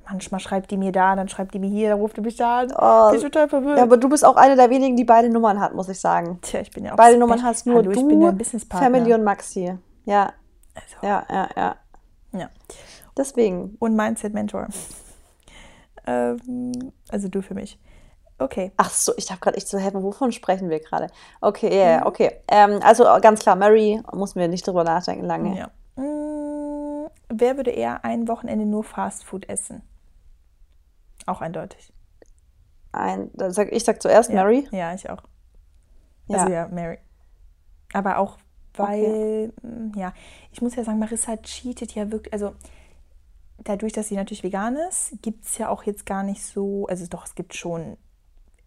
Manchmal 0.08 0.40
schreibt 0.40 0.70
die 0.70 0.78
mir 0.78 0.92
da, 0.92 1.16
dann 1.16 1.30
schreibt 1.30 1.54
die 1.56 1.60
mir 1.60 1.70
hier, 1.70 1.90
dann 1.90 2.00
ruft 2.00 2.18
die 2.18 2.22
mich 2.22 2.36
da 2.36 2.60
an. 2.60 2.74
Oh. 2.78 3.10
Bin 3.10 3.18
ich 3.18 3.24
total 3.24 3.50
verwirrt. 3.50 3.78
Ja, 3.78 3.84
aber 3.84 3.98
du 3.98 4.08
bist 4.08 4.24
auch 4.24 4.36
eine 4.36 4.56
der 4.56 4.70
wenigen, 4.70 4.96
die 4.96 5.04
beide 5.04 5.30
Nummern 5.30 5.60
hat, 5.60 5.74
muss 5.74 5.90
ich 5.90 6.00
sagen. 6.00 6.38
Tja, 6.42 6.60
ich 6.62 6.70
bin 6.70 6.86
ja 6.86 6.94
auch 6.94 6.98
Beide 6.98 7.18
Nummern 7.18 7.42
hast 7.42 7.66
nur 7.66 7.78
Hallo, 7.78 7.92
du, 7.92 8.00
ich 8.00 8.08
bin 8.08 8.22
ja. 8.22 8.34
Family 8.70 9.14
und 9.14 9.24
Maxi. 9.24 9.74
Ja, 10.06 10.34
Also, 10.76 11.08
ja, 11.08 11.26
ja, 11.30 11.50
ja. 11.56 11.76
ja. 12.34 12.50
Deswegen. 13.18 13.78
Und 13.80 13.96
Mindset-Mentor. 13.96 14.68
Ähm, 16.08 16.92
also 17.10 17.28
du 17.30 17.42
für 17.42 17.54
mich. 17.54 17.80
Okay. 18.38 18.72
Ach 18.78 18.90
so, 18.90 19.14
ich 19.18 19.30
habe 19.32 19.40
gerade 19.40 19.56
echt 19.58 19.68
so, 19.68 19.78
hä, 19.78 19.90
wovon 19.94 20.32
sprechen 20.34 20.70
wir 20.70 20.80
gerade? 20.82 21.08
Okay, 21.40 21.68
ja, 21.70 21.86
Mhm. 21.86 21.92
ja, 22.02 22.06
okay. 22.06 22.32
Ähm, 22.50 22.80
also 22.84 23.04
ganz 23.22 23.40
klar, 23.40 23.56
Mary, 23.56 24.02
müssen 24.14 24.40
wir 24.40 24.48
nicht 24.50 24.68
drüber 24.68 24.84
nachdenken 24.84 25.24
lange. 25.26 25.58
Ja. 25.58 25.68
Mm, 26.02 27.08
wer 27.30 27.56
würde 27.56 27.72
eher 27.72 28.04
ein 28.04 28.28
Wochenende 28.28 28.66
nur 28.66 28.84
Fastfood 28.84 29.48
essen? 29.48 29.84
Auch 31.26 31.42
eindeutig. 31.42 31.94
Ein, 32.92 33.32
sag, 33.50 33.72
ich 33.72 33.84
sag 33.84 34.02
zuerst 34.02 34.30
Ja. 34.30 34.36
Mary. 34.44 34.68
Ja, 34.72 34.94
ich 34.94 35.10
auch. 35.10 35.24
Ja. 36.28 36.40
Also 36.40 36.52
ja, 36.52 36.68
Mary. 36.68 36.98
Aber 37.94 38.18
auch, 38.18 38.38
weil, 38.74 39.54
mm, 39.62 39.92
ja, 39.98 40.14
ich 40.52 40.62
muss 40.62 40.76
ja 40.76 40.84
sagen, 40.84 41.00
Marissa 41.00 41.38
cheatet 41.38 41.96
ja 41.96 42.12
wirklich, 42.12 42.34
also 42.34 42.54
dadurch, 43.64 43.94
dass 43.94 44.08
sie 44.10 44.16
natürlich 44.16 44.44
vegan 44.44 44.76
ist, 44.76 45.14
gibt 45.22 45.46
es 45.46 45.58
ja 45.58 45.70
auch 45.70 45.84
jetzt 45.84 46.06
gar 46.06 46.24
nicht 46.24 46.44
so, 46.46 46.86
also 46.88 47.06
doch, 47.08 47.26
es 47.26 47.36
gibt 47.36 47.56
schon 47.56 47.98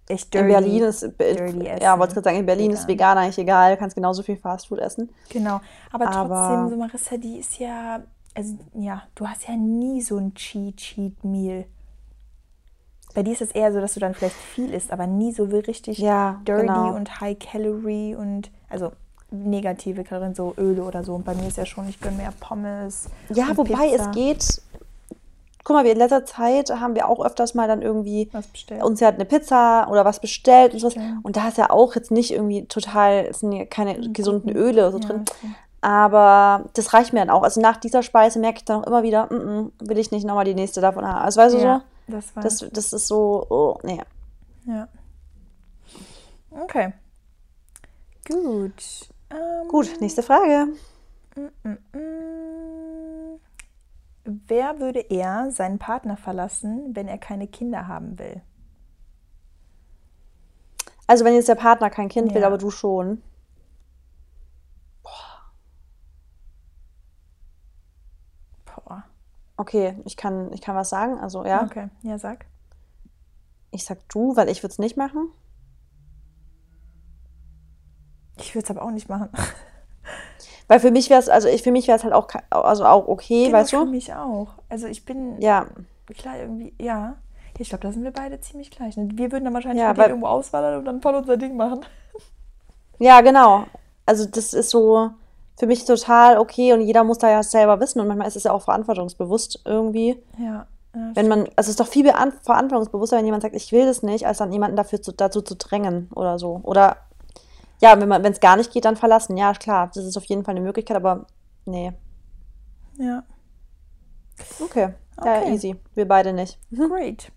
echt 0.09 0.33
dirty, 0.33 0.46
in 0.46 0.53
Berlin 0.53 0.83
ist, 0.85 1.03
dirty 1.03 1.64
ja, 1.66 1.74
Essen. 1.74 1.98
wollte 2.01 2.14
gerade 2.14 2.24
sagen, 2.24 2.38
in 2.38 2.46
Berlin 2.46 2.70
ist 2.72 2.88
vegan 2.88 3.18
eigentlich 3.18 3.38
egal, 3.38 3.77
kannst 3.77 3.94
genauso 3.94 4.22
viel 4.22 4.37
Fastfood 4.37 4.79
essen. 4.79 5.11
Genau, 5.31 5.61
aber, 5.92 6.09
Aber- 6.09 6.48
trotzdem, 6.48 6.70
so 6.70 6.77
Marissa, 6.77 7.16
die 7.18 7.38
ist 7.38 7.59
ja, 7.59 8.01
also 8.35 8.55
ja, 8.74 9.03
du 9.14 9.27
hast 9.29 9.46
ja 9.48 9.55
nie 9.57 10.01
so 10.01 10.16
ein 10.16 10.35
Cheat-Cheat-Meal. 10.35 11.66
Bei 13.14 13.22
dir 13.22 13.33
ist 13.33 13.42
es 13.42 13.51
eher 13.51 13.72
so, 13.72 13.81
dass 13.81 13.94
du 13.94 14.01
dann 14.01 14.14
vielleicht 14.14 14.37
viel 14.37 14.72
isst, 14.72 14.92
aber 14.92 15.07
nie 15.07 15.33
so 15.33 15.44
richtig 15.44 15.98
Ja, 15.98 16.40
dirty 16.46 16.66
genau. 16.66 16.94
und 16.94 17.20
high 17.20 17.38
calorie 17.38 18.14
und 18.14 18.51
also 18.68 18.92
negative 19.31 20.05
Kalorien, 20.05 20.35
so 20.35 20.55
Öle 20.57 20.83
oder 20.85 21.05
so. 21.05 21.14
Und 21.14 21.24
bei 21.24 21.35
mir 21.35 21.48
ist 21.48 21.57
ja 21.57 21.66
schon, 21.66 21.88
ich 21.88 22.01
gönne 22.01 22.16
mehr 22.18 22.33
Pommes. 22.38 23.09
Ja, 23.31 23.55
wobei 23.57 23.90
Pizza. 23.90 24.11
es 24.11 24.11
geht. 24.14 24.62
Guck 25.69 25.77
mal, 25.77 25.85
wir 25.85 25.93
in 25.93 25.99
letzter 25.99 26.25
Zeit 26.25 26.71
haben 26.71 26.95
wir 26.95 27.07
auch 27.11 27.23
öfters 27.23 27.53
mal 27.53 27.69
dann 27.69 27.83
irgendwie 27.83 28.31
uns 28.83 29.01
ja 29.01 29.11
eine 29.11 29.27
Pizza 29.27 29.87
oder 29.91 30.07
was 30.07 30.19
bestellt 30.19 30.73
und 30.73 30.79
sowas. 30.81 30.95
Und 31.23 31.37
da 31.37 31.49
ist 31.49 31.59
ja 31.59 31.69
auch 31.69 31.95
jetzt 31.95 32.11
nicht 32.11 32.31
irgendwie 32.33 32.65
total, 32.65 33.27
es 33.29 33.41
sind 33.41 33.53
ja 33.53 33.67
keine 33.67 34.01
gesunden 34.13 34.49
Öle 34.57 34.91
so 34.91 34.97
Ja, 34.99 35.07
drin. 35.07 35.21
okay. 35.29 35.55
Aber 35.83 36.65
das 36.73 36.95
reicht 36.95 37.13
mir 37.13 37.19
dann 37.19 37.29
auch. 37.29 37.43
Also 37.43 37.61
nach 37.61 37.77
dieser 37.77 38.03
Speise 38.03 38.39
merke 38.39 38.61
ich 38.61 38.65
dann 38.65 38.81
auch 38.83 38.87
immer 38.87 39.03
wieder, 39.03 39.27
mm 39.27 39.37
-mm, 39.37 39.71
will 39.81 39.99
ich 39.99 40.11
nicht 40.11 40.25
nochmal 40.25 40.47
die 40.47 40.55
nächste 40.55 40.81
davon 40.81 41.07
haben. 41.07 41.19
Also 41.23 41.39
weißt 41.39 41.55
du 41.57 41.59
Ja, 41.61 41.83
so, 42.09 42.15
das 42.15 42.35
war. 42.35 42.43
das, 42.43 42.67
das 42.73 42.93
ist 42.95 43.07
so, 43.07 43.45
oh, 43.51 43.77
nee. 43.83 44.01
ja. 44.65 44.89
Okay. 46.51 46.95
Gut. 48.27 48.73
Ähm, 49.29 49.69
Gut, 49.69 50.01
nächste 50.01 50.23
Frage. 50.23 50.69
mm, 51.37 51.77
wer 54.47 54.79
würde 54.79 55.01
eher 55.01 55.51
seinen 55.51 55.79
Partner 55.79 56.17
verlassen, 56.17 56.95
wenn 56.95 57.09
er 57.09 57.19
keine 57.19 57.49
Kinder 57.49 57.88
haben 57.88 58.19
will? 58.19 58.43
Also 61.07 61.25
wenn 61.25 61.35
jetzt 61.35 61.49
der 61.49 61.55
Partner 61.55 61.88
kein 61.91 62.09
Kind 62.09 62.35
will, 62.35 62.43
Ja. 62.43 62.47
aber 62.47 62.59
du 62.59 62.71
schon. 62.71 63.23
Boah. 68.64 69.05
Okay, 69.57 69.97
ich 70.05 70.17
kann, 70.17 70.53
ich 70.53 70.61
kann 70.61 70.77
was 70.77 70.88
sagen. 70.91 71.19
Also 71.19 71.45
ja, 71.45 71.64
Okay, 71.64 71.88
ja, 72.03 72.19
sag. 72.19 72.47
ich 73.71 73.85
sag 73.85 74.07
du, 74.09 74.37
weil 74.37 74.49
ich 74.49 74.62
würde 74.62 74.73
es 74.73 74.79
nicht 74.79 74.97
machen. 74.97 75.29
Ich 78.37 78.55
würde 78.55 78.64
es 78.67 78.71
aber 78.71 78.83
auch 78.83 78.91
nicht 78.93 79.09
machen. 79.09 79.31
Weil 80.69 80.81
für 80.81 80.91
mich 80.91 81.09
wäre 81.11 81.19
es, 81.21 81.29
also 81.29 81.49
ich, 81.49 81.63
für 81.63 81.73
mich 81.73 81.89
wäre 81.89 81.97
es 81.99 82.05
halt 82.05 82.13
auch, 82.15 82.29
also 82.51 82.85
auch 82.85 83.09
okay, 83.09 83.47
Genau, 83.47 83.59
weißt 83.59 83.71
Für 83.71 83.77
du? 83.79 83.85
mich 83.87 84.15
auch. 84.15 84.49
Also 84.69 84.87
ich 84.87 85.05
bin 85.05 85.41
Ja, 85.41 85.67
klar 86.17 86.39
irgendwie, 86.39 86.75
ja. 86.81 87.17
Ich 87.61 87.71
glaube, 87.71 87.83
da 87.83 87.91
sind 87.91 88.05
wir 88.05 88.13
beide 88.13 88.41
ziemlich 88.41 88.71
gleich. 88.71 88.97
ne? 88.97 89.09
Wir 89.15 89.33
würden 89.33 89.45
dann 89.45 89.55
wahrscheinlich 89.55 89.83
Ja, 89.83 89.97
weil- 89.97 90.11
irgendwo 90.11 90.29
auswandern 90.29 90.79
und 90.79 90.85
dann 90.85 91.01
voll 91.03 91.15
unser 91.17 91.37
Ding 91.37 91.57
machen. 91.57 91.81
ja, 92.99 93.21
genau. 93.21 93.65
Also 94.07 94.27
das 94.27 94.55
ist 94.55 94.71
so 94.71 95.11
für 95.57 95.67
mich 95.67 95.85
total 95.85 96.39
okay 96.39 96.73
und 96.73 96.83
jeder 96.83 97.03
muss 97.03 97.19
da 97.19 97.29
ja 97.31 97.43
selber 97.43 97.81
wissen 97.81 98.01
und 98.01 98.07
manchmal 98.07 98.29
ist 98.29 98.37
es 98.37 98.45
ja 98.45 98.53
auch 98.53 98.63
verantwortungsbewusst 98.63 99.63
irgendwie. 99.65 100.23
Ja. 100.39 100.67
ja 100.95 101.11
Wenn 101.15 101.27
man, 101.29 101.41
also 101.57 101.63
es 101.63 101.69
ist 101.71 101.81
doch 101.81 101.89
viel 101.89 102.05
verantwortungsbewusster, 102.43 103.17
wenn 103.17 103.25
jemand 103.25 103.43
sagt, 103.43 103.57
ich 103.57 103.73
will 103.73 103.87
das 103.87 104.03
nicht, 104.05 104.27
als 104.27 104.39
dann 104.39 104.53
jemanden 104.53 104.77
dafür 104.77 105.03
zu, 105.03 105.13
dazu 105.13 105.43
zu 105.43 105.57
drängen 105.57 106.11
oder 106.15 106.39
so. 106.39 106.61
Oder 106.63 106.99
ja, 107.81 108.01
wenn 108.01 108.09
man, 108.09 108.23
wenn 108.23 108.33
es 108.33 108.41
gar 108.41 108.57
nicht 108.57 108.73
geht, 108.73 108.85
dann 108.85 108.97
verlassen. 108.97 109.37
Ja, 109.37 109.53
klar, 109.55 109.91
das 109.95 110.05
ist 110.05 110.17
auf 110.17 110.25
jeden 110.25 110.45
Fall 110.45 110.57
eine 110.57 110.64
Möglichkeit, 110.64 110.97
aber 110.97 111.27
nee. 111.64 111.93
ja. 112.99 113.25
Okay. 114.61 114.95
Ja, 115.25 115.41
Okay. 115.41 115.53
easy. 115.53 115.77
Wir 115.95 116.07
beide 116.07 116.33
nicht. 116.33 116.59
Great. 116.71 117.33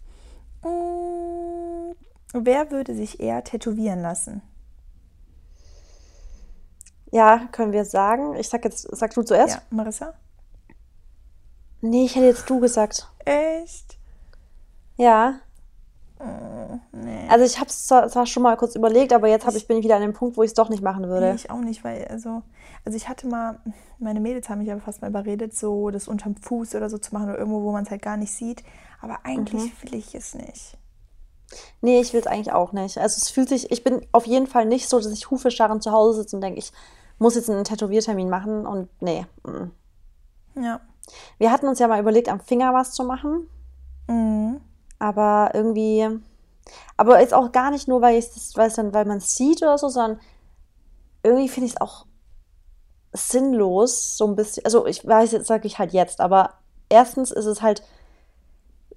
Mm, 0.63 1.93
wer 2.33 2.69
würde 2.69 2.93
sich 2.95 3.19
eher 3.19 3.43
tätowieren 3.43 4.01
lassen? 4.01 4.41
Ja, 7.11 7.47
können 7.51 7.73
wir 7.73 7.85
sagen. 7.85 8.35
Ich 8.35 8.49
sag 8.49 8.63
jetzt, 8.63 8.87
sag 8.95 9.13
du 9.13 9.23
zuerst. 9.23 9.55
Ja, 9.55 9.61
Marissa? 9.69 10.13
Nee, 11.81 12.05
ich 12.05 12.15
hätte 12.15 12.27
jetzt 12.27 12.49
du 12.49 12.59
gesagt. 12.59 13.11
Echt? 13.25 13.97
Ja. 14.95 15.39
Nee. 16.91 17.27
Also 17.29 17.45
ich 17.45 17.57
habe 17.59 17.69
es 17.69 17.87
zwar, 17.87 18.07
zwar 18.09 18.25
schon 18.25 18.43
mal 18.43 18.55
kurz 18.57 18.75
überlegt, 18.75 19.13
aber 19.13 19.27
jetzt 19.27 19.45
hab 19.45 19.55
ich, 19.55 19.67
bin 19.67 19.77
ich 19.77 19.83
wieder 19.83 19.95
an 19.95 20.01
dem 20.01 20.13
Punkt, 20.13 20.37
wo 20.37 20.43
ich 20.43 20.49
es 20.51 20.53
doch 20.53 20.69
nicht 20.69 20.83
machen 20.83 21.03
Nee, 21.03 21.07
würde. 21.09 21.33
ich 21.35 21.49
auch 21.49 21.59
nicht, 21.59 21.83
weil, 21.83 22.05
also, 22.05 22.41
also 22.85 22.95
ich 22.95 23.07
hatte 23.09 23.27
mal, 23.27 23.59
meine 23.99 24.19
Mädels 24.19 24.49
haben 24.49 24.59
mich 24.59 24.71
aber 24.71 24.81
fast 24.81 25.01
mal 25.01 25.09
überredet, 25.09 25.55
so 25.55 25.89
das 25.89 26.07
unterm 26.07 26.35
Fuß 26.35 26.75
oder 26.75 26.89
so 26.89 26.97
zu 26.97 27.13
machen 27.13 27.29
oder 27.29 27.37
irgendwo, 27.39 27.61
wo 27.63 27.71
man 27.71 27.83
es 27.83 27.89
halt 27.91 28.01
gar 28.01 28.17
nicht 28.17 28.33
sieht. 28.33 28.63
Aber 29.01 29.19
eigentlich 29.23 29.63
Mhm. 29.63 29.71
will 29.83 29.95
ich 29.95 30.13
es 30.15 30.35
nicht. 30.35 30.77
Nee, 31.81 31.99
ich 31.99 32.13
will 32.13 32.21
es 32.21 32.27
eigentlich 32.27 32.53
auch 32.53 32.71
nicht. 32.71 32.97
Also 32.97 33.17
es 33.17 33.29
fühlt 33.29 33.49
sich, 33.49 33.71
ich 33.71 33.83
bin 33.83 34.05
auf 34.11 34.25
jeden 34.25 34.47
Fall 34.47 34.65
nicht 34.65 34.87
so, 34.87 34.97
dass 34.99 35.11
ich 35.11 35.29
hufestarrend 35.31 35.83
zu 35.83 35.91
Hause 35.91 36.21
sitze 36.21 36.35
und 36.37 36.41
denke, 36.41 36.59
ich 36.59 36.71
muss 37.19 37.35
jetzt 37.35 37.49
einen 37.49 37.63
Tätowiertermin 37.63 38.29
machen 38.29 38.65
und 38.65 38.89
nee. 39.01 39.25
mm. 39.43 39.71
Ja. 40.61 40.79
Wir 41.39 41.51
hatten 41.51 41.67
uns 41.67 41.79
ja 41.79 41.87
mal 41.87 41.99
überlegt, 41.99 42.29
am 42.29 42.39
Finger 42.39 42.73
was 42.73 42.91
zu 42.93 43.03
machen, 43.03 43.47
Mhm. 44.07 44.61
Aber 45.01 45.51
irgendwie, 45.53 46.07
aber 46.95 47.19
jetzt 47.19 47.33
auch 47.33 47.51
gar 47.51 47.71
nicht 47.71 47.87
nur, 47.87 48.01
weil 48.01 48.21
weil 48.55 48.67
es 48.67 48.75
dann, 48.75 48.93
weil 48.93 49.05
man 49.05 49.17
es 49.17 49.35
sieht 49.35 49.63
oder 49.63 49.77
so, 49.77 49.89
sondern 49.89 50.19
irgendwie 51.23 51.49
finde 51.49 51.67
ich 51.67 51.73
es 51.73 51.81
auch 51.81 52.05
sinnlos, 53.13 54.15
so 54.15 54.27
ein 54.27 54.35
bisschen. 54.35 54.63
Also 54.63 54.85
ich 54.85 55.05
weiß, 55.05 55.31
jetzt 55.31 55.47
sage 55.47 55.67
ich 55.67 55.79
halt 55.79 55.91
jetzt, 55.91 56.21
aber 56.21 56.53
erstens 56.87 57.31
ist 57.31 57.45
es 57.45 57.61
halt 57.61 57.83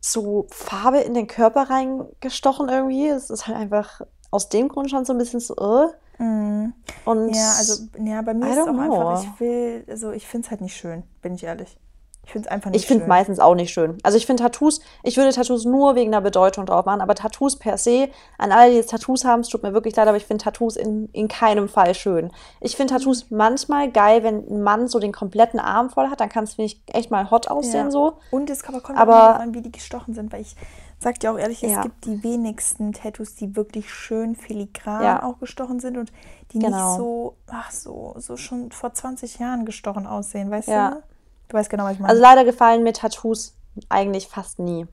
so 0.00 0.46
Farbe 0.50 0.98
in 0.98 1.14
den 1.14 1.26
Körper 1.26 1.70
reingestochen 1.70 2.68
irgendwie. 2.68 3.08
Es 3.08 3.30
ist 3.30 3.46
halt 3.46 3.56
einfach 3.56 4.02
aus 4.30 4.50
dem 4.50 4.68
Grund 4.68 4.90
schon 4.90 5.06
so 5.06 5.14
ein 5.14 5.18
bisschen 5.18 5.40
so. 5.40 5.90
Mhm. 6.18 6.74
Und 7.06 7.34
Ja, 7.34 7.54
also, 7.56 7.84
ja, 7.98 8.20
bei 8.20 8.34
mir 8.34 8.50
ist 8.50 8.58
es 8.58 8.68
auch 8.68 8.78
einfach, 8.78 9.22
know. 9.22 9.22
ich 9.22 9.40
will, 9.40 9.84
also 9.88 10.12
ich 10.12 10.26
finde 10.26 10.44
es 10.44 10.50
halt 10.50 10.60
nicht 10.60 10.76
schön, 10.76 11.02
bin 11.22 11.34
ich 11.34 11.44
ehrlich. 11.44 11.78
Ich 12.26 12.32
finde 12.32 12.48
es 12.48 12.52
einfach 12.52 12.70
nicht 12.70 12.80
Ich 12.82 12.86
finde 12.86 13.06
meistens 13.06 13.38
auch 13.38 13.54
nicht 13.54 13.72
schön. 13.72 13.98
Also 14.02 14.16
ich 14.16 14.26
finde 14.26 14.42
Tattoos, 14.42 14.80
ich 15.02 15.16
würde 15.16 15.30
Tattoos 15.32 15.64
nur 15.64 15.94
wegen 15.94 16.10
der 16.10 16.20
Bedeutung 16.20 16.66
drauf 16.66 16.84
machen, 16.86 17.00
aber 17.00 17.14
Tattoos 17.14 17.56
per 17.58 17.76
se, 17.78 18.08
an 18.38 18.50
alle, 18.50 18.70
die 18.70 18.76
jetzt 18.76 18.90
Tattoos 18.90 19.24
haben, 19.24 19.40
es 19.40 19.48
tut 19.48 19.62
mir 19.62 19.74
wirklich 19.74 19.94
leid, 19.94 20.08
aber 20.08 20.16
ich 20.16 20.24
finde 20.24 20.42
Tattoos 20.42 20.76
in, 20.76 21.08
in 21.12 21.28
keinem 21.28 21.68
Fall 21.68 21.94
schön. 21.94 22.30
Ich 22.60 22.76
finde 22.76 22.94
Tattoos 22.94 23.30
manchmal 23.30 23.90
geil, 23.90 24.22
wenn 24.22 24.46
ein 24.48 24.62
Mann 24.62 24.88
so 24.88 24.98
den 24.98 25.12
kompletten 25.12 25.60
Arm 25.60 25.90
voll 25.90 26.08
hat, 26.10 26.20
dann 26.20 26.28
kann 26.28 26.44
es, 26.44 26.54
finde 26.54 26.66
ich, 26.66 26.82
echt 26.86 27.10
mal 27.10 27.30
hot 27.30 27.48
aussehen 27.48 27.86
Ja. 27.86 27.90
so. 27.90 28.14
Und 28.30 28.48
es 28.50 28.62
kommt 28.62 28.82
Aber- 28.96 29.38
an, 29.38 29.54
wie 29.54 29.60
die 29.62 29.72
gestochen 29.72 30.14
sind, 30.14 30.32
weil 30.32 30.40
ich 30.40 30.56
sag 30.98 31.20
dir 31.20 31.32
auch 31.32 31.38
ehrlich, 31.38 31.62
es 31.62 31.72
Ja. 31.72 31.82
gibt 31.82 32.06
die 32.06 32.22
wenigsten 32.22 32.92
Tattoos, 32.92 33.34
die 33.34 33.54
wirklich 33.56 33.92
schön 33.92 34.34
filigran 34.36 35.02
Ja. 35.02 35.22
auch 35.22 35.38
gestochen 35.38 35.78
sind 35.80 35.98
und 35.98 36.10
die 36.52 36.58
Genau. 36.60 36.88
nicht 36.88 36.96
so, 36.96 37.36
ach 37.50 37.70
so, 37.70 38.14
so 38.18 38.36
schon 38.38 38.70
vor 38.72 38.94
20 38.94 39.38
Jahren 39.38 39.66
gestochen 39.66 40.06
aussehen, 40.06 40.50
weißt 40.50 40.68
Ja. 40.68 40.90
du? 40.92 41.02
Du 41.48 41.56
weißt 41.56 41.70
genau, 41.70 41.84
was 41.84 41.92
ich 41.92 41.98
meine. 42.00 42.10
Also 42.10 42.22
leider 42.22 42.44
gefallen 42.44 42.82
mir 42.82 42.92
Tattoos 42.92 43.54
eigentlich 43.88 44.28
fast 44.28 44.58
nie. 44.58 44.86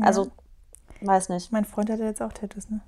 Also, 0.00 0.28
weiß 1.00 1.28
nicht. 1.30 1.50
mein 1.52 1.64
Freund 1.64 1.90
hatte 1.90 2.04
jetzt 2.04 2.22
auch 2.22 2.32
Tattoos, 2.32 2.68
ne? 2.70 2.80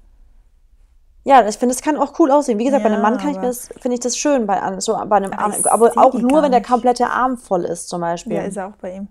Ja, 1.24 1.46
ich 1.46 1.58
finde, 1.58 1.74
es 1.74 1.82
kann 1.82 1.98
auch 1.98 2.18
cool 2.18 2.30
aussehen. 2.30 2.58
Wie 2.58 2.64
gesagt, 2.64 2.82
bei 2.82 2.88
einem 2.88 3.02
Ja, 3.02 3.10
Mann 3.10 3.18
kann 3.18 3.30
ich 3.30 3.36
das, 3.36 3.68
finde 3.78 3.94
ich 3.94 4.00
das 4.00 4.16
schön 4.16 4.46
bei, 4.46 4.80
so 4.80 4.94
bei 5.06 5.16
einem 5.16 5.32
Aber 5.32 5.42
Arm. 5.42 5.54
Aber 5.64 5.92
auch 5.96 6.14
nur, 6.14 6.42
wenn 6.42 6.52
der 6.52 6.62
komplette 6.62 7.08
Arm 7.10 7.36
voll 7.36 7.64
ist, 7.64 7.88
zum 7.90 8.00
Beispiel. 8.00 8.36
Ja, 8.36 8.42
ist 8.42 8.56
er 8.56 8.68
auch 8.68 8.76
bei 8.76 8.94
ihm. 8.94 9.08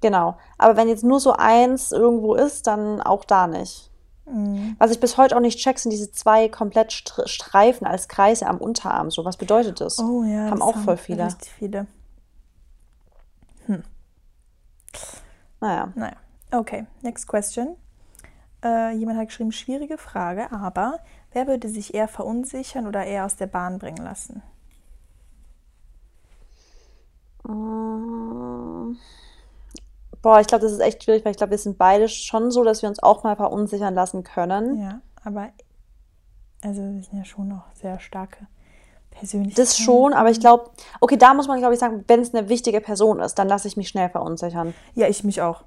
Genau. 0.00 0.36
Aber 0.56 0.76
wenn 0.76 0.88
jetzt 0.88 1.04
nur 1.04 1.20
so 1.20 1.34
eins 1.34 1.92
irgendwo 1.92 2.34
ist, 2.34 2.66
dann 2.66 3.02
auch 3.02 3.24
da 3.26 3.46
nicht. 3.46 3.90
Mhm. 4.24 4.76
Was 4.78 4.90
ich 4.92 5.00
bis 5.00 5.18
heute 5.18 5.36
auch 5.36 5.40
nicht 5.40 5.58
check, 5.58 5.78
sind 5.78 5.90
diese 5.90 6.10
zwei 6.10 6.48
komplett 6.48 6.90
Str- 6.90 7.28
Streifen 7.28 7.86
als 7.86 8.08
Kreise 8.08 8.46
am 8.46 8.56
Unterarm. 8.58 9.10
So, 9.10 9.24
was 9.26 9.36
bedeutet 9.36 9.80
das? 9.82 9.98
Oh 9.98 10.22
ja, 10.24 10.46
Haben 10.46 10.60
das 10.60 10.68
auch 10.68 10.76
voll 10.78 10.96
viele. 10.96 11.26
Richtig 11.26 11.50
viele. 11.52 11.86
Naja. 15.60 15.92
Naja, 15.94 16.16
okay, 16.52 16.86
next 17.02 17.26
question. 17.26 17.76
Äh, 18.62 18.94
jemand 18.94 19.18
hat 19.18 19.28
geschrieben, 19.28 19.52
schwierige 19.52 19.98
Frage, 19.98 20.52
aber 20.52 21.00
wer 21.32 21.46
würde 21.46 21.68
sich 21.68 21.94
eher 21.94 22.08
verunsichern 22.08 22.86
oder 22.86 23.04
eher 23.04 23.24
aus 23.24 23.36
der 23.36 23.46
Bahn 23.46 23.78
bringen 23.78 24.04
lassen? 24.04 24.42
Mm. 27.44 28.96
Boah, 30.22 30.40
ich 30.40 30.46
glaube, 30.46 30.62
das 30.62 30.72
ist 30.72 30.80
echt 30.80 31.02
schwierig, 31.02 31.24
weil 31.24 31.32
ich 31.32 31.38
glaube, 31.38 31.52
wir 31.52 31.58
sind 31.58 31.78
beide 31.78 32.08
schon 32.08 32.50
so, 32.50 32.62
dass 32.62 32.82
wir 32.82 32.90
uns 32.90 33.02
auch 33.02 33.22
mal 33.24 33.36
verunsichern 33.36 33.94
lassen 33.94 34.22
können. 34.22 34.78
Ja, 34.78 35.00
aber 35.24 35.48
also 36.62 36.82
wir 36.82 37.02
sind 37.02 37.16
ja 37.16 37.24
schon 37.24 37.48
noch 37.48 37.64
sehr 37.74 37.98
starke 37.98 38.46
Persönlichkeiten. 39.10 39.60
Das 39.62 39.76
schon, 39.76 40.12
aber 40.12 40.30
ich 40.30 40.40
glaube, 40.40 40.70
okay, 41.00 41.16
da 41.16 41.34
muss 41.34 41.48
man, 41.48 41.58
glaube 41.58 41.74
ich, 41.74 41.80
sagen, 41.80 42.04
wenn 42.08 42.20
es 42.20 42.34
eine 42.34 42.48
wichtige 42.48 42.80
Person 42.80 43.20
ist, 43.20 43.34
dann 43.38 43.48
lasse 43.48 43.68
ich 43.68 43.76
mich 43.76 43.88
schnell 43.88 44.08
verunsichern. 44.08 44.74
Ja, 44.94 45.08
ich 45.08 45.24
mich 45.24 45.42
auch. 45.42 45.64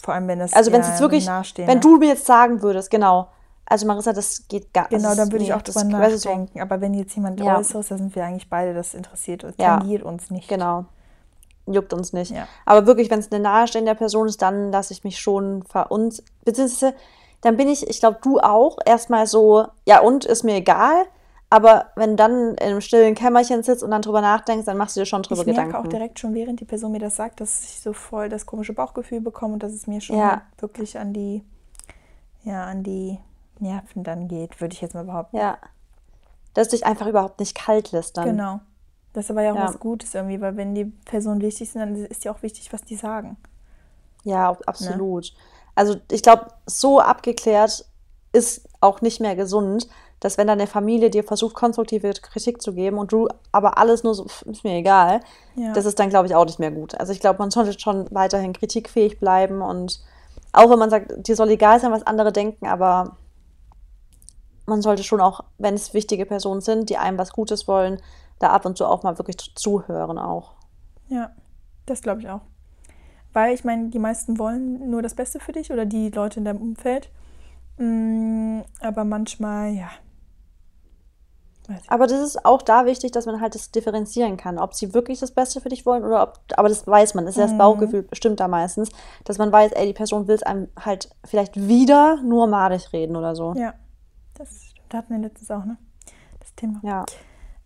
Vor 0.00 0.14
allem, 0.14 0.28
wenn 0.28 0.38
das 0.38 0.52
Also 0.52 0.72
wenn 0.72 0.80
es 0.80 0.88
jetzt 0.88 1.00
wirklich, 1.00 1.26
wenn 1.26 1.80
du 1.80 1.96
mir 1.98 2.08
jetzt 2.08 2.26
sagen 2.26 2.62
würdest, 2.62 2.90
genau, 2.90 3.28
also 3.66 3.86
Marissa, 3.86 4.12
das 4.12 4.48
geht 4.48 4.72
gar 4.72 4.88
Genau, 4.88 5.08
das 5.08 5.16
dann 5.16 5.32
würde 5.32 5.44
ich 5.44 5.52
auch 5.52 5.60
das 5.62 5.74
drüber 5.74 6.10
so. 6.10 6.28
nachdenken. 6.28 6.60
Aber 6.60 6.80
wenn 6.80 6.94
jetzt 6.94 7.14
jemand 7.14 7.38
Ja. 7.40 7.58
Äußeres, 7.58 7.88
da 7.88 7.98
sind 7.98 8.14
wir 8.16 8.24
eigentlich 8.24 8.48
beide, 8.48 8.72
das 8.74 8.94
interessiert 8.94 9.44
uns, 9.44 9.56
Ja. 9.58 9.78
tangiert 9.78 10.02
uns 10.02 10.30
nicht. 10.30 10.48
Genau. 10.48 10.86
Juckt 11.66 11.92
uns 11.92 12.14
nicht. 12.14 12.30
Ja. 12.30 12.48
Aber 12.64 12.86
wirklich, 12.86 13.10
wenn 13.10 13.18
es 13.18 13.30
eine 13.30 13.42
nahestehende 13.42 13.94
Person 13.94 14.26
ist, 14.26 14.40
dann 14.40 14.72
lasse 14.72 14.94
ich 14.94 15.04
mich 15.04 15.18
schon 15.18 15.64
verunsichern. 15.64 16.24
Beziehungsweise, 16.44 16.94
dann 17.42 17.56
bin 17.58 17.68
ich, 17.68 17.86
ich 17.88 18.00
glaube, 18.00 18.18
du 18.22 18.38
auch, 18.40 18.78
erstmal 18.86 19.26
so, 19.26 19.66
ja 19.86 20.00
und, 20.00 20.24
ist 20.24 20.44
mir 20.44 20.54
egal. 20.54 21.04
Aber 21.50 21.86
wenn 21.96 22.16
dann 22.16 22.50
in 22.54 22.58
einem 22.58 22.80
stillen 22.82 23.14
Kämmerchen 23.14 23.62
sitzt 23.62 23.82
und 23.82 23.90
dann 23.90 24.02
drüber 24.02 24.20
nachdenkst, 24.20 24.66
dann 24.66 24.76
machst 24.76 24.96
du 24.96 25.00
dir 25.00 25.06
schon 25.06 25.22
drüber 25.22 25.40
Ich 25.40 25.46
merke 25.46 25.68
Gedanken. 25.68 25.86
auch 25.86 25.90
direkt 25.90 26.18
schon, 26.18 26.34
während 26.34 26.60
die 26.60 26.66
Person 26.66 26.92
mir 26.92 26.98
das 26.98 27.16
sagt, 27.16 27.40
dass 27.40 27.64
ich 27.64 27.80
so 27.80 27.94
voll 27.94 28.28
das 28.28 28.44
komische 28.44 28.74
Bauchgefühl 28.74 29.20
bekomme 29.22 29.54
und 29.54 29.62
dass 29.62 29.72
es 29.72 29.86
mir 29.86 30.00
schon 30.02 30.18
Ja. 30.18 30.42
wirklich 30.58 30.98
an 30.98 31.14
die, 31.14 31.42
ja, 32.44 32.64
an 32.64 32.82
die 32.82 33.18
Nerven 33.60 34.04
dann 34.04 34.28
geht, 34.28 34.60
würde 34.60 34.74
ich 34.74 34.82
jetzt 34.82 34.94
mal 34.94 35.04
behaupten. 35.04 35.38
Ja. 35.38 35.56
Dass 36.52 36.68
du 36.68 36.76
dich 36.76 36.84
einfach 36.84 37.06
überhaupt 37.06 37.40
nicht 37.40 37.56
kalt 37.56 37.92
lässt 37.92 38.18
dann. 38.18 38.26
Genau. 38.26 38.60
Das 39.14 39.24
ist 39.24 39.30
aber 39.30 39.42
ja 39.42 39.52
auch 39.52 39.56
Ja. 39.56 39.68
was 39.68 39.80
Gutes 39.80 40.14
irgendwie, 40.14 40.40
weil 40.42 40.56
wenn 40.58 40.74
die 40.74 40.84
Personen 40.84 41.40
wichtig 41.40 41.70
sind, 41.70 41.80
dann 41.80 41.94
ist 41.96 42.24
ja 42.24 42.32
auch 42.32 42.42
wichtig, 42.42 42.70
was 42.74 42.82
die 42.82 42.96
sagen. 42.96 43.38
Ja, 44.22 44.50
ab- 44.50 44.62
absolut. 44.66 45.32
Also 45.74 45.96
ich 46.10 46.22
glaube, 46.22 46.48
so 46.66 47.00
abgeklärt 47.00 47.86
ist 48.32 48.68
auch 48.82 49.00
nicht 49.00 49.20
mehr 49.20 49.34
gesund, 49.34 49.88
dass 50.20 50.36
wenn 50.38 50.46
deine 50.46 50.66
Familie 50.66 51.10
dir 51.10 51.24
versucht, 51.24 51.54
konstruktive 51.54 52.12
Kritik 52.12 52.60
zu 52.60 52.72
geben 52.74 52.98
und 52.98 53.12
du 53.12 53.28
aber 53.52 53.78
alles 53.78 54.02
nur 54.04 54.14
so, 54.14 54.24
"Pff, 54.26 54.42
ist 54.42 54.64
mir 54.64 54.74
egal, 54.76 55.20
Ja. 55.54 55.72
das 55.72 55.84
ist 55.86 55.98
dann, 55.98 56.08
glaube 56.10 56.26
ich, 56.26 56.34
auch 56.34 56.44
nicht 56.44 56.58
mehr 56.58 56.70
gut. 56.70 56.98
Also 56.98 57.12
ich 57.12 57.20
glaube, 57.20 57.38
man 57.38 57.50
sollte 57.50 57.78
schon 57.78 58.06
weiterhin 58.10 58.52
kritikfähig 58.52 59.18
bleiben 59.20 59.62
und 59.62 60.00
auch 60.52 60.70
wenn 60.70 60.78
man 60.78 60.90
sagt, 60.90 61.26
dir 61.28 61.36
soll 61.36 61.50
egal 61.50 61.78
sein, 61.80 61.92
was 61.92 62.06
andere 62.06 62.32
denken, 62.32 62.66
aber 62.66 63.16
man 64.66 64.82
sollte 64.82 65.02
schon 65.02 65.20
auch, 65.20 65.44
wenn 65.58 65.74
es 65.74 65.94
wichtige 65.94 66.26
Personen 66.26 66.60
sind, 66.60 66.90
die 66.90 66.96
einem 66.98 67.18
was 67.18 67.32
Gutes 67.32 67.68
wollen, 67.68 68.00
da 68.38 68.48
ab 68.50 68.66
und 68.66 68.76
zu 68.76 68.86
auch 68.86 69.02
mal 69.02 69.18
wirklich 69.18 69.36
zuhören 69.54 70.18
auch. 70.18 70.52
Ja, 71.08 71.30
das 71.86 72.02
glaube 72.02 72.20
ich 72.20 72.28
auch. 72.28 72.40
Weil 73.32 73.54
ich 73.54 73.64
meine, 73.64 73.88
die 73.88 73.98
meisten 73.98 74.38
wollen 74.38 74.90
nur 74.90 75.02
das 75.02 75.14
Beste 75.14 75.38
für 75.40 75.52
dich 75.52 75.70
oder 75.70 75.86
die 75.86 76.10
Leute 76.10 76.38
in 76.40 76.44
deinem 76.44 76.60
Umfeld. 76.60 77.10
Mm, 77.78 78.60
aber 78.80 79.04
manchmal, 79.04 79.70
ja. 79.72 79.88
Aber 81.88 82.06
das 82.06 82.20
ist 82.20 82.44
auch 82.44 82.62
da 82.62 82.86
wichtig, 82.86 83.12
dass 83.12 83.26
man 83.26 83.40
halt 83.40 83.54
das 83.54 83.70
differenzieren 83.70 84.36
kann, 84.36 84.58
ob 84.58 84.74
sie 84.74 84.94
wirklich 84.94 85.20
das 85.20 85.30
Beste 85.32 85.60
für 85.60 85.68
dich 85.68 85.84
wollen 85.86 86.04
oder 86.04 86.22
ob, 86.22 86.40
aber 86.56 86.68
das 86.68 86.86
weiß 86.86 87.14
man, 87.14 87.26
das 87.26 87.34
ist 87.34 87.38
ja 87.38 87.44
das 87.44 87.52
Mhm. 87.52 87.58
Bauchgefühl 87.58 88.02
bestimmt 88.02 88.40
da 88.40 88.48
meistens, 88.48 88.88
dass 89.24 89.38
man 89.38 89.52
weiß, 89.52 89.72
ey, 89.72 89.86
die 89.86 89.92
Person 89.92 90.26
will 90.28 90.34
es 90.34 90.42
einem 90.42 90.68
halt 90.78 91.10
vielleicht 91.24 91.56
wieder 91.68 92.22
nur 92.22 92.46
madig 92.46 92.92
reden 92.92 93.16
oder 93.16 93.34
so. 93.36 93.52
Ja, 93.54 93.74
das 94.34 94.48
stimmt. 94.64 94.86
Da 94.88 94.98
hatten 94.98 95.12
wir 95.12 95.18
letztens 95.20 95.50
auch, 95.50 95.64
ne? 95.64 95.76
Das 96.40 96.54
Thema. 96.54 96.80
Ja. 96.82 97.04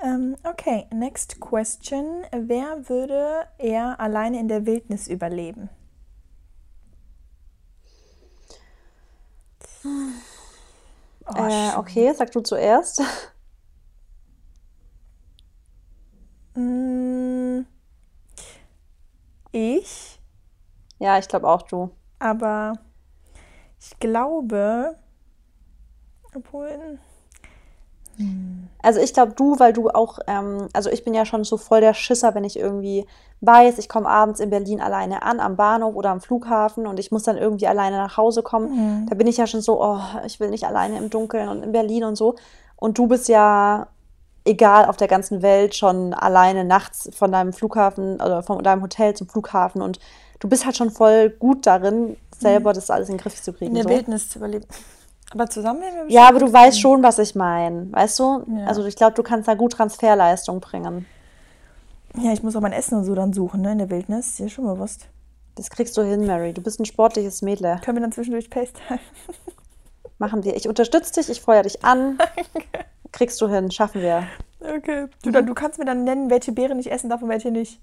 Ähm, 0.02 0.36
okay, 0.42 0.86
next 0.92 1.40
question. 1.40 2.24
Wer 2.32 2.88
würde 2.88 3.46
eher 3.58 4.00
alleine 4.00 4.40
in 4.40 4.48
der 4.48 4.66
Wildnis 4.66 5.06
überleben? 5.06 5.70
Oh, 9.84 11.34
Äh, 11.36 11.76
okay, 11.76 12.12
sag 12.14 12.32
du 12.32 12.40
zuerst. 12.40 13.00
Mm, 13.00 13.04
ich, 19.52 20.20
Ja, 20.98 21.18
ich 21.18 21.28
glaube 21.28 21.48
auch 21.48 21.62
du. 21.62 21.90
aber 22.18 22.74
ich 23.80 23.98
glaube, 23.98 24.96
obwohl, 26.34 26.98
Also 28.82 29.00
ich 29.00 29.14
glaube 29.14 29.32
du, 29.32 29.58
weil 29.58 29.72
du 29.72 29.88
auch, 29.88 30.18
ähm, 30.26 30.68
also 30.72 30.90
ich 30.90 31.04
bin 31.04 31.14
ja 31.14 31.24
schon 31.24 31.44
so 31.44 31.56
voll 31.56 31.80
der 31.80 31.94
Schisser, 31.94 32.34
wenn 32.34 32.44
ich 32.44 32.58
irgendwie 32.58 33.06
weiß, 33.40 33.78
ich 33.78 33.88
komme 33.88 34.08
abends 34.08 34.38
in 34.40 34.50
Berlin 34.50 34.80
alleine 34.80 35.22
an, 35.22 35.40
am 35.40 35.56
Bahnhof 35.56 35.94
oder 35.94 36.10
am 36.10 36.20
Flughafen 36.20 36.86
und 36.86 37.00
ich 37.00 37.10
muss 37.10 37.22
dann 37.24 37.36
irgendwie 37.38 37.66
alleine 37.66 37.96
nach 37.96 38.16
Hause 38.16 38.42
kommen. 38.42 38.68
Da 39.08 39.14
bin 39.16 39.26
ich 39.26 39.36
ja 39.38 39.46
schon 39.46 39.62
so, 39.62 39.82
oh, 39.82 39.98
ich 40.26 40.38
will 40.40 40.50
nicht 40.50 40.64
alleine 40.66 40.98
im 40.98 41.10
Dunkeln 41.10 41.48
und 41.48 41.62
in 41.62 41.72
Berlin 41.72 42.04
und 42.04 42.16
so. 42.16 42.36
Und 42.76 42.98
du 42.98 43.06
bist 43.06 43.28
ja, 43.28 43.88
egal 44.44 44.86
auf 44.86 44.96
der 44.96 45.08
ganzen 45.08 45.42
Welt, 45.42 45.74
schon 45.74 46.14
alleine 46.14 46.64
nachts 46.64 47.10
von 47.14 47.32
deinem 47.32 47.52
Flughafen 47.52 48.14
oder 48.14 48.42
von 48.42 48.62
deinem 48.62 48.82
Hotel 48.82 49.14
zum 49.14 49.28
Flughafen 49.28 49.82
und 49.82 49.98
du 50.40 50.48
bist 50.48 50.64
halt 50.64 50.76
schon 50.76 50.90
voll 50.90 51.30
gut 51.30 51.66
darin, 51.66 52.16
selber 52.38 52.72
das 52.72 52.90
alles 52.90 53.08
in 53.08 53.16
den 53.16 53.22
Griff 53.22 53.40
zu 53.40 53.52
kriegen. 53.52 53.70
in 53.70 53.74
der 53.74 53.84
so. 53.84 53.90
Wildnis 53.90 54.28
zu 54.28 54.38
überleben. 54.38 54.66
Aber 55.30 55.48
zusammen 55.48 55.80
wären 55.80 56.08
wir 56.08 56.14
Ja, 56.14 56.28
aber 56.28 56.40
du 56.40 56.52
weißt 56.52 56.80
schon, 56.80 57.02
was 57.02 57.18
ich 57.18 57.34
meine. 57.34 57.90
Weißt 57.90 58.18
du? 58.18 58.44
Ja. 58.54 58.66
Also 58.66 58.84
ich 58.84 58.96
glaube, 58.96 59.14
du 59.14 59.22
kannst 59.22 59.48
da 59.48 59.54
gut 59.54 59.72
Transferleistung 59.72 60.60
bringen. 60.60 61.06
Ja, 62.20 62.32
ich 62.32 62.42
muss 62.42 62.54
auch 62.54 62.60
mein 62.60 62.72
Essen 62.72 62.98
und 62.98 63.04
so 63.04 63.14
dann 63.14 63.32
suchen, 63.32 63.62
ne, 63.62 63.72
in 63.72 63.78
der 63.78 63.88
Wildnis. 63.88 64.30
Ist 64.30 64.38
dir 64.40 64.48
schon 64.50 64.66
bewusst. 64.66 65.06
Das 65.54 65.70
kriegst 65.70 65.96
du 65.96 66.02
hin, 66.02 66.26
Mary. 66.26 66.52
Du 66.52 66.60
bist 66.60 66.80
ein 66.80 66.84
sportliches 66.84 67.40
Mädle. 67.40 67.80
Können 67.82 67.96
wir 67.96 68.02
dann 68.02 68.12
zwischendurch 68.12 68.48
FaceTime? 68.50 69.00
Machen 70.18 70.44
wir. 70.44 70.54
Ich 70.56 70.68
unterstütze 70.68 71.14
dich, 71.14 71.30
ich 71.30 71.40
feuer 71.40 71.62
dich 71.62 71.84
an. 71.84 72.18
Kriegst 73.12 73.40
du 73.40 73.48
hin, 73.48 73.70
schaffen 73.70 74.00
wir. 74.02 74.26
Okay. 74.60 75.06
Du, 75.22 75.30
dann, 75.30 75.46
du 75.46 75.54
kannst 75.54 75.78
mir 75.78 75.84
dann 75.84 76.04
nennen, 76.04 76.30
welche 76.30 76.52
Beeren 76.52 76.78
ich 76.78 76.90
essen 76.90 77.10
darf 77.10 77.22
und 77.22 77.28
welche 77.28 77.50
nicht. 77.50 77.80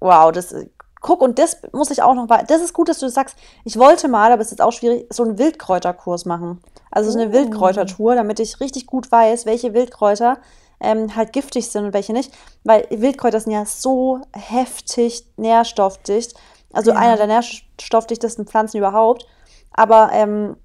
Wow, 0.00 0.32
das 0.32 0.54
guck 1.00 1.20
und 1.20 1.38
das 1.38 1.58
muss 1.72 1.90
ich 1.90 2.02
auch 2.02 2.14
noch, 2.14 2.26
das 2.46 2.62
ist 2.62 2.72
gut, 2.72 2.88
dass 2.88 2.98
du 2.98 3.06
das 3.06 3.14
sagst. 3.14 3.36
Ich 3.64 3.78
wollte 3.78 4.08
mal, 4.08 4.32
aber 4.32 4.40
es 4.40 4.48
ist 4.48 4.52
jetzt 4.52 4.62
auch 4.62 4.72
schwierig, 4.72 5.06
so 5.10 5.22
einen 5.22 5.38
Wildkräuterkurs 5.38 6.24
machen. 6.24 6.60
Also 6.90 7.10
so 7.10 7.18
eine 7.18 7.28
Oh. 7.28 7.32
Wildkräutertour, 7.32 8.14
damit 8.14 8.40
ich 8.40 8.60
richtig 8.60 8.86
gut 8.86 9.12
weiß, 9.12 9.44
welche 9.44 9.74
Wildkräuter 9.74 10.38
ähm, 10.80 11.14
halt 11.14 11.32
giftig 11.32 11.68
sind 11.70 11.84
und 11.86 11.92
welche 11.94 12.12
nicht. 12.14 12.32
Weil 12.64 12.86
Wildkräuter 12.90 13.38
sind 13.40 13.52
ja 13.52 13.66
so 13.66 14.20
heftig 14.32 15.26
nährstoffdicht. 15.36 16.34
Also 16.72 16.92
Ja. 16.92 16.96
einer 16.96 17.16
der 17.16 17.26
nährstoffdichtesten 17.26 18.46
Pflanzen 18.46 18.78
überhaupt. 18.78 19.26
Aber 19.72 20.10
ähm, 20.12 20.56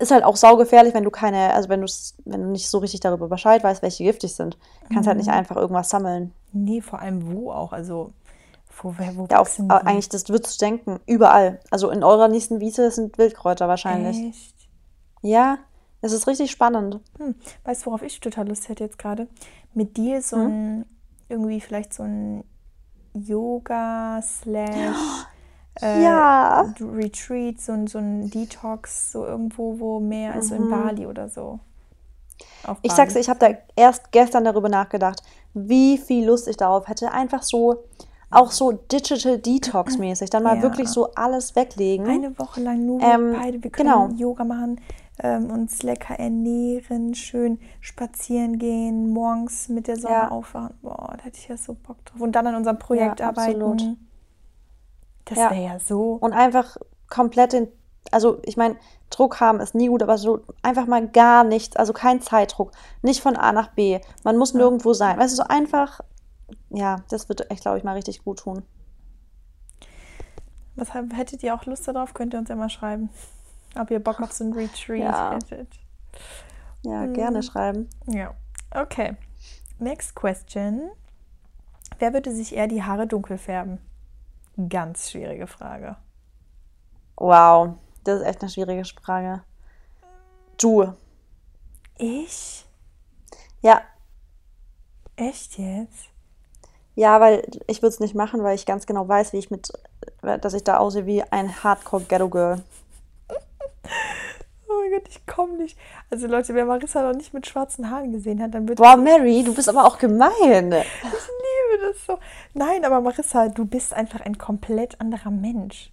ist 0.00 0.10
halt 0.10 0.24
auch 0.24 0.36
saugefährlich, 0.36 0.94
wenn 0.94 1.04
du 1.04 1.10
keine, 1.10 1.52
also 1.54 1.68
wenn 1.68 1.80
du 1.80 1.86
wenn 2.24 2.42
du 2.42 2.48
nicht 2.48 2.68
so 2.68 2.78
richtig 2.78 3.00
darüber 3.00 3.28
Bescheid 3.28 3.62
weißt, 3.62 3.82
welche 3.82 4.04
giftig 4.04 4.34
sind. 4.34 4.58
Kannst 4.92 5.06
halt 5.06 5.18
nicht 5.18 5.28
Mhm. 5.28 5.34
einfach 5.34 5.56
irgendwas 5.56 5.90
sammeln. 5.90 6.32
Nee, 6.52 6.80
vor 6.80 7.00
allem 7.00 7.30
wo 7.32 7.52
auch. 7.52 7.72
Also, 7.72 8.12
wo, 8.80 8.94
wer- 8.98 9.16
wo 9.16 9.26
Ja, 9.30 9.42
die? 9.44 9.70
eigentlich, 9.70 10.08
das 10.08 10.28
würdest 10.28 10.60
du 10.60 10.64
denken, 10.64 11.00
überall. 11.06 11.60
Also 11.70 11.90
in 11.90 12.02
eurer 12.02 12.28
nächsten 12.28 12.58
Wiese 12.60 12.90
sind 12.90 13.16
Wildkräuter 13.18 13.68
wahrscheinlich. 13.68 14.18
Echt? 14.18 14.54
Ja, 15.22 15.58
es 16.00 16.12
ist 16.12 16.26
richtig 16.26 16.50
spannend. 16.50 16.98
Hm. 17.18 17.34
Weißt 17.64 17.82
du, 17.82 17.86
worauf 17.86 18.02
ich 18.02 18.18
total 18.18 18.48
Lust 18.48 18.68
hätte 18.68 18.82
jetzt 18.84 18.98
gerade? 18.98 19.28
Mit 19.74 19.96
dir 19.96 20.20
so 20.20 20.36
Hm? 20.36 20.46
ein, 20.48 20.84
irgendwie 21.28 21.60
vielleicht 21.60 21.94
so 21.94 22.02
ein 22.02 22.44
Yoga 23.14 24.20
slash 24.22 24.96
äh, 25.80 26.02
Ja. 26.02 26.72
Retreat, 26.80 27.60
so 27.60 27.72
ein, 27.72 27.86
so 27.86 27.98
ein 27.98 28.30
Detox, 28.30 29.12
so 29.12 29.24
irgendwo, 29.24 29.78
wo 29.78 30.00
mehr 30.00 30.34
ist, 30.36 30.48
so 30.48 30.54
in 30.54 30.68
Bali 30.68 31.06
oder 31.06 31.28
so. 31.28 31.60
Auf 32.64 32.78
Mhm. 32.78 32.80
Ich 32.82 32.88
Bali. 32.90 32.96
sag's 32.96 33.12
dir, 33.14 33.20
ich 33.20 33.28
habe 33.28 33.38
da 33.38 33.48
erst 33.76 34.12
gestern 34.12 34.44
darüber 34.44 34.68
nachgedacht, 34.68 35.22
wie 35.54 35.98
viel 35.98 36.26
Lust 36.26 36.48
ich 36.48 36.56
darauf 36.56 36.88
hätte. 36.88 37.12
Einfach 37.12 37.42
so, 37.42 37.84
auch 38.30 38.50
so 38.50 38.72
Digital 38.72 39.38
Detox 39.38 39.98
mäßig. 39.98 40.30
Dann 40.30 40.42
mal 40.42 40.56
Ja. 40.56 40.62
wirklich 40.62 40.88
so 40.88 41.12
alles 41.14 41.54
weglegen. 41.54 42.06
Eine 42.08 42.38
Woche 42.38 42.60
lang 42.62 42.84
nur 42.86 43.00
Ähm, 43.02 43.32
wir 43.32 43.38
beide. 43.38 43.62
Wir 43.62 43.70
können 43.70 43.88
genau. 43.90 44.08
Yoga 44.16 44.44
machen, 44.44 44.80
ähm, 45.22 45.50
uns 45.50 45.82
lecker 45.82 46.18
ernähren, 46.18 47.14
schön 47.14 47.58
spazieren 47.80 48.58
gehen, 48.58 49.10
morgens 49.10 49.68
mit 49.68 49.86
der 49.86 49.96
Sonne 49.96 50.14
Ja. 50.14 50.28
aufwachen. 50.30 50.74
Boah, 50.80 51.14
da 51.18 51.24
hätte 51.24 51.36
ich 51.38 51.48
ja 51.48 51.56
so 51.58 51.74
Bock 51.74 52.02
drauf. 52.06 52.20
Und 52.20 52.32
dann 52.32 52.46
an 52.46 52.54
unserem 52.54 52.78
Projekt 52.78 53.20
Ja, 53.20 53.28
arbeiten. 53.28 53.62
absolut. 53.62 53.96
Das 55.24 55.38
Ja. 55.38 55.50
wäre 55.50 55.62
ja 55.64 55.78
so. 55.78 56.12
Und 56.14 56.32
einfach 56.32 56.76
komplett 57.08 57.52
den, 57.52 57.68
also 58.10 58.40
ich 58.44 58.56
meine, 58.56 58.76
Druck 59.10 59.40
haben 59.40 59.60
ist 59.60 59.74
nie 59.74 59.88
gut, 59.88 60.02
aber 60.02 60.16
so 60.18 60.40
einfach 60.62 60.86
mal 60.86 61.06
gar 61.08 61.44
nichts, 61.44 61.76
also 61.76 61.92
kein 61.92 62.20
Zeitdruck, 62.20 62.72
nicht 63.02 63.20
von 63.20 63.36
A 63.36 63.52
nach 63.52 63.68
B. 63.68 64.00
Man 64.24 64.38
muss 64.38 64.54
nirgendwo 64.54 64.92
sein. 64.94 65.18
Weißt 65.18 65.32
du, 65.32 65.36
so 65.36 65.48
einfach, 65.48 66.00
ja, 66.70 66.96
das 67.10 67.28
wird 67.28 67.50
echt, 67.50 67.62
glaube 67.62 67.78
ich, 67.78 67.84
mal 67.84 67.92
richtig 67.94 68.24
gut 68.24 68.38
tun. 68.40 68.62
Was 70.74 70.94
hättet 70.94 71.42
ihr 71.42 71.54
auch 71.54 71.66
Lust 71.66 71.86
darauf? 71.86 72.14
Könnt 72.14 72.32
ihr 72.34 72.38
uns 72.38 72.48
ja 72.48 72.56
mal 72.56 72.70
schreiben. 72.70 73.10
Ob 73.78 73.90
ihr 73.90 74.00
Bock 74.02 74.20
auf 74.20 74.32
so 74.32 74.44
ein 74.44 74.52
Retreat 74.54 75.00
Ja. 75.00 75.32
hättet. 75.34 75.68
Ja, 76.82 77.02
Mhm. 77.06 77.12
gerne 77.12 77.42
schreiben. 77.42 77.88
Ja. 78.06 78.32
Okay. 78.74 79.16
Next 79.78 80.14
question. 80.14 80.90
Wer 81.98 82.12
würde 82.14 82.32
sich 82.32 82.56
eher 82.56 82.66
die 82.68 82.82
Haare 82.82 83.06
dunkel 83.06 83.36
färben? 83.36 83.78
Ganz 84.68 85.10
schwierige 85.10 85.46
Frage. 85.46 85.96
Wow, 87.16 87.74
das 88.04 88.20
ist 88.20 88.26
echt 88.26 88.40
eine 88.42 88.50
schwierige 88.50 88.84
Frage. 88.84 89.42
Du, 90.60 90.92
Ich? 91.98 92.64
ja, 93.62 93.82
Echt 95.16 95.58
jetzt? 95.58 96.08
ja, 96.94 97.20
weil 97.20 97.46
ich 97.66 97.80
würde 97.82 97.94
es 97.94 98.00
nicht 98.00 98.14
machen, 98.14 98.42
weil 98.42 98.54
ich 98.54 98.66
ganz 98.66 98.86
genau 98.86 99.06
weiß, 99.08 99.32
wie 99.32 99.38
ich 99.38 99.50
mit, 99.50 99.72
dass 100.20 100.54
ich 100.54 100.64
da 100.64 100.78
aussehe 100.78 101.06
wie 101.06 101.22
ein 101.22 101.62
Hardcore 101.62 102.04
Ghetto 102.04 102.28
Girl. 102.28 102.62
Gott, 104.92 105.08
ich 105.08 105.26
komme 105.26 105.54
nicht. 105.54 105.78
Also 106.10 106.26
Leute, 106.26 106.54
wer 106.54 106.66
Marissa 106.66 107.02
noch 107.02 107.16
nicht 107.16 107.32
mit 107.32 107.46
schwarzen 107.46 107.90
Haaren 107.90 108.12
gesehen 108.12 108.42
hat, 108.42 108.54
dann 108.54 108.68
wird 108.68 108.78
Boah, 108.78 108.96
Mary, 108.96 109.42
du 109.42 109.54
bist 109.54 109.68
aber 109.68 109.84
auch 109.84 109.98
gemein. 109.98 110.30
ich 110.32 111.02
liebe 111.02 111.88
das 111.88 112.06
so. 112.06 112.18
Nein, 112.54 112.84
aber 112.84 113.00
Marissa, 113.00 113.48
du 113.48 113.64
bist 113.64 113.94
einfach 113.94 114.20
ein 114.20 114.36
komplett 114.36 115.00
anderer 115.00 115.30
Mensch. 115.30 115.90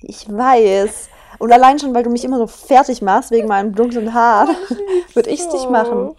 Ich 0.00 0.30
weiß. 0.30 1.08
Und 1.38 1.52
allein 1.52 1.78
schon, 1.78 1.94
weil 1.94 2.02
du 2.02 2.10
mich 2.10 2.24
immer 2.24 2.38
so 2.38 2.48
fertig 2.48 3.02
machst 3.02 3.30
wegen 3.30 3.46
meinem 3.48 3.74
dunklen 3.74 4.12
Haar, 4.12 4.48
würde 5.14 5.30
ich 5.30 5.40
es 5.40 5.52
nicht 5.52 5.70
machen. 5.70 6.16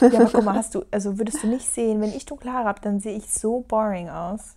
Ja, 0.00 0.08
aber 0.08 0.30
guck 0.30 0.44
mal, 0.44 0.54
hast 0.54 0.74
du, 0.74 0.84
also 0.90 1.18
würdest 1.18 1.42
du 1.42 1.46
nicht 1.46 1.66
sehen, 1.66 2.00
wenn 2.00 2.12
ich 2.12 2.26
dunkle 2.26 2.52
Haare 2.52 2.68
habe, 2.68 2.80
dann 2.80 2.98
sehe 2.98 3.16
ich 3.16 3.32
so 3.32 3.60
boring 3.60 4.08
aus. 4.08 4.56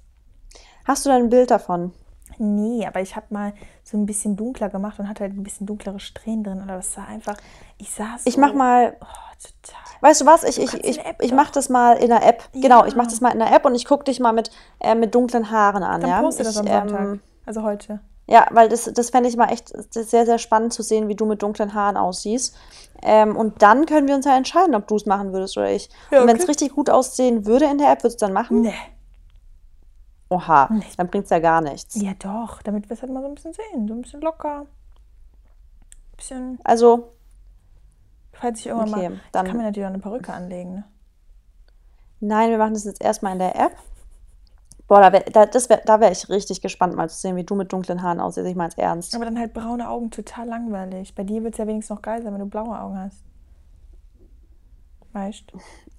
Hast 0.86 1.06
du 1.06 1.10
da 1.10 1.16
ein 1.16 1.30
Bild 1.30 1.52
davon? 1.52 1.94
Nee, 2.38 2.86
aber 2.88 3.02
ich 3.02 3.16
habe 3.16 3.28
mal 3.30 3.54
so 3.84 3.98
ein 3.98 4.06
bisschen 4.06 4.36
dunkler 4.36 4.70
gemacht 4.70 5.00
und 5.00 5.08
hatte 5.10 5.24
halt 5.24 5.34
ein 5.34 5.44
bisschen 5.44 5.68
dunklere 5.68 6.00
Strähnen 6.00 6.44
drin. 6.44 6.62
Aber 6.62 6.74
das 6.78 6.94
sah 6.94 7.04
einfach, 7.06 7.38
ich 7.78 7.92
sah 7.92 8.18
so. 8.18 8.28
Ich 8.30 8.38
mach 8.38 8.54
mal, 8.54 8.96
Oh, 9.02 9.06
total. 9.42 9.82
weißt 10.02 10.22
du 10.22 10.26
was? 10.26 10.44
Ich, 10.44 10.60
ich, 10.60 10.74
ich, 10.74 11.00
ich 11.20 11.30
doch. 11.30 11.36
mach 11.36 11.52
das 11.52 11.70
mal 11.70 11.94
in 11.98 12.10
der 12.10 12.26
App. 12.28 12.44
Genau, 12.54 12.82
Ja. 12.82 12.88
ich 12.88 12.96
mach 12.96 13.06
das 13.08 13.22
mal 13.22 13.30
in 13.32 13.40
der 13.40 13.52
App 13.54 13.66
und 13.66 13.76
ich 13.76 13.86
gucke 13.86 14.04
dich 14.06 14.20
mal 14.20 14.34
mit, 14.34 14.52
äh, 14.80 14.96
mit 14.96 15.14
dunklen 15.16 15.52
Haaren 15.52 15.84
an. 15.84 16.02
Dann 16.02 16.10
ja? 16.10 16.22
poste 16.22 16.44
das 16.44 16.54
ich, 16.56 16.60
am 16.62 16.68
Sonntag. 16.90 17.00
ähm, 17.00 17.22
also 17.46 17.64
heute. 17.64 18.00
Ja, 18.28 18.46
weil 18.52 18.70
das, 18.70 18.86
das 18.94 19.10
fände 19.10 19.28
ich 19.28 19.36
mal 19.36 19.52
echt 19.52 19.74
sehr, 19.94 20.26
sehr 20.26 20.38
spannend 20.38 20.72
zu 20.74 20.84
sehen, 20.84 21.08
wie 21.10 21.16
du 21.16 21.26
mit 21.26 21.42
dunklen 21.42 21.74
Haaren 21.74 21.98
aussiehst. 21.98 22.56
Ähm, 23.04 23.36
und 23.36 23.62
dann 23.62 23.86
können 23.88 24.08
wir 24.08 24.16
uns 24.16 24.26
ja 24.26 24.38
entscheiden, 24.38 24.76
ob 24.76 24.88
du 24.88 24.96
es 24.96 25.06
machen 25.06 25.34
würdest 25.34 25.58
oder 25.58 25.70
ich. 25.72 25.90
Ja, 26.12 26.22
Und 26.22 26.28
wenn 26.28 26.36
es 26.38 26.44
okay. 26.44 26.52
richtig 26.52 26.76
gut 26.76 26.90
aussehen 26.90 27.46
würde 27.46 27.66
in 27.66 27.78
der 27.80 27.92
App, 27.92 28.04
würdest 28.04 28.22
du 28.22 28.26
es 28.26 28.28
dann 28.28 28.34
machen? 28.34 28.62
Nee. 28.62 28.74
Oha, 30.32 30.70
Nee. 30.72 30.86
dann 30.96 31.08
bringt 31.10 31.26
es 31.26 31.30
ja 31.30 31.40
gar 31.40 31.60
nichts. 31.60 32.02
Ja, 32.02 32.14
doch, 32.18 32.62
damit 32.62 32.90
wir 32.90 32.94
es 32.96 33.02
halt 33.02 33.12
mal 33.12 33.22
so 33.22 33.28
ein 33.28 33.36
bisschen 33.36 33.52
sehen. 33.54 33.88
So 33.88 33.94
ein 33.94 34.02
bisschen 34.02 34.22
locker. 34.22 34.66
bisschen, 36.16 36.58
Also, 36.64 37.12
falls 38.32 38.60
ich 38.60 38.68
irgendwann 38.68 38.94
Okay, 38.94 39.10
mal. 39.10 39.20
dann- 39.34 39.46
kann 39.48 39.58
mir 39.58 39.64
natürlich 39.64 39.86
auch 39.86 39.92
eine 39.94 40.00
Perücke 40.00 40.32
anlegen. 40.34 40.74
Ne? 40.76 40.84
nein, 42.22 42.50
wir 42.52 42.58
machen 42.60 42.76
das 42.76 42.84
jetzt 42.86 43.02
erstmal 43.04 43.34
in 43.34 43.40
der 43.40 43.56
App. 43.56 43.76
Boah, 44.88 45.02
da 45.02 45.12
wäre 45.12 45.24
da, 45.32 45.46
das 45.48 45.70
wär, 45.70 45.78
da 45.78 46.00
wär 46.00 46.12
ich 46.12 46.30
richtig 46.30 46.62
gespannt, 46.62 46.96
mal 46.96 47.10
zu 47.10 47.16
sehen, 47.18 47.36
wie 47.36 47.44
du 47.44 47.56
mit 47.56 47.74
dunklen 47.74 48.02
Haaren 48.04 48.20
aussiehst. 48.20 48.46
Ich 48.48 48.56
meine 48.56 48.70
es 48.70 48.78
ernst. 48.78 49.16
Aber 49.16 49.26
dann 49.26 49.40
halt 49.40 49.54
braune 49.54 49.90
Augen 49.90 50.12
total 50.12 50.48
langweilig. 50.48 51.16
Bei 51.16 51.24
dir 51.24 51.44
wird 51.44 51.56
es 51.56 51.58
ja 51.58 51.66
wenigstens 51.68 51.96
noch 51.96 52.02
geil 52.02 52.22
sein, 52.22 52.32
wenn 52.34 52.40
du 52.40 52.46
blaue 52.46 52.80
Augen 52.80 52.98
hast. 53.00 53.24
Weißt 55.14 55.46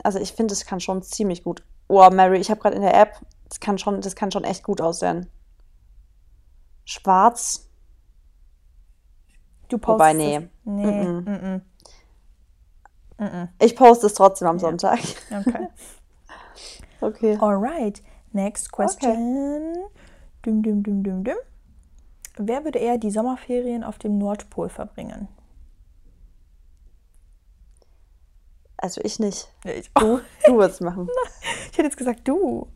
Also, 0.05 0.19
ich 0.21 0.33
finde, 0.33 0.53
es 0.55 0.65
kann 0.65 0.81
schon 0.81 1.03
ziemlich 1.03 1.43
gut. 1.45 1.63
Oh, 1.89 2.09
Mary, 2.11 2.39
ich 2.39 2.51
habe 2.51 2.61
gerade 2.61 2.77
in 2.77 2.83
der 2.83 2.95
App, 2.99 3.19
das 3.53 3.61
kann, 3.61 3.77
schon, 3.77 4.01
das 4.01 4.17
kann 4.17 4.33
schon 4.33 4.45
echt 4.45 4.65
gut 4.65 4.81
aussehen. 4.81 5.29
Schwarz. 6.87 7.69
Du 9.69 9.77
postest 9.77 9.99
Wobei, 9.99 10.13
nee. 10.15 10.49
Nee. 10.65 11.05
Mm 11.05 11.63
-mm. 13.19 13.49
Ich 13.61 13.77
poste 13.77 14.07
es 14.07 14.15
trotzdem 14.15 14.49
am 14.49 14.59
Sonntag. 14.59 15.01
Okay. 15.31 15.69
Okay. 17.01 17.37
Alright. 17.41 18.01
Next 18.33 18.71
question. 18.71 19.75
Dum, 20.43 20.63
dum, 20.63 20.85
dum, 20.85 21.03
dum, 21.03 21.25
dum. 21.25 21.37
Wer 22.37 22.63
würde 22.63 22.79
eher 22.79 22.97
die 22.97 23.11
Sommerferien 23.11 23.83
auf 23.83 23.99
dem 23.99 24.19
Nordpol 24.19 24.69
verbringen? 24.69 25.27
Also 28.77 29.01
ich 29.03 29.19
nicht. 29.19 29.53
Ich, 29.65 29.93
Du, 29.95 30.21
du 30.47 30.57
würdest 30.57 30.81
machen. 30.81 31.09
ich 31.73 31.79
hätte 31.79 31.89
jetzt 31.89 31.97
gesagt, 31.97 32.29
du. 32.29 32.69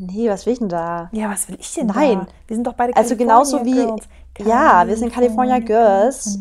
Nee, 0.00 0.30
was 0.30 0.46
will 0.46 0.54
ich 0.54 0.58
denn 0.60 0.68
da? 0.70 1.08
Ja, 1.12 1.30
was 1.30 1.48
will 1.48 1.56
ich 1.60 1.74
denn 1.74 1.86
Nein. 1.88 2.20
da? 2.20 2.26
Wir 2.46 2.56
sind 2.56 2.66
doch 2.66 2.72
beide 2.72 2.96
Also 2.96 3.16
genauso 3.16 3.64
wie- 3.64 3.74
Girls. 3.74 4.08
Ja, 4.38 4.86
wir 4.86 4.96
sind 4.96 5.12
California 5.12 5.58
Girls. 5.58 6.38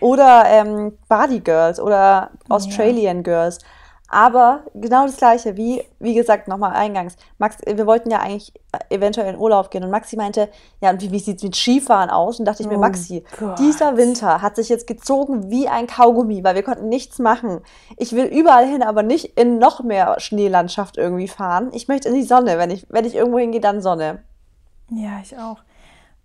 Oder 0.00 0.44
ähm, 0.46 0.92
Bali 1.08 1.40
Girls 1.40 1.78
oder 1.78 2.30
Australian 2.48 3.22
Girls. 3.22 3.58
Aber 4.12 4.64
genau 4.74 5.06
das 5.06 5.18
gleiche, 5.18 5.56
wie, 5.56 5.84
wie 6.00 6.14
gesagt, 6.14 6.48
nochmal 6.48 6.72
eingangs. 6.72 7.16
Max, 7.38 7.58
wir 7.64 7.86
wollten 7.86 8.10
ja 8.10 8.18
eigentlich 8.18 8.52
äh, 8.72 8.96
eventuell 8.96 9.32
in 9.32 9.38
Urlaub 9.40 9.70
gehen 9.70 9.84
und 9.84 9.90
Maxi 9.90 10.16
meinte, 10.16 10.48
ja, 10.80 10.90
und 10.90 11.00
wie, 11.00 11.12
wie 11.12 11.20
sieht 11.20 11.36
es 11.36 11.44
mit 11.44 11.54
Skifahren 11.54 12.10
aus? 12.10 12.40
Und 12.40 12.44
dachte 12.46 12.64
ich 12.64 12.68
mir, 12.68 12.76
Oh 12.76 12.80
Maxi, 12.80 13.22
Gott. 13.38 13.56
dieser 13.60 13.96
Winter 13.96 14.42
hat 14.42 14.56
sich 14.56 14.68
jetzt 14.68 14.88
gezogen 14.88 15.48
wie 15.52 15.68
ein 15.68 15.86
Kaugummi, 15.86 16.42
weil 16.42 16.56
wir 16.56 16.64
konnten 16.64 16.88
nichts 16.88 17.20
machen. 17.20 17.60
Ich 17.98 18.10
will 18.12 18.24
überall 18.24 18.66
hin, 18.66 18.82
aber 18.82 19.04
nicht 19.04 19.38
in 19.38 19.58
noch 19.58 19.84
mehr 19.84 20.18
Schneelandschaft 20.18 20.96
irgendwie 20.96 21.28
fahren. 21.28 21.70
Ich 21.72 21.86
möchte 21.86 22.08
in 22.08 22.14
die 22.16 22.24
Sonne. 22.24 22.58
Wenn 22.58 22.72
ich, 22.72 22.86
wenn 22.90 23.04
ich 23.04 23.14
irgendwo 23.14 23.38
hingehe, 23.38 23.60
dann 23.60 23.80
Sonne. 23.80 24.24
Ja, 24.90 25.20
ich 25.22 25.38
auch. 25.38 25.58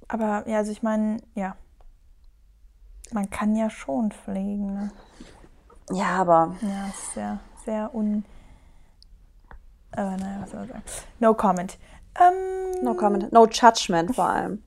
Aber 0.08 0.44
ja, 0.48 0.58
also 0.58 0.72
ich 0.72 0.82
meine, 0.82 1.18
ja. 1.36 1.56
Man 3.12 3.30
kann 3.30 3.56
ja 3.56 3.70
schon 3.70 4.12
fliegen. 4.12 4.74
Ne? 4.74 4.92
Ja, 5.92 6.22
aber 6.22 6.56
Ja, 6.62 6.88
ist 6.90 7.14
sehr, 7.14 7.40
sehr 7.66 7.94
un. 7.94 8.24
Aber 9.92 10.18
naja, 10.18 10.42
was 10.42 10.52
soll 10.52 10.60
man 10.62 10.70
sagen? 10.70 10.84
No 11.20 11.34
comment. 11.34 11.78
Ähm, 12.20 12.84
no 12.84 12.94
comment, 12.96 13.32
no 13.32 13.46
judgment 13.48 14.16
vor 14.16 14.30
allem. 14.30 14.64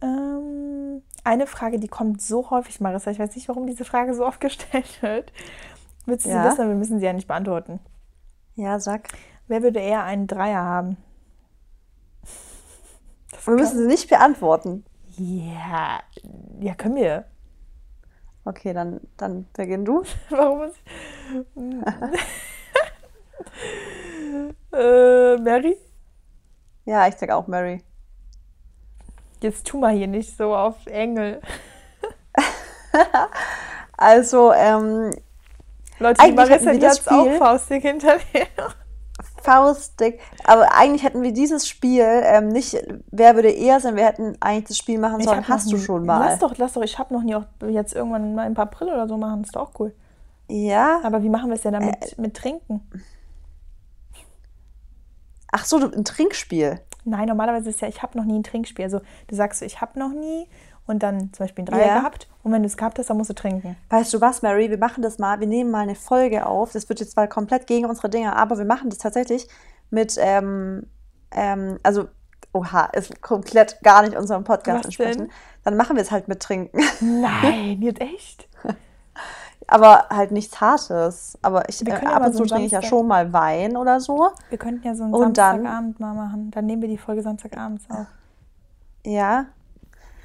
Ähm, 0.00 1.02
eine 1.24 1.46
Frage, 1.46 1.78
die 1.78 1.88
kommt 1.88 2.20
so 2.22 2.50
häufig, 2.50 2.80
Marissa. 2.80 3.10
Ich 3.10 3.18
weiß 3.18 3.34
nicht, 3.34 3.48
warum 3.48 3.66
diese 3.66 3.84
Frage 3.84 4.14
so 4.14 4.24
oft 4.26 4.40
gestellt 4.40 5.02
wird. 5.02 5.32
Willst 6.06 6.26
du 6.26 6.30
Ja. 6.30 6.42
sie 6.42 6.48
wissen? 6.50 6.68
Wir 6.68 6.76
müssen 6.76 6.98
sie 7.00 7.06
ja 7.06 7.12
nicht 7.12 7.28
beantworten. 7.28 7.80
Ja, 8.54 8.78
sag. 8.78 9.08
Wer 9.48 9.62
würde 9.62 9.80
eher 9.80 10.04
einen 10.04 10.26
Dreier 10.26 10.62
haben? 10.62 10.96
Das 13.30 13.46
Wir 13.46 13.54
müssen 13.54 13.78
sie 13.78 13.86
nicht 13.86 14.08
beantworten. 14.08 14.84
Ja, 15.18 16.00
ja, 16.60 16.74
können 16.74 16.96
wir. 16.96 17.24
Okay, 18.46 18.72
dann, 18.72 19.00
dann 19.16 19.46
beginn 19.52 19.84
du. 19.84 20.04
Warum 20.30 20.62
ist. 20.62 20.76
äh, 24.72 25.36
Mary? 25.36 25.76
Ja, 26.84 27.08
ich 27.08 27.16
sag 27.16 27.30
auch 27.30 27.48
Mary. 27.48 27.82
Jetzt 29.42 29.66
tu 29.66 29.78
mal 29.78 29.94
hier 29.94 30.06
nicht 30.06 30.36
so 30.36 30.54
auf 30.54 30.86
Engel. 30.86 31.40
Also, 33.98 34.52
ähm, 34.52 35.10
Leute, 35.98 36.22
die 36.26 36.32
Marissa, 36.32 36.72
die 36.72 36.86
hat's 36.86 37.08
auch 37.08 37.30
faustig 37.38 37.82
hinter 37.82 38.18
mir. 39.46 39.52
faustdick. 39.52 40.20
Aber 40.44 40.72
eigentlich 40.74 41.02
hätten 41.02 41.22
wir 41.22 41.32
dieses 41.32 41.68
Spiel 41.68 42.04
ähm, 42.24 42.48
nicht, 42.48 42.76
wer 43.10 43.34
würde 43.34 43.50
eher 43.50 43.80
sein, 43.80 43.96
wir 43.96 44.04
hätten 44.04 44.36
eigentlich 44.40 44.68
das 44.68 44.78
Spiel 44.78 44.98
machen 44.98 45.22
sollen. 45.22 45.46
Hast 45.48 45.72
du 45.72 45.78
schon 45.78 46.04
mal. 46.06 46.18
Lass 46.28 46.38
doch, 46.38 46.56
lass 46.58 46.72
doch, 46.74 46.82
ich 46.82 46.98
hab 46.98 47.10
noch 47.10 47.22
nie 47.22 47.34
auch 47.34 47.44
jetzt 47.68 47.94
irgendwann 47.94 48.34
mal 48.34 48.46
im 48.46 48.56
April 48.56 48.88
oder 48.88 49.08
so 49.08 49.16
machen. 49.16 49.42
Ist 49.44 49.56
doch 49.56 49.68
auch 49.68 49.80
cool. 49.80 49.94
Ja. 50.48 51.00
Aber 51.02 51.22
wie 51.22 51.28
machen 51.28 51.48
wir 51.48 51.54
es 51.54 51.62
denn 51.62 51.72
damit 51.72 52.12
Äh, 52.16 52.20
mit 52.20 52.34
Trinken? 52.36 52.80
Ach 55.52 55.64
so, 55.64 55.78
ein 55.78 56.04
Trinkspiel. 56.04 56.80
Nein, 57.04 57.28
normalerweise 57.28 57.70
ist 57.70 57.80
ja, 57.80 57.88
ich 57.88 58.02
habe 58.02 58.18
noch 58.18 58.24
nie 58.24 58.38
ein 58.38 58.42
Trinkspiel. 58.42 58.84
Also 58.84 59.00
du 59.28 59.36
sagst 59.36 59.60
so, 59.60 59.64
ich 59.64 59.80
habe 59.80 59.98
noch 59.98 60.10
nie 60.10 60.48
und 60.86 61.02
dann 61.02 61.32
zum 61.32 61.44
Beispiel 61.44 61.62
ein 61.64 61.66
Dreier 61.66 61.86
Ja. 61.86 61.98
gehabt. 62.00 62.28
Und 62.42 62.52
wenn 62.52 62.62
du 62.62 62.66
es 62.66 62.76
gehabt 62.76 62.98
hast, 62.98 63.10
dann 63.10 63.16
musst 63.16 63.30
du 63.30 63.34
trinken. 63.34 63.76
Weißt 63.90 64.12
du 64.14 64.20
was, 64.20 64.42
Mary? 64.42 64.70
Wir 64.70 64.78
machen 64.78 65.02
das 65.02 65.18
mal. 65.18 65.40
Wir 65.40 65.46
nehmen 65.48 65.70
mal 65.70 65.80
eine 65.80 65.94
Folge 65.96 66.46
auf. 66.46 66.72
Das 66.72 66.88
wird 66.88 67.00
jetzt 67.00 67.12
zwar 67.12 67.26
komplett 67.26 67.66
gegen 67.66 67.86
unsere 67.86 68.08
Dinge, 68.08 68.36
aber 68.36 68.56
wir 68.58 68.64
machen 68.64 68.88
das 68.90 68.98
tatsächlich 68.98 69.48
mit, 69.90 70.16
ähm, 70.20 70.86
ähm, 71.32 71.78
also, 71.82 72.08
oha, 72.52 72.84
ist 72.92 73.20
komplett 73.20 73.80
gar 73.82 74.02
nicht 74.02 74.16
unserem 74.16 74.44
Podcast 74.44 74.84
Was 74.86 74.96
denn? 74.96 75.06
entsprechen. 75.06 75.32
Dann 75.64 75.76
machen 75.76 75.96
wir 75.96 76.02
es 76.02 76.10
halt 76.12 76.28
mit 76.28 76.40
Trinken. 76.40 76.78
Nein, 77.00 77.82
jetzt 77.82 78.00
echt? 78.00 78.48
aber 79.66 80.06
halt 80.10 80.30
nichts 80.30 80.60
Hartes. 80.60 81.36
Aber 81.42 81.68
ich, 81.68 81.84
äh, 81.86 81.92
ab 81.92 82.24
und 82.24 82.32
so 82.32 82.38
zu 82.38 82.42
einen 82.42 82.48
trinke 82.48 82.66
ich 82.66 82.72
ja 82.72 82.82
schon 82.82 83.06
mal 83.08 83.32
Wein 83.32 83.76
oder 83.76 83.98
so. 84.00 84.30
Wir 84.48 84.58
könnten 84.58 84.86
ja 84.86 84.94
so 84.94 85.04
einen 85.04 85.14
Und 85.14 85.36
dann- 85.36 85.56
Samstagabend 85.56 86.00
mal 86.00 86.14
machen. 86.14 86.50
Dann 86.52 86.66
nehmen 86.66 86.82
wir 86.82 86.88
die 86.88 86.98
Folge 86.98 87.22
Samstagabends 87.22 87.84
auf. 87.90 88.06
Ja. 89.04 89.46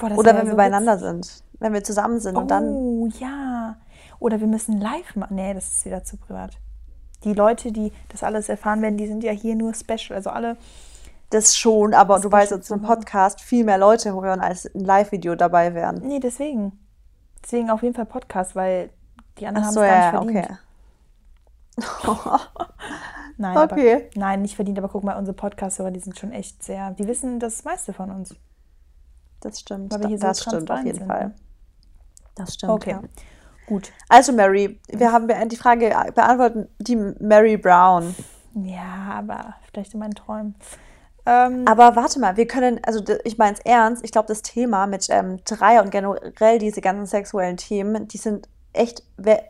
Boah, 0.01 0.09
das 0.09 0.17
Oder 0.17 0.35
wenn 0.35 0.45
wir 0.45 0.51
so 0.51 0.57
beieinander 0.57 0.93
witzig. 0.95 1.07
sind. 1.07 1.43
Wenn 1.59 1.73
wir 1.73 1.83
zusammen 1.83 2.19
sind 2.19 2.35
und 2.35 2.49
dann. 2.49 2.67
Oh, 2.69 3.07
ja. 3.19 3.77
Oder 4.19 4.39
wir 4.39 4.47
müssen 4.47 4.81
live 4.81 5.15
machen. 5.15 5.35
Nee, 5.35 5.53
das 5.53 5.67
ist 5.67 5.85
wieder 5.85 6.03
zu 6.03 6.17
privat. 6.17 6.57
Die 7.23 7.33
Leute, 7.33 7.71
die 7.71 7.93
das 8.09 8.23
alles 8.23 8.49
erfahren 8.49 8.81
werden, 8.81 8.97
die 8.97 9.05
sind 9.05 9.23
ja 9.23 9.31
hier 9.31 9.55
nur 9.55 9.75
special. 9.75 10.15
Also 10.15 10.31
alle. 10.31 10.57
Das 11.29 11.55
schon, 11.55 11.93
aber 11.93 12.19
du 12.19 12.27
ist 12.29 12.31
weißt, 12.31 12.51
dass 12.51 12.71
im 12.71 12.81
so. 12.81 12.85
Podcast 12.87 13.41
viel 13.41 13.63
mehr 13.63 13.77
Leute 13.77 14.11
hören, 14.13 14.41
als 14.41 14.65
ein 14.65 14.83
Live-Video 14.83 15.35
dabei 15.35 15.73
wären. 15.75 16.01
Nee, 16.03 16.19
deswegen. 16.19 16.79
Deswegen 17.43 17.69
auf 17.69 17.83
jeden 17.83 17.93
Fall 17.95 18.05
Podcast, 18.05 18.55
weil 18.55 18.89
die 19.37 19.45
anderen 19.47 19.67
haben 19.67 19.73
so, 19.73 19.81
es 19.81 19.87
gar 19.87 20.13
ja, 20.13 20.23
nicht 20.23 20.33
verdient. 20.33 20.59
okay. 22.07 22.39
Nein, 23.37 23.57
Okay. 23.57 23.93
aber, 23.95 24.19
nein, 24.19 24.41
nicht 24.41 24.55
verdient, 24.55 24.77
aber 24.77 24.89
guck 24.89 25.03
mal, 25.03 25.17
unsere 25.17 25.35
Podcast-Hörer, 25.35 25.91
die 25.91 25.99
sind 25.99 26.17
schon 26.19 26.31
echt 26.31 26.63
sehr, 26.63 26.91
die 26.91 27.07
wissen 27.07 27.39
das 27.39 27.63
meiste 27.63 27.93
von 27.93 28.11
uns. 28.11 28.35
Das 29.41 29.59
stimmt. 29.59 29.91
Weil 29.91 30.01
wir 30.01 30.07
hier 30.07 30.17
so 30.17 30.27
das 30.27 30.41
stimmt 30.41 30.71
auf 30.71 30.83
jeden 30.83 30.97
sind, 30.97 31.07
Fall. 31.07 31.33
Das 32.35 32.53
stimmt. 32.53 32.71
Okay, 32.71 32.91
Ja. 32.91 33.01
gut. 33.67 33.91
Also, 34.07 34.31
Mary, 34.31 34.79
wir 34.87 35.11
haben 35.11 35.27
die 35.49 35.57
Frage 35.57 35.89
beantwortet, 36.15 36.69
die 36.79 36.95
Mary 36.95 37.57
Brown. 37.57 38.15
Ja, 38.55 39.13
aber 39.13 39.55
vielleicht 39.69 39.93
in 39.93 39.99
meinen 39.99 40.15
Träumen. 40.15 40.55
Ähm, 41.25 41.65
Aber 41.67 41.95
warte 41.95 42.19
mal, 42.19 42.35
wir 42.35 42.47
können, 42.47 42.79
also 42.83 43.03
ich 43.23 43.37
meine 43.37 43.53
es 43.55 43.59
ernst, 43.59 44.03
ich 44.03 44.11
glaube, 44.11 44.27
das 44.27 44.41
Thema 44.41 44.87
mit 44.87 45.07
ähm, 45.09 45.39
Dreier 45.45 45.83
und 45.83 45.91
generell 45.91 46.57
diese 46.57 46.81
ganzen 46.81 47.05
sexuellen 47.05 47.57
Themen, 47.57 48.07
die 48.07 48.17
sind 48.17 48.49
echt 48.73 49.03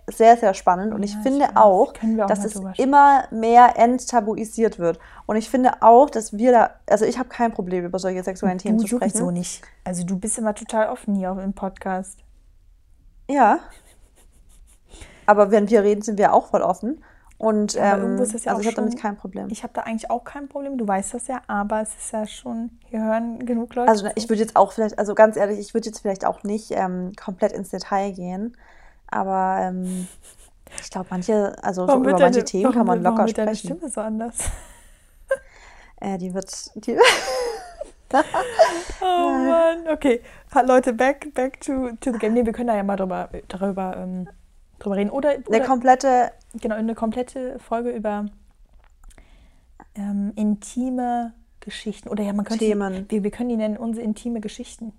sehr, 0.08 0.38
sehr 0.38 0.54
spannend. 0.54 0.94
Und 0.94 1.04
ich 1.04 1.14
Ja, 1.14 1.18
ich 1.20 1.24
finde 1.24 1.46
weiß. 1.46 1.56
auch, 1.56 1.94
auch 1.94 2.28
dass 2.28 2.44
es 2.44 2.60
immer 2.78 3.24
mehr 3.32 3.78
enttabuisiert 3.78 4.80
wird. 4.80 5.00
Und 5.26 5.36
ich 5.36 5.50
finde 5.50 5.82
auch, 5.82 6.10
dass 6.10 6.38
wir 6.38 6.52
da, 6.52 6.70
also 6.88 7.06
ich 7.06 7.20
habe 7.20 7.30
kein 7.30 7.52
Problem, 7.52 7.86
über 7.86 8.00
solche 8.00 8.24
sexuellen 8.24 8.58
Themen 8.58 8.80
zu 8.80 8.88
sprechen. 8.88 9.12
sowieso 9.12 9.32
nicht. 9.32 9.62
Also 9.84 10.04
du 10.04 10.18
bist 10.18 10.38
immer 10.38 10.56
total 10.56 10.90
offen 10.90 11.16
hier 11.16 11.32
im 11.32 11.54
Podcast. 11.54 12.20
Ja. 13.30 13.60
Aber 15.26 15.52
wenn 15.52 15.70
wir 15.70 15.84
reden, 15.84 16.02
sind 16.02 16.18
wir 16.18 16.34
auch 16.34 16.48
voll 16.48 16.62
offen. 16.62 17.04
Und 17.38 17.76
Aber 17.76 18.04
ähm, 18.04 18.18
ja 18.18 18.52
also 18.52 18.62
ich 18.62 18.68
habe 18.68 18.76
damit 18.76 19.00
kein 19.00 19.18
Problem. 19.18 19.48
Ich 19.50 19.64
habe 19.64 19.74
da 19.74 19.82
eigentlich 19.82 20.12
auch 20.12 20.24
kein 20.24 20.48
Problem, 20.48 20.78
du 20.78 20.88
weißt 20.88 21.16
das 21.16 21.28
ja, 21.28 21.42
aber 21.48 21.82
es 21.82 21.96
ist 21.96 22.14
ja 22.14 22.28
schon, 22.28 22.70
hier 22.88 23.02
hören 23.02 23.44
genug 23.48 23.74
Leute. 23.74 23.90
Also 23.90 24.06
zu. 24.06 24.12
ich 24.14 24.30
würde 24.30 24.44
jetzt 24.44 24.56
auch 24.56 24.72
vielleicht, 24.74 25.00
also 25.00 25.16
ganz 25.16 25.38
ehrlich, 25.38 25.58
ich 25.58 25.74
würde 25.74 25.88
jetzt 25.88 26.02
vielleicht 26.02 26.24
auch 26.24 26.44
nicht 26.44 26.70
ähm, 26.70 27.14
komplett 27.20 27.52
ins 27.52 27.70
Detail 27.70 28.12
gehen. 28.12 28.56
Aber 29.12 29.58
ähm, 29.62 30.08
ich 30.82 30.90
glaube, 30.90 31.08
manche, 31.10 31.54
also 31.64 31.86
so 31.88 31.98
über 31.98 32.12
manche 32.12 32.18
deine- 32.40 32.46
Themen 32.46 32.64
warum 32.64 32.76
kann 32.78 32.88
man 32.88 32.98
wird- 33.00 33.04
warum 33.06 33.18
locker 33.18 33.28
wird 33.28 33.38
deine 33.38 33.56
sprechen. 33.56 33.78
Stimme 33.78 33.92
so 33.92 34.02
anders? 34.02 34.36
Äh, 36.04 36.18
die 36.18 36.34
wird, 36.34 36.50
die, 36.84 36.98
Oh 38.12 38.16
Mann, 39.04 39.88
okay. 39.94 40.22
Leute, 40.66 40.94
back, 40.94 41.32
back 41.36 41.62
to, 41.62 41.92
to 42.02 42.12
the 42.12 42.18
game. 42.18 42.34
Nee, 42.34 42.44
wir 42.46 42.54
können 42.54 42.68
da 42.68 42.76
ja 42.76 42.82
mal 42.84 42.96
drüber, 42.96 43.30
darüber, 43.48 43.96
ähm, 43.98 44.28
drüber 44.80 44.96
reden. 44.96 45.12
Oder, 45.12 45.30
eine 45.30 45.44
oder 45.46 45.60
komplette, 45.62 46.32
genau, 46.60 46.74
eine 46.76 46.96
komplette 46.96 47.60
Folge 47.60 47.92
über 47.92 48.26
ähm, 49.96 50.34
intime 50.36 51.34
Geschichten. 51.60 52.10
Oder 52.10 52.24
ja, 52.24 52.34
man 52.34 52.46
könnte 52.46 52.66
Themen. 52.66 53.06
Wir, 53.10 53.24
wir 53.24 53.32
können 53.32 53.50
die 53.50 53.58
nennen 53.58 53.78
unsere 53.78 54.04
intime 54.04 54.42
Geschichten. 54.42 54.94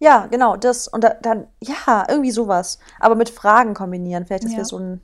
Ja, 0.00 0.26
genau, 0.26 0.56
das 0.56 0.88
und 0.88 1.04
da, 1.04 1.14
dann, 1.22 1.46
ja, 1.60 2.04
irgendwie 2.08 2.30
sowas. 2.32 2.78
Aber 3.00 3.14
mit 3.14 3.30
Fragen 3.30 3.74
kombinieren. 3.74 4.26
Vielleicht, 4.26 4.44
dass 4.44 4.52
Ja. 4.52 4.58
wir 4.58 4.64
so 4.64 4.78
ein, 4.78 5.00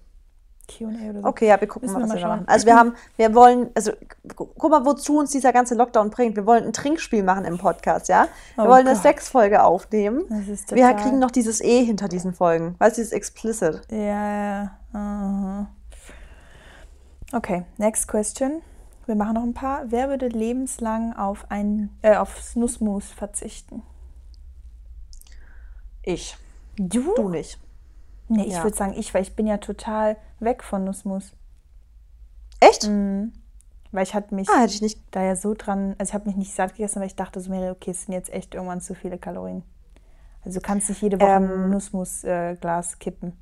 Q&A 0.79 1.11
oder 1.11 1.21
so. 1.23 1.27
okay, 1.27 1.49
ja, 1.49 1.61
wir 1.61 1.67
gucken 1.67 1.91
mal, 1.91 1.99
wir 1.99 2.03
was 2.03 2.09
mal 2.11 2.15
wir 2.15 2.21
da 2.23 2.29
machen. 2.29 2.45
Also 2.47 2.67
wir 2.67 2.77
haben, 2.77 2.95
wir 3.17 3.35
wollen, 3.35 3.71
also 3.75 3.91
gu- 4.37 4.47
guck 4.57 4.71
mal, 4.71 4.85
wozu 4.87 5.19
uns 5.19 5.33
dieser 5.33 5.53
ganze 5.53 5.75
Lockdown 5.75 6.11
bringt. 6.11 6.37
Wir 6.37 6.47
wollen 6.47 6.63
ein 6.65 6.73
Trinkspiel 6.73 7.25
machen 7.25 7.45
im 7.45 7.59
Podcast, 7.59 8.09
ja? 8.09 8.29
Wir 8.55 8.65
Oh 8.65 8.69
wollen 8.69 8.87
eine 8.87 8.95
Gott. 8.95 9.03
Sexfolge 9.03 9.65
aufnehmen. 9.65 10.27
Das 10.29 10.47
ist 10.47 10.71
Wir 10.71 10.87
total- 10.89 11.03
kriegen 11.03 11.19
noch 11.19 11.33
dieses 11.33 11.61
E 11.61 11.83
hinter 11.85 12.07
diesen 12.07 12.33
Folgen. 12.35 12.77
Weißt 12.79 12.97
du, 12.97 13.01
dieses 13.01 13.13
explicit. 13.13 13.81
Ja, 13.91 13.99
ja. 13.99 14.71
aha. 14.93 15.67
Okay, 17.33 17.65
next 17.79 18.07
question. 18.09 18.63
Wir 19.07 19.17
machen 19.17 19.35
noch 19.35 19.43
ein 19.43 19.55
paar. 19.55 19.83
Wer 19.87 20.09
würde 20.09 20.29
lebenslang 20.29 21.17
auf 21.17 21.47
ein 21.49 21.91
äh, 22.03 22.17
auf 22.17 22.55
Nussmus 22.55 23.07
verzichten? 23.11 23.83
Ich. 26.03 26.37
Du? 26.77 27.15
Du 27.15 27.29
nicht. 27.29 27.59
Nee, 28.29 28.45
ich 28.45 28.55
Ja. 28.55 28.63
würde 28.65 28.77
sagen 28.77 28.95
ich, 28.97 29.13
weil 29.13 29.23
ich 29.23 29.35
bin 29.35 29.47
ja 29.47 29.59
total 29.59 30.17
weg 30.39 30.63
von 30.63 30.85
Nussmus. 30.85 31.33
Echt? 32.61 32.87
Mhm. 32.89 33.33
Weil 33.93 34.05
ich 34.05 34.15
hatte 34.15 34.35
mich 34.35 34.49
Ah, 34.49 34.61
hätte 34.61 34.75
ich 34.75 34.83
nicht. 34.83 35.01
da 35.11 35.23
ja 35.23 35.35
so 35.35 35.55
dran, 35.55 35.97
also 35.99 36.11
ich 36.11 36.15
habe 36.15 36.27
mich 36.29 36.37
nicht 36.37 36.55
satt 36.55 36.77
gegessen, 36.77 37.01
weil 37.01 37.09
ich 37.09 37.17
dachte 37.17 37.41
so 37.41 37.51
mir, 37.51 37.73
okay, 37.73 37.91
es 37.91 38.05
sind 38.05 38.15
jetzt 38.15 38.33
echt 38.33 38.55
irgendwann 38.55 38.81
zu 38.81 38.95
viele 38.95 39.19
Kalorien. 39.19 39.65
Also 40.45 40.61
du 40.61 40.65
kannst 40.67 40.89
nicht 40.89 41.03
jede 41.03 41.21
Woche 41.21 41.29
ein 41.33 41.43
Ähm, 41.51 41.71
Nussmus-Glas 41.71 42.25
äh, 42.25 42.57
Glas 42.61 42.99
kippen. 42.99 43.33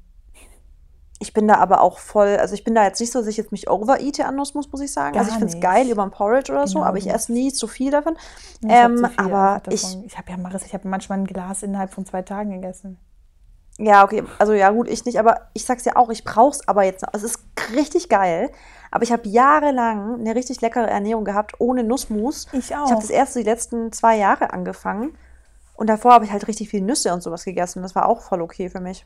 Ich 1.20 1.32
bin 1.32 1.48
da 1.48 1.56
aber 1.56 1.80
auch 1.80 1.98
voll, 1.98 2.36
also 2.36 2.54
ich 2.54 2.62
bin 2.62 2.74
da 2.76 2.84
jetzt 2.84 3.00
nicht 3.00 3.12
so, 3.12 3.18
dass 3.18 3.26
ich 3.26 3.36
jetzt 3.36 3.50
mich 3.50 3.68
overeate 3.68 4.24
an 4.24 4.36
Nussmus, 4.36 4.70
muss 4.70 4.80
ich 4.80 4.92
sagen. 4.92 5.14
Gar 5.14 5.20
also 5.20 5.32
ich 5.32 5.38
finde 5.38 5.52
es 5.52 5.60
geil 5.60 5.88
über 5.88 6.04
ein 6.04 6.12
Porridge 6.12 6.52
oder 6.52 6.66
so, 6.68 6.74
Genau, 6.74 6.86
aber 6.86 6.98
ich 6.98 7.10
esse 7.10 7.32
nie 7.32 7.52
zu 7.52 7.66
viel 7.66 7.90
davon. 7.90 8.16
Ich 8.60 8.68
ähm, 8.70 8.98
viel 8.98 9.10
aber 9.16 9.54
einfach 9.54 9.72
ich, 9.72 9.82
davon. 9.82 10.04
ich 10.04 10.16
habe 10.16 10.30
ja 10.30 10.36
Maris, 10.36 10.64
ich 10.64 10.74
habe 10.74 10.86
manchmal 10.86 11.18
ein 11.18 11.24
Glas 11.24 11.62
innerhalb 11.64 11.92
von 11.92 12.06
zwei 12.06 12.22
Tagen 12.22 12.50
gegessen. 12.52 12.98
ja, 13.78 14.04
okay, 14.04 14.22
also 14.38 14.52
ja 14.52 14.70
gut, 14.70 14.88
ich 14.88 15.04
nicht, 15.06 15.18
aber 15.18 15.48
ich 15.54 15.64
sag's 15.64 15.84
ja 15.84 15.96
auch, 15.96 16.10
ich 16.10 16.22
brauch's 16.24 16.66
aber 16.68 16.84
jetzt 16.84 17.02
noch. 17.02 17.12
Es 17.12 17.24
ist 17.24 17.40
richtig 17.74 18.08
geil, 18.08 18.50
aber 18.92 19.02
ich 19.02 19.10
habe 19.10 19.28
jahrelang 19.28 20.20
eine 20.20 20.36
richtig 20.36 20.60
leckere 20.60 20.88
Ernährung 20.88 21.24
gehabt, 21.24 21.54
ohne 21.58 21.82
Nussmus. 21.82 22.46
Ich 22.52 22.70
Ich 22.70 22.76
auch. 22.76 22.90
habe 22.90 23.00
das 23.00 23.10
erst 23.10 23.34
die 23.34 23.42
letzten 23.42 23.90
zwei 23.90 24.16
Jahre 24.16 24.52
angefangen 24.52 25.18
und 25.74 25.88
davor 25.88 26.12
habe 26.12 26.24
ich 26.24 26.32
halt 26.32 26.46
richtig 26.46 26.68
viel 26.68 26.80
Nüsse 26.80 27.12
und 27.12 27.22
sowas 27.24 27.44
gegessen. 27.44 27.82
Das 27.82 27.94
war 27.96 28.08
auch 28.08 28.20
voll 28.20 28.40
okay 28.40 28.68
für 28.70 28.80
mich. 28.80 29.04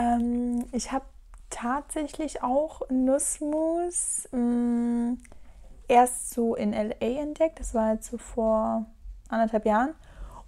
Ähm, 0.00 0.64
ich 0.72 0.92
habe 0.92 1.04
tatsächlich 1.50 2.42
auch 2.42 2.82
Nussmus 2.90 4.28
mh, 4.32 5.16
erst 5.88 6.30
so 6.30 6.54
in 6.54 6.72
LA 6.72 7.20
entdeckt. 7.20 7.60
Das 7.60 7.74
war 7.74 7.92
jetzt 7.94 8.10
so 8.10 8.18
vor 8.18 8.86
anderthalb 9.28 9.66
Jahren. 9.66 9.94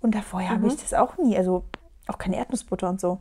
Und 0.01 0.15
davor 0.15 0.49
habe 0.49 0.61
Mhm. 0.61 0.67
ich 0.69 0.77
das 0.77 0.95
auch 0.95 1.19
nie. 1.19 1.37
Also 1.37 1.65
auch 2.09 2.19
keine 2.19 2.37
Erdnussbutter 2.37 2.89
und 2.89 3.01
so. 3.01 3.19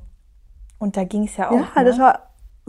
Und 0.80 0.98
da 0.98 1.04
ging 1.04 1.26
es 1.26 1.38
ja 1.38 1.50
auch. 1.50 1.76
Ja, 1.76 1.82
ne? 1.82 1.86
das 1.86 2.00
war, 2.00 2.28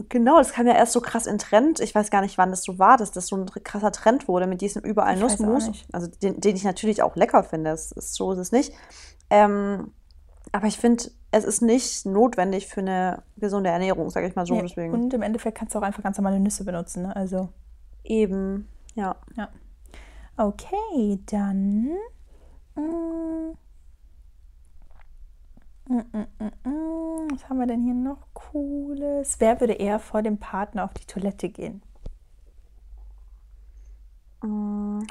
Genau, 0.08 0.38
das 0.38 0.52
kam 0.54 0.66
ja 0.66 0.72
erst 0.72 0.92
so 0.94 1.02
krass 1.02 1.26
in 1.26 1.36
Trend. 1.36 1.78
Ich 1.78 1.94
weiß 1.94 2.10
gar 2.10 2.22
nicht, 2.22 2.38
wann 2.38 2.48
das 2.50 2.62
so 2.64 2.78
war, 2.78 2.96
dass 2.96 3.12
das 3.12 3.26
so 3.26 3.36
ein 3.36 3.44
krasser 3.62 3.92
Trend 3.92 4.26
wurde 4.26 4.46
mit 4.46 4.62
diesem 4.62 4.80
überall 4.82 5.16
Ich 5.16 5.20
Nussmus. 5.20 5.70
Also 5.92 6.06
den, 6.22 6.40
den 6.40 6.56
ich 6.56 6.64
natürlich 6.64 7.02
auch 7.02 7.14
lecker 7.14 7.44
finde. 7.44 7.70
Das 7.70 7.92
ist, 7.92 8.14
so 8.14 8.32
ist 8.32 8.38
es 8.38 8.52
nicht. 8.52 8.72
Ähm, 9.28 9.92
aber 10.50 10.66
ich 10.66 10.78
finde, 10.78 11.04
es 11.32 11.44
ist 11.44 11.62
nicht 11.62 12.06
notwendig 12.06 12.66
für 12.66 12.80
eine 12.80 13.22
gesunde 13.36 13.70
Ernährung, 13.70 14.10
sage 14.10 14.28
ich 14.28 14.36
mal 14.36 14.46
so. 14.46 14.54
Ja, 14.54 14.62
Deswegen 14.62 14.92
Und 14.92 15.14
im 15.14 15.22
Endeffekt 15.22 15.58
kannst 15.58 15.74
du 15.74 15.78
auch 15.78 15.82
einfach 15.82 16.02
ganz 16.02 16.18
normale 16.18 16.38
Nüsse 16.38 16.64
benutzen. 16.64 17.04
Ne? 17.04 17.16
Also, 17.16 17.48
eben, 18.04 18.68
ja. 18.94 19.16
ja. 19.36 19.48
Okay, 20.36 21.18
dann. 21.26 21.88
mm, 22.74 23.54
mm, 25.88 26.26
mm, 26.68 27.28
Was 27.32 27.48
haben 27.48 27.58
wir 27.58 27.66
denn 27.66 27.82
hier 27.82 27.94
noch 27.94 28.26
Cooles? 28.34 29.36
Wer 29.38 29.58
würde 29.60 29.72
eher 29.72 29.98
vor 29.98 30.22
dem 30.22 30.38
Partner 30.38 30.84
auf 30.84 30.92
die 30.92 31.06
Toilette 31.06 31.48
gehen? 31.48 31.82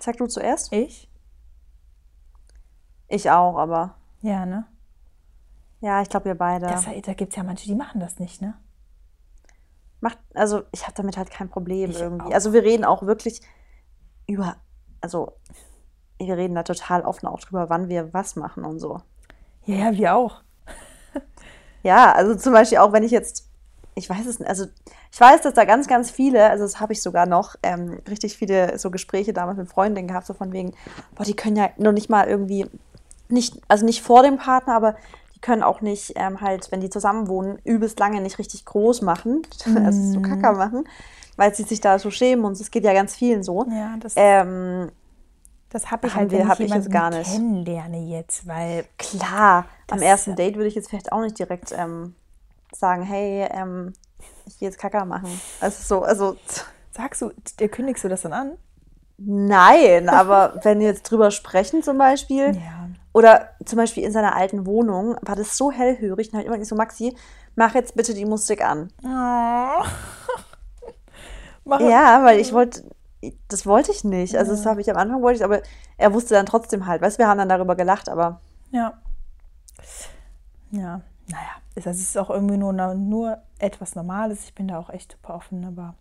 Sag 0.01 0.17
du 0.17 0.27
zuerst? 0.27 0.73
Ich? 0.73 1.09
Ich 3.07 3.29
auch, 3.29 3.57
aber 3.57 3.95
Ja, 4.21 4.45
ne? 4.45 4.65
Ja, 5.81 6.01
ich 6.01 6.09
glaube, 6.09 6.25
wir 6.25 6.35
beide. 6.35 6.67
Das, 6.67 6.85
da 6.85 7.13
gibt 7.13 7.31
es 7.33 7.35
ja 7.35 7.43
manche, 7.43 7.67
die 7.67 7.75
machen 7.75 7.99
das 7.99 8.19
nicht, 8.19 8.41
ne? 8.41 8.53
Macht, 9.99 10.17
also 10.33 10.63
ich 10.71 10.83
habe 10.83 10.93
damit 10.95 11.17
halt 11.17 11.29
kein 11.29 11.49
Problem 11.49 11.91
Ich 11.91 11.99
irgendwie. 11.99 12.25
auch. 12.25 12.33
Also 12.33 12.53
wir 12.53 12.63
reden 12.63 12.85
auch 12.85 13.03
wirklich 13.03 13.41
über, 14.27 14.55
also 15.01 15.33
wir 16.19 16.37
reden 16.37 16.55
da 16.55 16.63
total 16.63 17.01
offen 17.01 17.27
auch 17.27 17.39
drüber, 17.39 17.69
wann 17.69 17.89
wir 17.89 18.13
was 18.13 18.35
machen 18.35 18.63
und 18.63 18.79
so. 18.79 19.01
Ja, 19.65 19.75
ja, 19.75 19.97
wir 19.97 20.15
auch. 20.15 20.41
Ja, 21.83 22.11
also 22.11 22.35
zum 22.35 22.53
Beispiel 22.53 22.77
auch, 22.77 22.93
wenn 22.93 23.01
ich 23.01 23.09
jetzt, 23.09 23.49
ich 23.95 24.07
weiß 24.07 24.27
es 24.27 24.37
nicht, 24.37 24.47
also 24.47 24.67
ich 25.11 25.19
weiß, 25.19 25.41
dass 25.41 25.55
da 25.55 25.65
ganz, 25.65 25.87
ganz 25.87 26.11
viele, 26.11 26.47
also 26.47 26.63
das 26.63 26.79
habe 26.79 26.93
ich 26.93 27.01
sogar 27.01 27.25
noch, 27.25 27.55
ähm, 27.63 27.99
richtig 28.07 28.37
viele 28.37 28.77
so 28.77 28.91
Gespräche 28.91 29.33
damals 29.33 29.57
mit 29.57 29.67
Freundinnen 29.67 30.07
gehabt, 30.07 30.27
so 30.27 30.35
von 30.35 30.53
wegen, 30.53 30.75
boah, 31.15 31.23
die 31.23 31.35
können 31.35 31.55
ja 31.55 31.69
noch 31.77 31.91
nicht 31.91 32.07
mal 32.07 32.27
irgendwie, 32.27 32.67
nicht, 33.29 33.59
also 33.67 33.83
nicht 33.83 34.03
vor 34.03 34.21
dem 34.21 34.37
Partner, 34.37 34.75
aber 34.75 34.95
können 35.41 35.63
auch 35.63 35.81
nicht 35.81 36.13
ähm, 36.15 36.41
halt, 36.41 36.71
wenn 36.71 36.81
die 36.81 36.89
zusammen 36.89 37.27
wohnen, 37.27 37.59
übelst 37.63 37.99
lange 37.99 38.21
nicht 38.21 38.39
richtig 38.39 38.65
groß 38.65 39.01
machen, 39.01 39.41
also 39.75 40.13
so 40.13 40.19
Kacker 40.19 40.53
machen, 40.53 40.87
weil 41.37 41.53
sie 41.55 41.63
sich 41.63 41.81
da 41.81 41.97
so 41.99 42.11
schämen 42.11 42.45
und 42.45 42.59
es 42.59 42.71
geht 42.71 42.83
ja 42.83 42.93
ganz 42.93 43.15
vielen 43.15 43.43
so. 43.43 43.65
Ja, 43.69 43.95
das, 43.99 44.13
Ähm, 44.15 44.91
das 45.69 45.89
habe 45.89 46.07
ich 46.07 46.13
halt, 46.15 46.31
wir- 46.31 46.39
wenn 46.39 46.47
hab 46.49 46.59
ich 46.59 46.67
ich 46.69 46.75
jetzt 46.75 46.91
gar 46.91 47.09
nicht. 47.09 47.31
kennenlerne 47.31 47.99
jetzt, 48.05 48.45
weil 48.47 48.85
Klar, 48.97 49.65
am 49.89 50.01
ersten 50.01 50.35
Date 50.35 50.55
würde 50.55 50.67
ich 50.67 50.75
jetzt 50.75 50.89
vielleicht 50.89 51.11
auch 51.11 51.21
nicht 51.21 51.37
direkt 51.39 51.71
ähm, 51.71 52.15
sagen, 52.73 53.03
hey, 53.03 53.47
ähm, 53.51 53.93
ich 54.45 54.59
gehe 54.59 54.67
jetzt 54.69 54.77
Kacker 54.79 55.05
machen. 55.05 55.39
Also 55.59 55.81
so, 55.83 56.03
also 56.03 56.35
sagst 56.91 57.21
du, 57.21 57.31
dir 57.59 57.69
kündigst 57.69 58.03
du 58.03 58.09
das 58.09 58.21
dann 58.21 58.33
an? 58.33 58.51
nein, 59.17 60.09
aber 60.09 60.59
wenn 60.63 60.79
wir 60.79 60.87
jetzt 60.87 61.03
drüber 61.03 61.31
sprechen 61.31 61.83
zum 61.83 61.97
Beispiel, 61.97 62.55
Ja. 62.55 62.80
Oder 63.13 63.49
zum 63.65 63.77
Beispiel 63.77 64.03
in 64.03 64.11
seiner 64.11 64.35
alten 64.35 64.65
Wohnung, 64.65 65.15
war 65.21 65.35
das 65.35 65.57
so 65.57 65.71
hellhörig 65.71 66.29
und 66.31 66.37
halt 66.37 66.47
immer 66.47 66.57
nicht 66.57 66.67
so, 66.67 66.75
Maxi, 66.75 67.15
mach 67.55 67.75
jetzt 67.75 67.95
bitte 67.95 68.13
die 68.13 68.25
Musik 68.25 68.63
an. 68.63 68.91
Oh. 71.63 71.77
Ja, 71.79 72.23
weil 72.23 72.39
ich 72.39 72.53
wollte, 72.53 72.83
das 73.47 73.65
wollte 73.65 73.91
ich 73.91 74.03
nicht. 74.03 74.35
Also 74.35 74.51
das 74.51 74.65
habe 74.65 74.81
ich 74.81 74.89
am 74.89 74.97
Anfang 74.97 75.21
wollte 75.21 75.37
ich, 75.37 75.43
aber 75.45 75.61
er 75.97 76.13
wusste 76.13 76.33
dann 76.33 76.45
trotzdem 76.47 76.85
halt, 76.87 77.01
weißt 77.01 77.17
du, 77.17 77.23
wir 77.23 77.27
haben 77.27 77.37
dann 77.37 77.49
darüber 77.49 77.75
gelacht, 77.75 78.09
aber 78.09 78.41
Ja. 78.71 78.93
Ja, 80.71 81.01
naja, 81.27 81.51
es 81.75 81.85
es 81.85 81.99
ist 82.01 82.17
auch 82.17 82.29
irgendwie 82.29 82.57
nur, 82.57 82.73
nur 82.73 83.37
etwas 83.59 83.95
Normales. 83.95 84.43
Ich 84.45 84.55
bin 84.55 84.67
da 84.67 84.79
auch 84.79 84.89
echt 84.89 85.11
super 85.11 85.35
offen, 85.35 85.63
aber. 85.65 85.95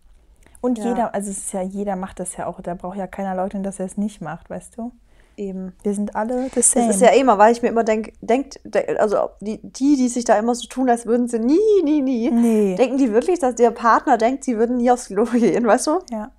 Und 0.61 0.77
Ja. 0.79 0.85
jeder, 0.85 1.13
also 1.13 1.29
es 1.29 1.37
ist 1.37 1.53
ja, 1.53 1.61
jeder 1.61 1.95
macht 1.95 2.19
das 2.19 2.35
ja 2.37 2.47
auch. 2.47 2.59
Da 2.61 2.73
braucht 2.73 2.97
ja 2.97 3.07
keiner 3.07 3.35
leugnen, 3.35 3.63
dass 3.63 3.79
er 3.79 3.85
es 3.85 3.97
nicht 3.97 4.21
macht, 4.21 4.49
weißt 4.49 4.77
du? 4.77 4.91
Eben. 5.37 5.73
Wir 5.83 5.93
sind 5.93 6.15
alle 6.15 6.45
the 6.49 6.55
Das 6.55 6.71
same. 6.71 6.89
ist 6.89 7.01
ja 7.01 7.09
immer, 7.09 7.37
weil 7.37 7.51
ich 7.51 7.61
mir 7.61 7.69
immer 7.69 7.83
denke, 7.83 8.13
denkt, 8.21 8.59
de- 8.63 8.97
also 8.97 9.29
die, 9.39 9.59
die, 9.63 9.95
die 9.95 10.07
sich 10.09 10.23
da 10.25 10.37
immer 10.37 10.53
so 10.55 10.67
tun, 10.67 10.89
als 10.89 11.05
würden 11.05 11.27
sie 11.27 11.39
nie, 11.39 11.57
nie, 11.83 12.01
nie, 12.01 12.29
Nee. 12.31 12.75
denken 12.75 12.97
die 12.97 13.11
wirklich, 13.11 13.39
dass 13.39 13.55
der 13.55 13.71
Partner 13.71 14.17
denkt, 14.17 14.43
sie 14.43 14.57
würden 14.57 14.77
nie 14.77 14.91
aufs 14.91 15.07
Klo 15.07 15.25
gehen, 15.25 15.65
weißt 15.65 15.87
du? 15.87 15.99
Ja, 16.11 16.31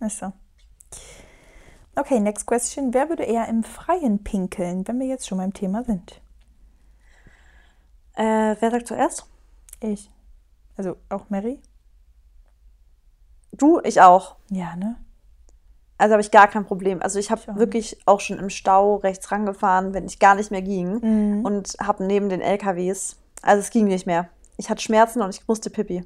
ist 0.00 0.18
so. 0.18 0.32
Okay, 1.94 2.20
next 2.20 2.46
question. 2.46 2.94
Wer 2.94 3.08
würde 3.10 3.24
eher 3.24 3.48
im 3.48 3.64
Freien 3.64 4.24
pinkeln, 4.24 4.86
wenn 4.88 4.98
wir 4.98 5.06
jetzt 5.06 5.26
schon 5.28 5.38
beim 5.38 5.52
Thema 5.52 5.84
sind? 5.84 6.20
Äh, 8.14 8.56
wer 8.60 8.70
sagt 8.70 8.86
zuerst? 8.88 9.26
Ich. 9.80 10.10
Also 10.76 10.96
auch 11.10 11.28
Mary? 11.28 11.60
Du, 13.52 13.80
ich 13.84 14.00
auch. 14.00 14.36
Ja, 14.50 14.74
ne? 14.76 14.96
Also 15.98 16.12
habe 16.12 16.22
ich 16.22 16.30
gar 16.30 16.48
kein 16.48 16.64
Problem. 16.64 17.00
Also 17.02 17.18
ich 17.18 17.26
Ich 17.26 17.30
habe 17.30 17.56
wirklich 17.58 17.98
auch 18.06 18.20
schon 18.20 18.38
im 18.38 18.50
Stau 18.50 18.96
rechts 18.96 19.30
rangefahren, 19.30 19.94
wenn 19.94 20.06
ich 20.06 20.18
gar 20.18 20.34
nicht 20.34 20.50
mehr 20.50 20.62
ging 20.62 20.98
Mhm. 21.00 21.44
und 21.44 21.74
habe 21.80 22.04
neben 22.04 22.28
den 22.28 22.40
LKWs, 22.40 23.16
also 23.42 23.60
es 23.60 23.70
ging 23.70 23.86
nicht 23.86 24.06
mehr. 24.06 24.28
Ich 24.56 24.68
hatte 24.70 24.82
Schmerzen 24.82 25.22
und 25.22 25.30
ich 25.34 25.46
musste 25.48 25.70
pipi. 25.70 26.04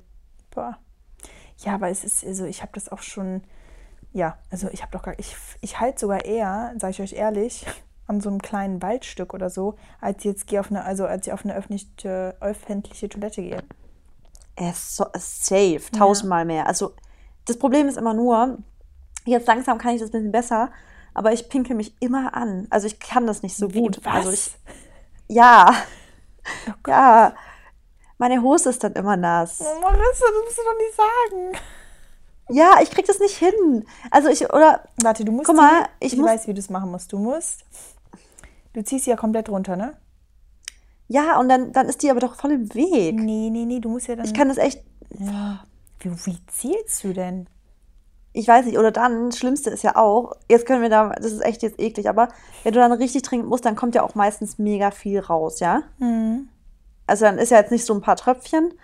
Boah. 0.55 0.77
Ja, 1.59 1.75
aber 1.75 1.89
es 1.89 2.05
ist, 2.05 2.25
also 2.25 2.45
ich 2.45 2.61
habe 2.63 2.73
das 2.75 2.91
auch 2.91 3.01
schon, 3.01 3.43
ja, 4.13 4.37
also 4.51 4.69
ich 4.71 4.83
habe 4.83 4.93
doch 4.93 5.03
gar, 5.03 5.19
ich, 5.19 5.35
ich 5.63 5.81
halte 5.81 6.01
sogar 6.01 6.25
eher, 6.27 6.73
sage 6.79 6.91
ich 6.93 7.01
euch 7.01 7.13
ehrlich, 7.15 7.67
an 8.07 8.21
so 8.21 8.29
einem 8.29 8.41
kleinen 8.43 8.83
Waldstück 8.83 9.33
oder 9.35 9.49
so, 9.51 9.77
als 10.01 10.23
jetzt 10.25 10.47
gehe 10.47 10.61
auf 10.61 10.71
eine, 10.71 10.85
also 10.85 11.07
als 11.07 11.27
ich 11.27 11.33
auf 11.33 11.45
eine 11.45 11.55
öffentliche, 11.57 12.37
öffentliche 12.41 13.09
Toilette 13.09 13.43
gehe. 13.43 13.63
Ist 14.59 14.97
so, 14.97 15.07
ist 15.13 15.45
safe, 15.47 15.81
tausendmal 15.97 16.45
mehr. 16.45 16.67
Also 16.67 16.93
das 17.47 17.59
Problem 17.59 17.89
ist 17.89 17.97
immer 17.99 18.15
nur, 18.15 18.59
jetzt 19.27 19.47
langsam 19.47 19.79
kann 19.79 19.95
ich 19.95 20.01
das 20.01 20.11
ein 20.11 20.13
bisschen 20.13 20.33
besser, 20.33 20.71
aber 21.15 21.33
ich 21.33 21.49
pinkel 21.49 21.77
mich 21.77 21.95
immer 22.01 22.35
an. 22.35 22.67
Also 22.71 22.87
ich 22.87 22.99
kann 23.01 23.27
das 23.27 23.43
nicht 23.43 23.57
so 23.57 23.69
gut. 23.69 24.01
Was? 24.05 24.15
Also 24.15 24.31
ich, 24.33 24.51
ja, 25.29 25.75
Oh 26.69 26.73
ja, 26.91 27.35
meine 28.19 28.41
Hose 28.41 28.71
ist 28.71 28.85
dann 28.85 28.93
immer 28.93 29.17
nass. 29.17 29.61
Oh, 29.61 29.81
Marissa, 29.81 30.25
das 30.27 30.45
musst 30.45 30.59
du 30.59 30.63
doch 30.63 30.79
nicht 30.79 30.97
sagen. 30.97 31.67
Ja, 32.49 32.81
ich 32.81 32.91
krieg 32.91 33.05
das 33.07 33.19
nicht 33.19 33.37
hin. 33.37 33.85
Also 34.13 34.29
ich, 34.29 34.45
oder, 34.53 34.85
Warte, 35.03 35.25
du 35.25 35.33
musst. 35.33 35.47
Guck 35.47 35.57
mal, 35.57 35.85
die, 36.01 36.07
ich 36.07 36.13
ich 36.13 36.19
muss- 36.21 36.29
weiß, 36.31 36.47
wie 36.47 36.55
du 36.55 36.61
es 36.61 36.71
machen 36.71 36.91
musst. 36.93 37.13
Du 37.13 37.19
musst. 37.19 37.65
Du 38.75 38.85
ziehst 38.85 39.05
sie 39.07 39.11
ja 39.11 39.17
komplett 39.17 39.49
runter, 39.49 39.75
ne? 39.77 39.97
ja, 41.09 41.39
und 41.39 41.49
dann, 41.49 41.73
dann 41.73 41.89
ist 41.89 42.03
die 42.03 42.11
aber 42.11 42.21
doch 42.21 42.35
voll 42.37 42.53
im 42.53 42.75
Weg. 42.75 43.15
Nee, 43.17 43.49
nee, 43.51 43.65
nee, 43.65 43.81
du 43.81 43.89
musst 43.89 44.07
ja 44.09 44.17
dann. 44.17 44.27
Ich 44.27 44.35
kann 44.35 44.49
das 44.49 44.59
echt, 44.59 44.85
ja. 45.19 45.65
Wie, 46.01 46.11
wie 46.27 46.39
zielst 46.47 47.03
du 47.05 47.13
denn? 47.13 47.49
Ich 48.37 48.49
weiß 48.49 48.67
nicht, 48.67 48.79
oder 48.79 48.93
dann, 48.93 49.31
das 49.31 49.39
Schlimmste 49.39 49.71
ist 49.71 49.83
ja 49.83 49.97
auch, 49.97 50.37
jetzt 50.49 50.67
können 50.67 50.83
wir 50.83 50.91
da, 50.91 51.09
das 51.09 51.33
ist 51.33 51.43
echt 51.43 51.63
jetzt 51.63 51.81
eklig, 51.81 52.07
aber 52.09 52.29
wenn 52.65 52.75
du 52.75 52.81
dann 52.81 52.93
richtig 52.93 53.23
trinken 53.23 53.49
musst, 53.49 53.65
dann 53.65 53.77
kommt 53.77 53.95
ja 53.95 54.03
auch 54.03 54.15
meistens 54.15 54.59
mega 54.59 54.91
viel 54.91 55.21
raus, 55.21 55.59
ja? 55.61 55.83
Mhm. 55.99 56.49
Also 57.07 57.25
dann 57.25 57.39
ist 57.39 57.51
ja 57.51 57.59
jetzt 57.59 57.73
nicht 57.73 57.87
so 57.87 57.95
ein 57.95 58.03
paar 58.03 58.17
Tröpfchen, 58.17 58.75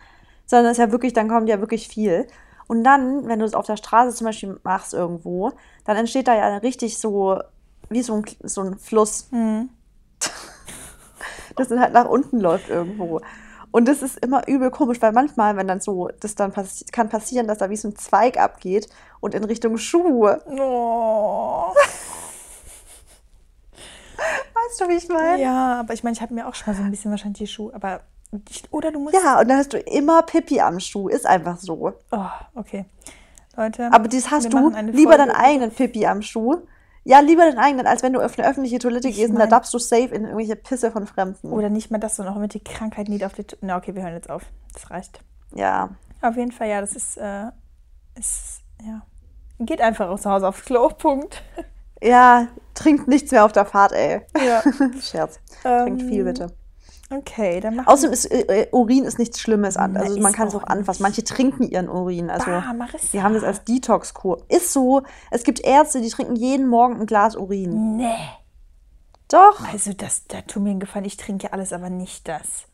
sondern 0.46 0.72
ist 0.72 0.78
ja 0.78 0.90
wirklich, 0.90 1.12
dann 1.12 1.28
kommt 1.28 1.50
ja 1.50 1.60
wirklich 1.60 1.86
viel. 1.86 2.26
Und 2.66 2.82
dann, 2.82 3.28
wenn 3.28 3.40
du 3.40 3.44
es 3.44 3.52
auf 3.52 3.66
der 3.66 3.76
Straße 3.76 4.16
zum 4.16 4.26
Beispiel 4.26 4.58
machst 4.62 4.94
irgendwo, 4.94 5.52
dann 5.84 5.98
entsteht 5.98 6.28
da 6.28 6.34
ja 6.34 6.56
richtig 6.58 6.98
so, 6.98 7.38
wie 7.90 8.02
so 8.02 8.14
ein, 8.14 8.24
so 8.42 8.62
ein 8.62 8.78
Fluss, 8.78 9.28
Mhm. 9.32 9.68
das 11.56 11.68
dann 11.68 11.80
halt 11.80 11.92
nach 11.92 12.08
unten 12.08 12.40
läuft 12.40 12.70
irgendwo. 12.70 13.20
Und 13.72 13.88
das 13.88 14.02
ist 14.02 14.18
immer 14.18 14.46
übel 14.46 14.70
komisch, 14.70 15.00
weil 15.00 15.12
manchmal, 15.12 15.56
wenn 15.56 15.66
dann 15.66 15.80
so, 15.80 16.10
das 16.20 16.34
dann 16.34 16.52
passi 16.52 16.84
kann 16.92 17.08
passieren, 17.08 17.48
dass 17.48 17.58
da 17.58 17.70
wie 17.70 17.76
so 17.76 17.88
ein 17.88 17.96
Zweig 17.96 18.38
abgeht 18.38 18.88
und 19.20 19.34
in 19.34 19.42
Richtung 19.44 19.78
Schuhe. 19.78 20.42
Oh. 20.46 21.72
Weißt 24.54 24.80
du, 24.80 24.88
wie 24.88 24.96
ich 24.96 25.08
meine? 25.08 25.42
Ja, 25.42 25.80
aber 25.80 25.94
ich 25.94 26.04
meine, 26.04 26.14
ich 26.14 26.22
habe 26.22 26.34
mir 26.34 26.46
auch 26.46 26.54
schon 26.54 26.72
mal 26.72 26.78
so 26.78 26.84
ein 26.84 26.90
bisschen 26.90 27.10
wahrscheinlich 27.10 27.38
die 27.38 27.46
Schuhe, 27.46 27.74
aber. 27.74 28.02
Oder 28.70 28.92
du 28.92 29.00
musst. 29.00 29.14
Ja, 29.14 29.40
und 29.40 29.48
dann 29.48 29.58
hast 29.58 29.72
du 29.72 29.78
immer 29.78 30.22
Pipi 30.22 30.60
am 30.60 30.78
Schuh. 30.78 31.08
Ist 31.08 31.26
einfach 31.26 31.58
so. 31.58 31.94
Oh, 32.10 32.26
okay. 32.54 32.84
Leute. 33.56 33.90
Aber 33.92 34.08
das 34.08 34.30
hast 34.30 34.52
du 34.52 34.68
lieber 34.90 35.16
deinen 35.16 35.32
eigenen 35.32 35.70
Pipi 35.70 36.06
am 36.06 36.22
Schuh. 36.22 36.58
Ja, 37.04 37.20
lieber 37.20 37.44
den 37.44 37.58
eigenen, 37.58 37.86
als 37.86 38.02
wenn 38.02 38.12
du 38.12 38.20
auf 38.20 38.38
eine 38.38 38.48
öffentliche 38.48 38.78
Toilette 38.78 39.08
Ich 39.08 39.16
gehst 39.16 39.30
und 39.30 39.38
da 39.38 39.46
darfst 39.46 39.74
du 39.74 39.78
safe 39.78 40.14
in 40.14 40.24
irgendwelche 40.24 40.54
Pisse 40.54 40.92
von 40.92 41.06
Fremden. 41.06 41.50
Oder 41.50 41.68
nicht 41.68 41.90
mal 41.90 41.98
das, 41.98 42.16
sondern 42.16 42.34
auch 42.34 42.40
mit 42.40 42.54
die 42.54 42.62
Krankheit 42.62 43.08
nicht 43.08 43.24
auf 43.24 43.32
die. 43.32 43.44
Na, 43.60 43.76
okay, 43.76 43.94
wir 43.94 44.02
hören 44.02 44.14
jetzt 44.14 44.30
auf. 44.30 44.44
Das 44.72 44.90
reicht. 44.90 45.20
Ja. 45.54 45.90
Auf 46.20 46.36
jeden 46.36 46.52
Fall, 46.52 46.68
ja, 46.68 46.80
das 46.80 46.92
ist. 46.92 47.16
Äh, 47.16 47.50
ist 48.14 48.62
ja. 48.84 49.02
Geht 49.58 49.80
einfach 49.80 50.08
aus 50.08 50.26
Hause 50.26 50.48
aufs 50.48 50.64
Klo. 50.64 50.88
Punkt. 50.88 51.42
Ja, 52.02 52.48
trinkt 52.74 53.08
nichts 53.08 53.30
mehr 53.30 53.44
auf 53.44 53.52
der 53.52 53.64
Fahrt, 53.64 53.92
ey. 53.92 54.22
Ja. 54.44 54.62
Scherz. 55.00 55.40
Trinkt 55.62 56.02
Ähm, 56.02 56.08
viel, 56.08 56.24
bitte. 56.24 56.52
Okay, 57.18 57.60
dann 57.60 57.76
machen 57.76 57.88
Außerdem 57.88 58.12
ist 58.12 58.24
äh, 58.26 58.62
äh, 58.62 58.68
Urin 58.72 59.04
ist 59.04 59.18
nichts 59.18 59.40
Schlimmes 59.40 59.76
an. 59.76 59.96
Also 59.96 60.18
man 60.20 60.32
kann 60.32 60.48
es 60.48 60.54
auch 60.54 60.64
anfassen. 60.64 61.02
Manche 61.02 61.24
trinken 61.24 61.64
ihren 61.64 61.88
Urin. 61.88 62.30
Also 62.30 62.46
Bah, 62.50 62.72
Marissa. 62.72 63.08
die 63.12 63.22
haben 63.22 63.34
das 63.34 63.44
als 63.44 63.64
Detox-Kur. 63.64 64.44
Ist 64.48 64.72
so. 64.72 65.02
Es 65.30 65.42
gibt 65.44 65.60
Ärzte, 65.60 66.00
die 66.00 66.08
trinken 66.08 66.36
jeden 66.36 66.66
Morgen 66.68 67.00
ein 67.00 67.06
Glas 67.06 67.36
Urin. 67.36 67.96
Nee. 67.96 68.14
Doch. 69.28 69.66
Also, 69.72 69.92
das, 69.94 70.26
da 70.26 70.42
tut 70.42 70.62
mir 70.62 70.70
einen 70.70 70.80
Gefallen. 70.80 71.04
Ich 71.06 71.16
trinke 71.16 71.52
alles, 71.52 71.72
aber 71.72 71.88
nicht 71.90 72.28
das. 72.28 72.66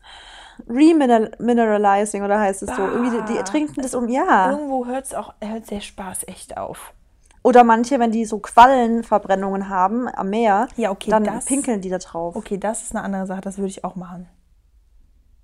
Remineralizing 0.67 2.23
oder 2.23 2.39
heißt 2.39 2.63
es 2.63 2.75
so. 2.75 2.81
Irgendwie, 2.81 3.17
die, 3.17 3.33
die 3.33 3.37
Bah. 3.39 3.43
trinken 3.43 3.81
das 3.81 3.95
um, 3.95 4.09
ja. 4.09 4.51
Irgendwo 4.51 4.85
hört 4.85 5.05
es 5.05 5.13
auch, 5.13 5.33
hört 5.41 5.69
der 5.71 5.79
Spaß 5.79 6.27
echt 6.27 6.57
auf. 6.57 6.93
Oder 7.41 7.63
manche, 7.63 7.99
wenn 7.99 8.11
die 8.11 8.25
so 8.25 8.39
Quallenverbrennungen 8.39 9.69
haben 9.69 10.07
am 10.09 10.29
Meer, 10.29 10.67
Ja, 10.75 10.91
okay, 10.91 11.09
dann 11.09 11.23
das- 11.23 11.45
pinkeln 11.45 11.81
die 11.81 11.89
da 11.89 11.97
drauf. 11.97 12.35
Okay, 12.35 12.57
das 12.57 12.83
ist 12.83 12.95
eine 12.95 13.03
andere 13.03 13.25
Sache, 13.25 13.41
das 13.41 13.57
würde 13.57 13.69
ich 13.69 13.83
auch 13.83 13.95
machen. 13.95 14.27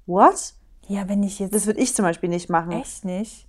What? 0.05 0.53
Ja, 0.87 1.07
wenn 1.09 1.23
ich 1.23 1.39
jetzt. 1.39 1.53
Das 1.55 1.65
würde 1.65 1.79
ich 1.79 1.95
zum 1.95 2.03
Beispiel 2.03 2.29
nicht 2.29 2.49
machen. 2.49 2.71
echt 2.73 3.05
nicht. 3.05 3.47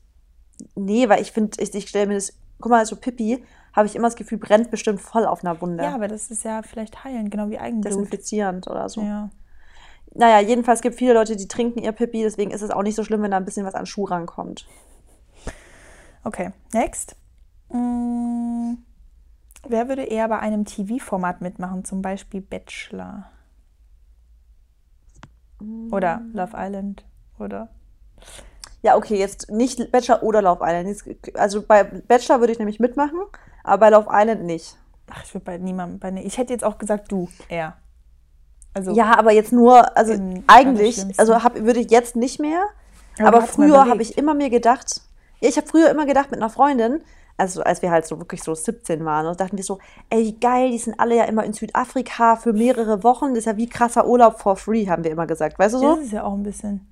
Nee, 0.74 1.09
weil 1.09 1.20
ich 1.20 1.32
finde, 1.32 1.61
ich, 1.61 1.74
ich 1.74 1.88
stelle 1.88 2.07
mir 2.07 2.14
das, 2.14 2.32
guck 2.61 2.70
mal, 2.70 2.86
so 2.86 2.97
Pipi, 2.97 3.44
habe 3.74 3.86
ich 3.86 3.94
immer 3.94 4.07
das 4.09 4.16
Gefühl, 4.16 4.38
brennt 4.38 4.70
bestimmt 4.70 5.03
voll 5.03 5.26
auf 5.26 5.44
einer 5.44 5.61
Wunde. 5.61 5.84
Ja, 5.84 5.94
aber 5.94 6.09
das 6.09 6.30
ist 6.30 6.44
ja 6.44 6.62
vielleicht 6.62 7.05
heilend, 7.05 7.30
genau 7.30 7.51
wie 7.51 7.59
Eigenblut. 7.59 7.92
Desinfizierend 7.92 8.68
oder 8.68 8.88
so. 8.88 9.03
Ja. 9.03 9.28
Naja, 10.14 10.40
jedenfalls 10.40 10.80
gibt 10.80 10.94
es 10.94 10.99
viele 10.99 11.12
Leute, 11.12 11.36
die 11.36 11.47
trinken 11.47 11.80
ihr 11.80 11.92
Pipi, 11.92 12.22
deswegen 12.22 12.53
ist 12.53 12.62
es 12.62 12.70
auch 12.70 12.82
nicht 12.82 12.94
so 12.94 13.05
schlimm, 13.05 13.20
wenn 13.22 13.32
da 13.32 13.36
ein 13.36 13.44
bisschen 13.44 13.66
was 13.66 13.74
an 13.74 13.84
Schuh 13.84 14.05
rankommt. 14.05 14.66
Okay, 16.24 16.53
next. 16.72 17.16
Mm, 17.76 18.78
wer 19.68 19.88
würde 19.88 20.04
eher 20.04 20.28
bei 20.28 20.38
einem 20.38 20.64
TV-Format 20.64 21.40
mitmachen, 21.40 21.84
zum 21.84 22.02
Beispiel 22.02 22.40
Bachelor? 22.40 23.30
Oder 25.90 26.22
Love 26.32 26.52
Island? 26.56 27.04
Oder? 27.38 27.68
Ja, 28.82 28.96
okay, 28.96 29.18
jetzt 29.18 29.50
nicht 29.50 29.90
Bachelor 29.90 30.22
oder 30.22 30.42
Love 30.42 30.60
Island. 30.62 31.02
Also 31.34 31.62
bei 31.62 31.84
Bachelor 31.84 32.40
würde 32.40 32.52
ich 32.52 32.58
nämlich 32.58 32.78
mitmachen, 32.78 33.18
aber 33.64 33.78
bei 33.78 33.90
Love 33.90 34.08
Island 34.12 34.44
nicht. 34.44 34.76
Ach, 35.10 35.22
ich 35.24 35.34
würde 35.34 35.44
bei 35.44 35.58
niemandem. 35.58 35.98
Bei, 35.98 36.10
ne- 36.10 36.22
ich 36.22 36.38
hätte 36.38 36.52
jetzt 36.52 36.64
auch 36.64 36.78
gesagt, 36.78 37.10
du 37.10 37.28
eher. 37.48 37.76
Also, 38.74 38.92
Ja, 38.92 39.18
aber 39.18 39.32
jetzt 39.32 39.52
nur, 39.52 39.96
also 39.96 40.12
eigentlich, 40.46 41.02
also 41.18 41.42
hab, 41.42 41.54
würde 41.54 41.80
ich 41.80 41.90
jetzt 41.90 42.14
nicht 42.16 42.38
mehr. 42.38 42.62
Aber 43.18 43.38
Aber 43.38 43.46
früher 43.46 43.88
habe 43.88 44.02
ich 44.02 44.18
immer 44.18 44.34
mir 44.34 44.50
gedacht, 44.50 45.00
ja, 45.40 45.48
ich 45.48 45.56
habe 45.56 45.66
früher 45.66 45.90
immer 45.90 46.04
gedacht 46.04 46.30
mit 46.30 46.40
einer 46.40 46.50
Freundin, 46.50 47.00
also 47.37 47.62
als 47.62 47.82
wir 47.82 47.91
halt 47.91 48.07
so 48.07 48.18
wirklich 48.18 48.43
so 48.43 48.55
17 48.55 49.05
waren, 49.05 49.26
und 49.26 49.41
dachten 49.41 49.57
wir 49.57 49.64
so, 49.64 49.78
ey, 50.11 50.37
geil, 50.41 50.70
die 50.70 50.78
sind 50.78 50.99
alle 50.99 51.16
ja 51.16 51.24
immer 51.24 51.45
in 51.45 51.53
Südafrika 51.53 52.37
für 52.37 52.53
mehrere 52.53 53.03
Wochen, 53.05 53.30
das 53.30 53.39
ist 53.41 53.45
ja 53.47 53.57
wie 53.57 53.68
krasser 53.68 54.07
Urlaub 54.07 54.41
for 54.41 54.57
free, 54.57 54.87
haben 54.87 55.05
wir 55.05 55.11
immer 55.11 55.26
gesagt, 55.26 55.59
weißt 55.59 55.74
du 55.74 55.78
so? 55.78 55.97
das 55.97 56.07
ist 56.07 56.12
ja 56.12 56.24
auch 56.24 56.34
ein 56.34 56.43
bisschen. 56.43 56.87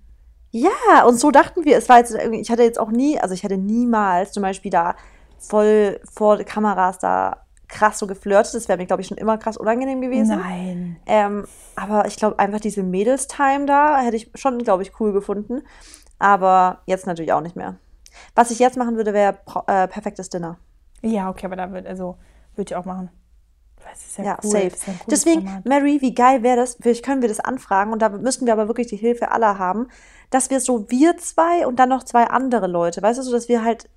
Ja, 0.50 1.04
und 1.06 1.18
so 1.18 1.30
dachten 1.30 1.64
wir, 1.64 1.76
es 1.76 1.88
war 1.88 1.98
jetzt 1.98 2.14
ich 2.14 2.50
hatte 2.50 2.62
jetzt 2.62 2.78
auch 2.78 2.90
nie, 2.90 3.18
also 3.18 3.34
ich 3.34 3.42
hatte 3.42 3.56
niemals 3.56 4.32
zum 4.32 4.42
Beispiel 4.42 4.70
da 4.70 4.94
voll 5.38 6.00
vor 6.12 6.38
Kameras 6.44 6.98
da 6.98 7.44
krass 7.66 7.98
so 7.98 8.06
geflirtet, 8.06 8.54
das 8.54 8.68
wäre 8.68 8.78
mir, 8.78 8.86
glaube 8.86 9.02
ich, 9.02 9.08
schon 9.08 9.18
immer 9.18 9.36
krass 9.36 9.56
unangenehm 9.56 10.00
gewesen. 10.00 10.38
Nein. 10.38 10.96
Ähm, 11.06 11.44
aber 11.74 12.06
ich 12.06 12.16
glaube, 12.16 12.38
einfach 12.38 12.60
diese 12.60 12.82
Mädels-Time 12.82 13.66
da 13.66 14.00
hätte 14.00 14.16
ich 14.16 14.30
schon, 14.34 14.58
glaube 14.58 14.84
ich, 14.84 15.00
cool 15.00 15.12
gefunden. 15.12 15.62
Aber 16.18 16.82
jetzt 16.86 17.06
natürlich 17.06 17.32
auch 17.32 17.40
nicht 17.40 17.56
mehr. 17.56 17.76
Was 18.34 18.50
ich 18.50 18.58
jetzt 18.58 18.76
machen 18.76 18.96
würde, 18.96 19.12
wäre 19.12 19.38
äh, 19.66 19.88
perfektes 19.88 20.28
Dinner. 20.30 20.58
Ja, 21.02 21.28
okay, 21.30 21.46
aber 21.46 21.56
da 21.56 21.70
wird, 21.72 21.86
also, 21.86 22.16
würde 22.54 22.70
ich 22.70 22.76
auch 22.76 22.84
machen. 22.84 23.10
Es 23.92 24.06
ist 24.06 24.18
ja, 24.18 24.24
Ja, 24.24 24.38
cool. 24.42 24.50
safe. 24.50 24.66
es 24.66 24.74
ist 24.74 24.86
ja 24.86 24.94
Deswegen, 25.08 25.42
Format. 25.42 25.66
Mary, 25.66 26.00
wie 26.00 26.14
geil 26.14 26.42
wäre 26.42 26.56
das? 26.56 26.76
Vielleicht 26.80 27.04
können 27.04 27.22
wir 27.22 27.28
das 27.28 27.40
anfragen 27.40 27.92
und 27.92 28.00
da 28.00 28.08
müssten 28.08 28.46
wir 28.46 28.52
aber 28.52 28.68
wirklich 28.68 28.86
die 28.86 28.96
Hilfe 28.96 29.30
aller 29.30 29.58
haben, 29.58 29.88
dass 30.30 30.50
wir 30.50 30.60
so 30.60 30.90
wir 30.90 31.16
zwei 31.18 31.66
und 31.66 31.76
dann 31.76 31.90
noch 31.90 32.02
zwei 32.02 32.24
andere 32.24 32.66
Leute, 32.66 33.02
weißt 33.02 33.18
du, 33.18 33.22
so 33.22 33.32
dass 33.32 33.48
wir 33.48 33.64
halt 33.64 33.88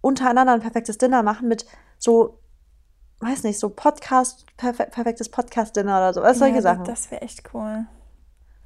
untereinander 0.00 0.54
ein 0.54 0.60
perfektes 0.60 0.98
Dinner 0.98 1.22
machen 1.22 1.48
mit 1.48 1.66
so, 1.98 2.40
weiß 3.20 3.42
nicht, 3.44 3.58
so 3.58 3.68
Podcast, 3.68 4.46
perfe 4.56 4.86
perfektes 4.86 5.28
Podcast-Dinner 5.28 5.98
oder 5.98 6.14
so, 6.14 6.22
also 6.22 6.40
solche 6.40 6.56
ja, 6.56 6.62
Sachen. 6.62 6.84
Das 6.84 7.10
wäre 7.10 7.22
echt 7.22 7.42
cool. 7.52 7.86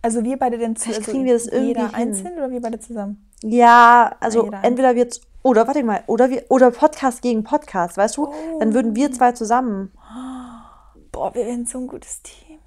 Also 0.03 0.25
wir 0.25 0.37
beide 0.37 0.59
denn 0.59 0.75
zu, 0.77 0.85
Vielleicht 0.85 1.01
also 1.01 1.11
kriegen 1.13 1.25
wir 1.25 1.33
das 1.35 1.47
irgendwie 1.47 1.69
jeder 1.69 1.95
einzeln 1.95 2.35
oder 2.37 2.51
wir 2.51 2.61
beide 2.61 2.81
zusammen? 2.81 3.29
Ja, 3.43 4.17
also 4.21 4.51
ein. 4.51 4.65
entweder 4.65 4.95
wir 4.97 5.09
oder 5.43 5.67
warte 5.67 5.83
mal, 5.85 6.03
oder 6.07 6.31
wir 6.31 6.45
oder 6.49 6.71
Podcast 6.71 7.23
gegen 7.23 7.45
Podcast, 7.45 7.97
weißt 7.97 8.17
du? 8.17 8.33
Dann 8.61 8.75
würden 8.75 8.93
Oh. 8.93 8.97
wir 8.97 9.13
zwei 9.13 9.33
zusammen. 9.33 9.93
Boah, 11.13 11.35
wir 11.35 11.47
wären 11.47 11.67
so 11.67 11.79
ein 11.79 11.87
gutes 11.87 12.23
Team. 12.23 12.59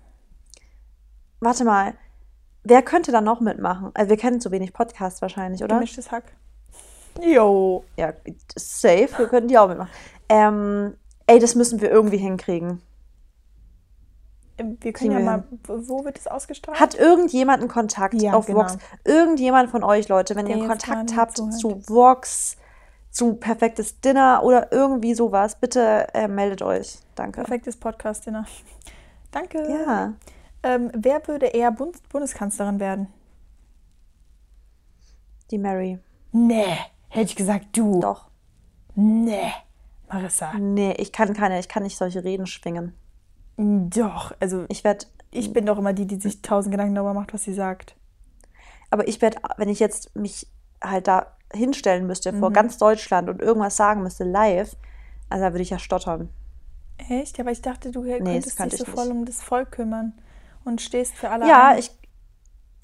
Warte 1.40 1.64
mal. 1.66 1.94
Wer 2.64 2.82
könnte 2.82 3.12
da 3.12 3.22
noch 3.22 3.42
mitmachen? 3.42 3.92
Also 3.94 4.10
wir 4.10 4.18
kennen 4.18 4.42
zu 4.42 4.50
wenig 4.52 4.74
Podcasts 4.74 5.22
wahrscheinlich, 5.22 5.64
oder? 5.64 5.76
Gemischtes 5.76 6.12
Hack. 6.12 6.24
Jo. 7.22 7.84
Ja, 7.96 8.14
safe, 8.56 9.10
wir 9.18 9.28
könnten 9.28 9.50
die 9.50 9.58
auch 9.58 9.68
mitmachen. 9.68 9.92
Ähm, 10.30 10.96
ey, 11.28 11.40
das 11.40 11.56
müssen 11.56 11.80
wir 11.82 11.92
irgendwie 11.92 12.18
hinkriegen. 12.18 12.82
Wir 14.58 14.94
Kriegen 14.94 14.94
können 14.94 15.12
ja 15.12 15.20
wir 15.20 15.26
mal, 15.26 15.44
wo 15.88 16.06
wird 16.06 16.18
es 16.18 16.28
ausgestrahlt? 16.28 16.80
Hat 16.80 16.96
irgendjemand 16.96 17.60
einen 17.60 17.70
Kontakt 17.70 18.22
Ja, 18.22 18.34
auf 18.34 18.46
genau. 18.46 18.60
Vox? 18.60 18.78
Irgendjemand 19.04 19.70
von 19.70 19.84
euch, 19.84 20.08
Leute, 20.08 20.36
wenn 20.36 20.46
Der 20.46 20.56
ihr 20.56 20.62
einen 20.62 20.70
Kontakt 20.72 21.16
habt 21.18 21.38
zuhört. 21.38 21.60
zu 21.60 21.82
Vox, 21.90 22.56
zu 23.12 23.36
perfektes 23.36 24.00
Dinner 24.00 24.42
oder 24.44 24.72
irgendwie 24.72 25.14
sowas, 25.14 25.60
bitte 25.60 26.08
äh, 26.14 26.28
meldet 26.30 26.62
euch. 26.62 27.00
Danke. 27.16 27.42
Perfektes 27.42 27.76
Podcast-Dinner. 27.78 28.46
Danke. 29.32 29.70
Ja. 29.70 30.14
Ähm, 30.64 30.90
wer 30.96 31.28
würde 31.28 31.48
eher 31.48 31.72
Bund 31.72 31.98
Bundeskanzlerin 32.10 32.80
werden? 32.80 33.08
Die 35.52 35.58
Mary. 35.58 36.00
Nee, 36.32 36.78
hätte 37.10 37.26
ich 37.26 37.36
gesagt, 37.36 37.68
du. 37.78 38.00
Doch. 38.00 38.30
Nee, 38.96 39.52
Marissa. 40.10 40.54
Nee, 40.58 40.94
ich 40.98 41.12
kann 41.12 41.34
keine, 41.34 41.60
ich 41.60 41.68
kann 41.68 41.84
nicht 41.84 41.98
solche 41.98 42.24
Reden 42.24 42.48
schwingen. 42.48 42.96
Doch, 43.58 44.34
also 44.40 44.66
Ich 44.70 44.84
werde, 44.84 45.06
ich 45.32 45.54
bin 45.54 45.66
doch 45.66 45.78
immer 45.78 45.94
die, 45.94 46.06
die 46.08 46.18
sich 46.20 46.42
tausend 46.42 46.72
Gedanken 46.72 46.96
darüber 46.96 47.14
macht, 47.14 47.34
was 47.34 47.44
sie 47.44 47.54
sagt. 47.54 47.96
aber 48.92 49.08
ich 49.08 49.22
werde, 49.22 49.38
wenn 49.58 49.70
ich 49.70 49.80
jetzt 49.80 50.16
mich 50.16 50.48
halt 50.82 51.08
da 51.08 51.28
hinstellen 51.54 52.08
müsste 52.08 52.32
Mhm. 52.32 52.40
vor 52.40 52.52
ganz 52.52 52.78
Deutschland 52.78 53.30
und 53.30 53.42
irgendwas 53.42 53.76
sagen 53.78 54.04
müsste 54.04 54.24
live, 54.24 54.76
also 55.30 55.44
da 55.46 55.54
würde 55.54 55.62
ich 55.64 55.70
ja 55.70 55.80
stottern. 55.80 56.30
Echt? 57.10 57.38
Ja, 57.38 57.44
aber 57.44 57.52
ich 57.52 57.62
dachte, 57.62 57.92
du 57.92 58.04
das 58.46 58.56
könntest 58.56 58.82
dich 58.82 58.88
so 58.88 58.92
ich 58.92 58.96
voll 58.96 59.06
nicht. 59.06 59.16
um 59.18 59.26
das 59.26 59.42
Volk 59.42 59.72
kümmern 59.72 60.14
und 60.64 60.82
stehst 60.82 61.16
für 61.16 61.30
alle 61.30 61.46
Ja, 61.46 61.72
ein. 61.72 61.80
ich, 61.80 61.92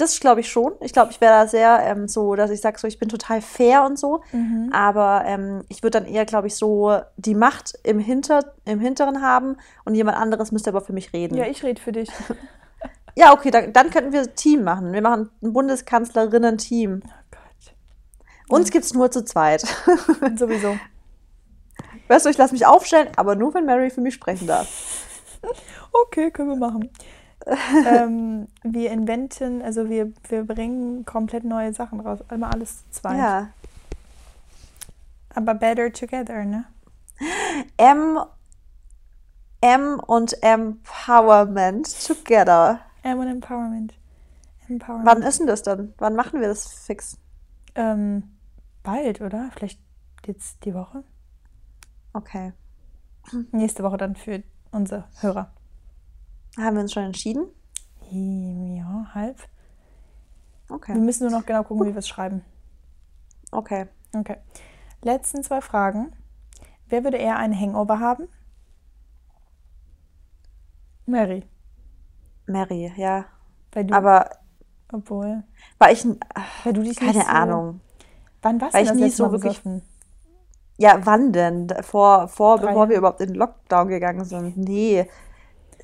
das 0.01 0.19
glaube 0.19 0.41
ich 0.41 0.49
schon. 0.49 0.73
Ich 0.81 0.93
glaube, 0.93 1.11
ich 1.11 1.21
wäre 1.21 1.33
da 1.33 1.47
sehr 1.47 1.79
ähm, 1.83 2.07
so, 2.07 2.35
dass 2.35 2.51
ich 2.51 2.61
sage, 2.61 2.79
so, 2.79 2.87
ich 2.87 2.99
bin 2.99 3.09
total 3.09 3.41
fair 3.41 3.83
und 3.85 3.97
so. 3.97 4.21
Mhm. 4.31 4.71
Aber 4.73 5.23
ähm, 5.25 5.63
ich 5.69 5.83
würde 5.83 5.99
dann 5.99 6.07
eher, 6.07 6.25
glaube 6.25 6.47
ich, 6.47 6.55
so 6.55 6.99
die 7.17 7.35
Macht 7.35 7.77
im, 7.83 7.99
Hinter, 7.99 8.53
im 8.65 8.79
Hinteren 8.79 9.21
haben 9.21 9.57
und 9.85 9.95
jemand 9.95 10.17
anderes 10.17 10.51
müsste 10.51 10.71
aber 10.71 10.81
für 10.81 10.93
mich 10.93 11.13
reden. 11.13 11.35
Ja, 11.35 11.45
ich 11.45 11.63
rede 11.63 11.81
für 11.81 11.91
dich. 11.91 12.09
Ja, 13.15 13.33
okay, 13.33 13.51
dann, 13.51 13.73
dann 13.73 13.89
könnten 13.89 14.13
wir 14.13 14.21
ein 14.21 14.35
Team 14.35 14.63
machen. 14.63 14.93
Wir 14.93 15.01
machen 15.01 15.29
ein 15.41 15.51
Bundeskanzlerinnen-Team. 15.51 17.01
Oh 17.03 17.09
Gott. 17.29 17.75
Uns 18.47 18.71
gibt 18.71 18.85
es 18.85 18.93
nur 18.93 19.11
zu 19.11 19.25
zweit. 19.25 19.61
Sowieso. 20.37 20.77
Weißt 22.07 22.25
du, 22.25 22.29
ich 22.29 22.37
lasse 22.37 22.53
mich 22.53 22.65
aufstellen, 22.65 23.09
aber 23.17 23.35
nur, 23.35 23.53
wenn 23.53 23.65
Mary 23.65 23.89
für 23.89 24.01
mich 24.01 24.13
sprechen 24.13 24.47
darf. 24.47 24.67
Okay, 25.93 26.31
können 26.31 26.47
wir 26.47 26.55
machen. 26.55 26.89
ähm, 27.87 28.47
wir 28.63 28.91
inventen, 28.91 29.61
also 29.61 29.89
wir, 29.89 30.11
wir 30.29 30.43
bringen 30.43 31.05
komplett 31.05 31.43
neue 31.43 31.73
Sachen 31.73 31.99
raus. 31.99 32.19
Immer 32.31 32.53
alles 32.53 32.77
zu 32.91 33.01
zweit. 33.01 33.17
Ja. 33.17 33.49
Aber 35.33 35.53
better 35.53 35.91
together, 35.91 36.43
ne? 36.43 36.65
M, 37.77 38.19
M 39.61 39.99
und 40.05 40.41
Empowerment 40.41 42.07
together. 42.07 42.79
M 43.03 43.19
und 43.19 43.27
Empowerment. 43.27 43.93
Empowerment. 44.67 45.07
Wann 45.07 45.21
ist 45.23 45.39
denn 45.39 45.47
das 45.47 45.63
dann? 45.63 45.93
Wann 45.97 46.15
machen 46.15 46.41
wir 46.41 46.47
das 46.47 46.67
fix? 46.67 47.17
Ähm, 47.75 48.37
bald, 48.83 49.21
oder? 49.21 49.49
Vielleicht 49.53 49.79
jetzt 50.25 50.65
die 50.65 50.73
Woche? 50.73 51.03
Okay. 52.13 52.53
Nächste 53.51 53.83
Woche 53.83 53.97
dann 53.97 54.15
für 54.15 54.43
unsere 54.71 55.05
Hörer. 55.19 55.51
Haben 56.57 56.75
wir 56.75 56.81
uns 56.81 56.93
schon 56.93 57.03
entschieden? 57.03 57.47
Ja, 58.09 59.07
halb. 59.13 59.37
Wir 60.67 60.75
Okay. 60.75 60.93
müssen 60.95 61.27
nur 61.29 61.37
noch 61.39 61.45
genau 61.45 61.63
gucken, 61.63 61.85
wie 61.87 61.93
wir 61.93 61.99
es 61.99 62.07
schreiben. 62.07 62.43
Okay. 63.51 63.87
Okay. 64.15 64.37
Letzten 65.03 65.43
zwei 65.43 65.61
Fragen. 65.61 66.13
Wer 66.87 67.03
würde 67.03 67.17
eher 67.17 67.37
einen 67.37 67.57
Hangover 67.59 67.99
haben? 67.99 68.27
Mary. 71.05 71.43
Mary, 72.47 72.91
ja. 72.97 73.25
Weil 73.71 73.85
du, 73.85 73.93
Aber 73.93 74.29
obwohl, 74.91 75.43
war 75.79 75.91
ich. 75.91 76.05
weil 76.63 76.73
du 76.73 76.83
dich 76.83 76.97
Keine 76.97 77.13
nicht 77.13 77.25
so, 77.25 77.31
Ahnung. 77.31 77.81
Wann 78.41 78.59
warst 78.61 78.73
Weil 78.73 78.85
du 78.85 78.93
ich 78.93 78.99
nie 78.99 79.09
so 79.09 79.31
wirklich-? 79.31 79.61
Ja, 80.77 80.99
wann 81.05 81.31
denn? 81.31 81.67
Vor, 81.81 82.27
vor 82.27 82.57
Drei 82.57 82.67
bevor 82.67 82.89
wir 82.89 82.97
überhaupt 82.97 83.21
in 83.21 83.27
den 83.29 83.35
Lockdown 83.35 83.87
gegangen 83.87 84.25
sind. 84.25 84.57
Nee, 84.57 85.07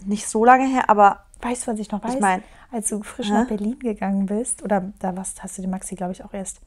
nicht 0.06 0.28
so 0.28 0.44
lange 0.46 0.68
her, 0.68 0.90
aber 0.90 1.24
Weißt 1.42 1.68
du, 1.68 1.72
was 1.72 1.80
ich 1.80 1.92
noch 1.92 2.04
weiß? 2.04 2.16
Ich 2.16 2.20
mein- 2.20 2.42
Als 2.72 2.90
du 2.90 3.04
frisch 3.04 3.28
Hä? 3.30 3.34
nach 3.34 3.48
Berlin 3.48 3.78
gegangen 3.78 4.26
bist, 4.26 4.64
oder 4.64 4.92
da 5.00 5.16
warst, 5.16 5.44
hast 5.44 5.58
du 5.58 5.62
den 5.62 5.70
Maxi, 5.70 5.96
glaube 5.96 6.12
ich, 6.14 6.24
auch 6.26 6.34
erst. 6.34 6.62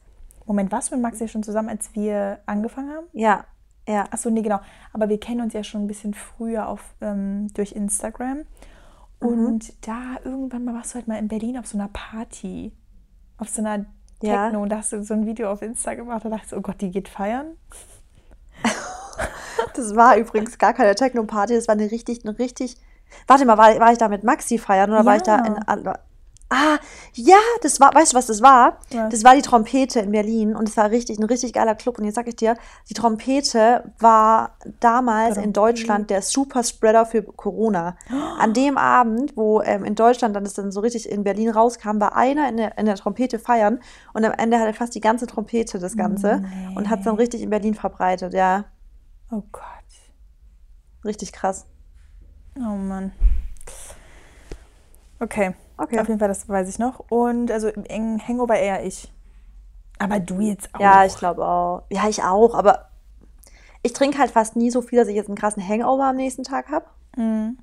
Moment, 0.45 0.71
warst 0.71 0.89
du 0.91 0.95
mit 0.95 1.03
Maxi 1.03 1.27
schon 1.27 1.43
zusammen, 1.43 1.67
als 1.69 1.93
wir 1.93 2.39
angefangen 2.45 2.89
haben? 2.91 3.05
ja, 3.13 3.43
ja. 3.87 4.05
Achso, 4.11 4.29
nee, 4.29 4.41
genau. 4.41 4.59
Aber 4.93 5.09
wir 5.09 5.19
kennen 5.19 5.41
uns 5.41 5.53
ja 5.53 5.63
schon 5.63 5.81
ein 5.83 5.87
bisschen 5.87 6.13
früher 6.13 6.67
auf, 6.69 6.95
ähm, 7.01 7.47
durch 7.53 7.73
Instagram. 7.73 8.43
Mhm. 9.19 9.27
Und 9.45 9.87
da 9.87 10.17
irgendwann 10.23 10.63
mal 10.63 10.73
warst 10.75 10.91
du 10.91 10.95
halt 10.95 11.07
mal 11.09 11.17
in 11.19 11.27
Berlin 11.27 11.57
auf 11.57 11.67
so 11.67 11.77
einer 11.77 11.89
Party. 11.89 12.71
auf 13.37 13.49
so 13.49 13.61
einer 13.61 13.85
Ja. 14.21 14.45
Techno 14.45 14.61
und 14.63 14.69
da 14.69 14.77
hast 14.77 14.93
du 14.93 15.03
so 15.03 15.13
ein 15.15 15.25
Video 15.25 15.51
auf 15.51 15.61
Insta 15.63 15.95
gemacht, 15.95 16.23
da 16.23 16.29
dachte 16.29 16.43
ich 16.45 16.49
so, 16.51 16.57
oh 16.57 16.61
Gott, 16.61 16.79
die 16.79 16.91
geht 16.91 17.09
feiern. 17.09 17.57
Das 19.73 19.95
war 19.95 20.17
übrigens 20.17 20.57
gar 20.57 20.73
keine 20.73 20.95
Techno-Party, 20.95 21.53
das 21.55 21.67
war 21.67 21.73
eine 21.75 21.89
richtig, 21.91 22.25
eine 22.25 22.37
richtig. 22.39 22.77
Warte 23.27 23.45
mal, 23.45 23.57
war, 23.57 23.79
war 23.79 23.91
ich 23.91 23.97
da 23.97 24.07
mit 24.09 24.23
Maxi 24.23 24.57
feiern 24.57 24.91
oder 24.91 25.05
war 25.05 25.15
ich 25.17 25.23
da 25.23 25.37
Ja. 25.37 25.45
in. 25.45 25.89
Ah, 26.53 26.79
ja, 27.13 27.37
das 27.61 27.79
war, 27.79 27.93
weißt 27.95 28.11
du, 28.11 28.17
was 28.17 28.25
das 28.27 28.41
war? 28.41 28.77
Was? 28.91 29.09
Das 29.13 29.23
war 29.23 29.35
die 29.35 29.41
Trompete 29.41 30.01
in 30.01 30.11
Berlin 30.11 30.53
und 30.53 30.67
es 30.67 30.75
war 30.75 30.91
richtig, 30.91 31.17
ein 31.17 31.23
richtig 31.23 31.53
geiler 31.53 31.75
Club. 31.75 31.97
Und 31.97 32.03
jetzt 32.03 32.15
sag 32.15 32.27
ich 32.27 32.35
dir, 32.35 32.57
die 32.89 32.93
Trompete 32.93 33.93
war 33.99 34.57
damals 34.81 35.37
in 35.37 35.53
Trompete. 35.53 35.53
Deutschland 35.53 36.09
der 36.09 36.21
Superspreader 36.21 37.05
für 37.05 37.23
Corona. 37.23 37.95
An 38.37 38.51
dem 38.53 38.77
Abend, 38.77 39.37
wo 39.37 39.61
ähm, 39.61 39.85
in 39.85 39.95
Deutschland 39.95 40.35
dann 40.35 40.45
es 40.45 40.53
dann 40.53 40.73
so 40.73 40.81
richtig 40.81 41.09
in 41.09 41.23
Berlin 41.23 41.51
rauskam, 41.51 42.01
war 42.01 42.17
einer 42.17 42.49
in 42.49 42.57
der, 42.57 42.77
in 42.77 42.85
der 42.85 42.95
Trompete 42.95 43.39
feiern 43.39 43.79
und 44.11 44.25
am 44.25 44.33
Ende 44.33 44.59
hatte 44.59 44.73
fast 44.73 44.93
die 44.93 44.99
ganze 44.99 45.27
Trompete 45.27 45.79
das 45.79 45.95
Ganze 45.95 46.43
und 46.75 46.89
hat 46.89 46.99
es 46.99 47.05
dann 47.05 47.15
richtig 47.15 47.43
in 47.43 47.49
Berlin 47.49 47.75
verbreitet. 47.75 48.33
Ja, 48.33 48.65
Oh 49.31 49.43
Gott. 49.53 49.63
richtig 51.05 51.31
krass. 51.31 51.65
Oh 52.57 52.75
Mann. 52.75 53.11
Okay. 55.19 55.53
Okay. 55.77 55.99
Auf 55.99 56.07
jeden 56.07 56.19
Fall, 56.19 56.27
das 56.27 56.47
weiß 56.47 56.69
ich 56.69 56.79
noch. 56.79 56.99
Und 57.09 57.51
also 57.51 57.69
im 57.69 58.19
Hangover 58.27 58.57
eher 58.57 58.85
ich. 58.85 59.11
Aber 59.99 60.19
du 60.19 60.39
jetzt 60.39 60.73
auch. 60.73 60.79
Ja, 60.79 61.05
ich 61.05 61.15
glaube 61.15 61.45
auch. 61.45 61.83
Ja, 61.89 62.07
ich 62.07 62.23
auch, 62.23 62.55
aber 62.55 62.89
ich 63.83 63.93
trinke 63.93 64.17
halt 64.17 64.31
fast 64.31 64.55
nie 64.55 64.71
so 64.71 64.81
viel, 64.81 64.99
dass 64.99 65.07
ich 65.07 65.15
jetzt 65.15 65.27
einen 65.27 65.37
krassen 65.37 65.67
Hangover 65.67 66.05
am 66.05 66.15
nächsten 66.15 66.43
Tag 66.43 66.69
habe. 66.69 66.85
Mhm. 67.15 67.57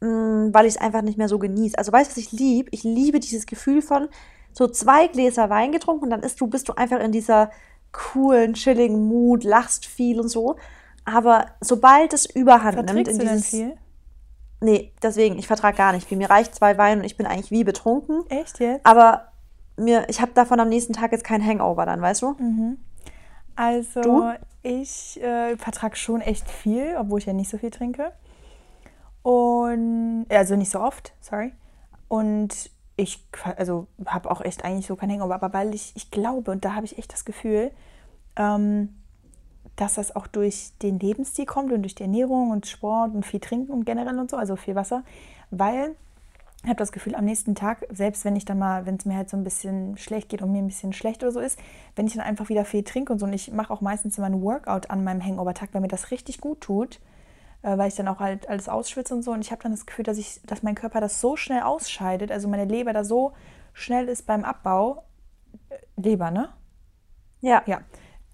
weil 0.00 0.66
ich 0.66 0.74
es 0.74 0.80
einfach 0.80 1.02
nicht 1.02 1.18
mehr 1.18 1.28
so 1.28 1.38
genieße. 1.38 1.78
Also 1.78 1.92
weißt 1.92 2.10
du, 2.10 2.12
was 2.12 2.18
ich 2.18 2.32
liebe? 2.32 2.68
Ich 2.72 2.84
liebe 2.84 3.20
dieses 3.20 3.46
Gefühl 3.46 3.80
von 3.82 4.08
so 4.52 4.68
zwei 4.68 5.08
Gläser 5.08 5.50
Wein 5.50 5.72
getrunken 5.72 6.04
und 6.04 6.10
dann 6.10 6.22
ist 6.22 6.40
du, 6.40 6.46
bist 6.46 6.68
du 6.68 6.74
einfach 6.74 7.00
in 7.00 7.12
dieser 7.12 7.50
coolen, 7.92 8.54
chilligen 8.54 9.06
Mut, 9.08 9.44
lachst 9.44 9.86
viel 9.86 10.20
und 10.20 10.28
so. 10.28 10.56
Aber 11.04 11.46
sobald 11.60 12.12
es 12.12 12.26
überhand 12.26 12.76
nimmt 12.76 12.88
Verträgst 12.88 13.12
in 13.12 13.18
du 13.18 13.24
denn 13.24 13.36
dieses... 13.36 13.50
viel? 13.50 13.78
Nee, 14.64 14.92
deswegen, 15.02 15.38
ich 15.38 15.46
vertrage 15.46 15.76
gar 15.76 15.92
nicht 15.92 16.08
viel. 16.08 16.16
Mir 16.16 16.30
reicht 16.30 16.54
zwei 16.54 16.78
Wein 16.78 17.00
und 17.00 17.04
ich 17.04 17.18
bin 17.18 17.26
eigentlich 17.26 17.50
wie 17.50 17.64
betrunken. 17.64 18.24
Echt 18.30 18.60
jetzt? 18.60 18.86
Aber 18.86 19.28
mir, 19.76 20.08
ich 20.08 20.22
habe 20.22 20.32
davon 20.32 20.58
am 20.58 20.70
nächsten 20.70 20.94
Tag 20.94 21.12
jetzt 21.12 21.22
kein 21.22 21.44
Hangover 21.44 21.84
dann, 21.84 22.00
weißt 22.00 22.22
du? 22.22 22.34
Also 23.56 24.00
Du? 24.00 24.32
ich 24.62 25.22
äh, 25.22 25.58
vertrage 25.58 25.96
schon 25.96 26.22
echt 26.22 26.50
viel, 26.50 26.96
obwohl 26.98 27.18
ich 27.18 27.26
ja 27.26 27.34
nicht 27.34 27.50
so 27.50 27.58
viel 27.58 27.70
trinke. 27.70 28.12
Und 29.22 30.24
also 30.30 30.56
nicht 30.56 30.70
so 30.70 30.80
oft, 30.80 31.12
sorry. 31.20 31.52
Und 32.08 32.70
ich 32.96 33.22
also 33.56 33.86
habe 34.06 34.30
auch 34.30 34.40
echt 34.40 34.64
eigentlich 34.64 34.86
so 34.86 34.96
kein 34.96 35.10
Hangover, 35.10 35.34
aber 35.34 35.52
weil 35.52 35.74
ich, 35.74 35.92
ich 35.94 36.10
glaube, 36.10 36.50
und 36.50 36.64
da 36.64 36.74
habe 36.74 36.86
ich 36.86 36.96
echt 36.96 37.12
das 37.12 37.26
Gefühl, 37.26 37.70
ähm, 38.36 38.96
dass 39.76 39.94
das 39.94 40.14
auch 40.14 40.26
durch 40.26 40.72
den 40.82 40.98
Lebensstil 40.98 41.46
kommt 41.46 41.72
und 41.72 41.82
durch 41.82 41.94
die 41.94 42.02
Ernährung 42.02 42.50
und 42.50 42.66
Sport 42.66 43.14
und 43.14 43.26
viel 43.26 43.40
Trinken 43.40 43.72
und 43.72 43.84
generell 43.84 44.18
und 44.18 44.30
so, 44.30 44.36
also 44.36 44.56
viel 44.56 44.74
Wasser, 44.74 45.02
weil 45.50 45.96
ich 46.64 46.70
habe 46.70 46.78
das 46.78 46.92
Gefühl, 46.92 47.14
am 47.14 47.26
nächsten 47.26 47.54
Tag, 47.54 47.86
selbst 47.90 48.24
wenn 48.24 48.36
ich 48.36 48.46
dann 48.46 48.58
mal, 48.58 48.86
wenn 48.86 48.96
es 48.96 49.04
mir 49.04 49.16
halt 49.16 49.28
so 49.28 49.36
ein 49.36 49.44
bisschen 49.44 49.98
schlecht 49.98 50.30
geht 50.30 50.40
und 50.40 50.50
mir 50.50 50.62
ein 50.62 50.66
bisschen 50.66 50.94
schlecht 50.94 51.22
oder 51.22 51.30
so 51.30 51.40
ist, 51.40 51.58
wenn 51.94 52.06
ich 52.06 52.14
dann 52.14 52.22
einfach 52.22 52.48
wieder 52.48 52.64
viel 52.64 52.82
trinke 52.82 53.12
und 53.12 53.18
so, 53.18 53.26
und 53.26 53.34
ich 53.34 53.52
mache 53.52 53.70
auch 53.70 53.82
meistens 53.82 54.16
immer 54.16 54.28
einen 54.28 54.40
Workout 54.40 54.88
an 54.88 55.04
meinem 55.04 55.22
Hangover-Tag, 55.22 55.70
weil 55.72 55.82
mir 55.82 55.88
das 55.88 56.10
richtig 56.10 56.40
gut 56.40 56.62
tut, 56.62 57.00
äh, 57.60 57.76
weil 57.76 57.88
ich 57.88 57.96
dann 57.96 58.08
auch 58.08 58.18
halt 58.18 58.48
alles 58.48 58.70
ausschwitze 58.70 59.14
und 59.14 59.22
so. 59.22 59.32
Und 59.32 59.42
ich 59.42 59.52
habe 59.52 59.62
dann 59.62 59.72
das 59.72 59.84
Gefühl, 59.84 60.06
dass, 60.06 60.16
ich, 60.16 60.40
dass 60.46 60.62
mein 60.62 60.74
Körper 60.74 61.02
das 61.02 61.20
so 61.20 61.36
schnell 61.36 61.60
ausscheidet, 61.60 62.32
also 62.32 62.48
meine 62.48 62.64
Leber 62.64 62.94
da 62.94 63.04
so 63.04 63.32
schnell 63.74 64.08
ist 64.08 64.26
beim 64.26 64.42
Abbau. 64.42 65.04
Äh, 65.68 65.76
Leber, 66.00 66.30
ne? 66.30 66.48
Ja. 67.42 67.62
Ja. 67.66 67.82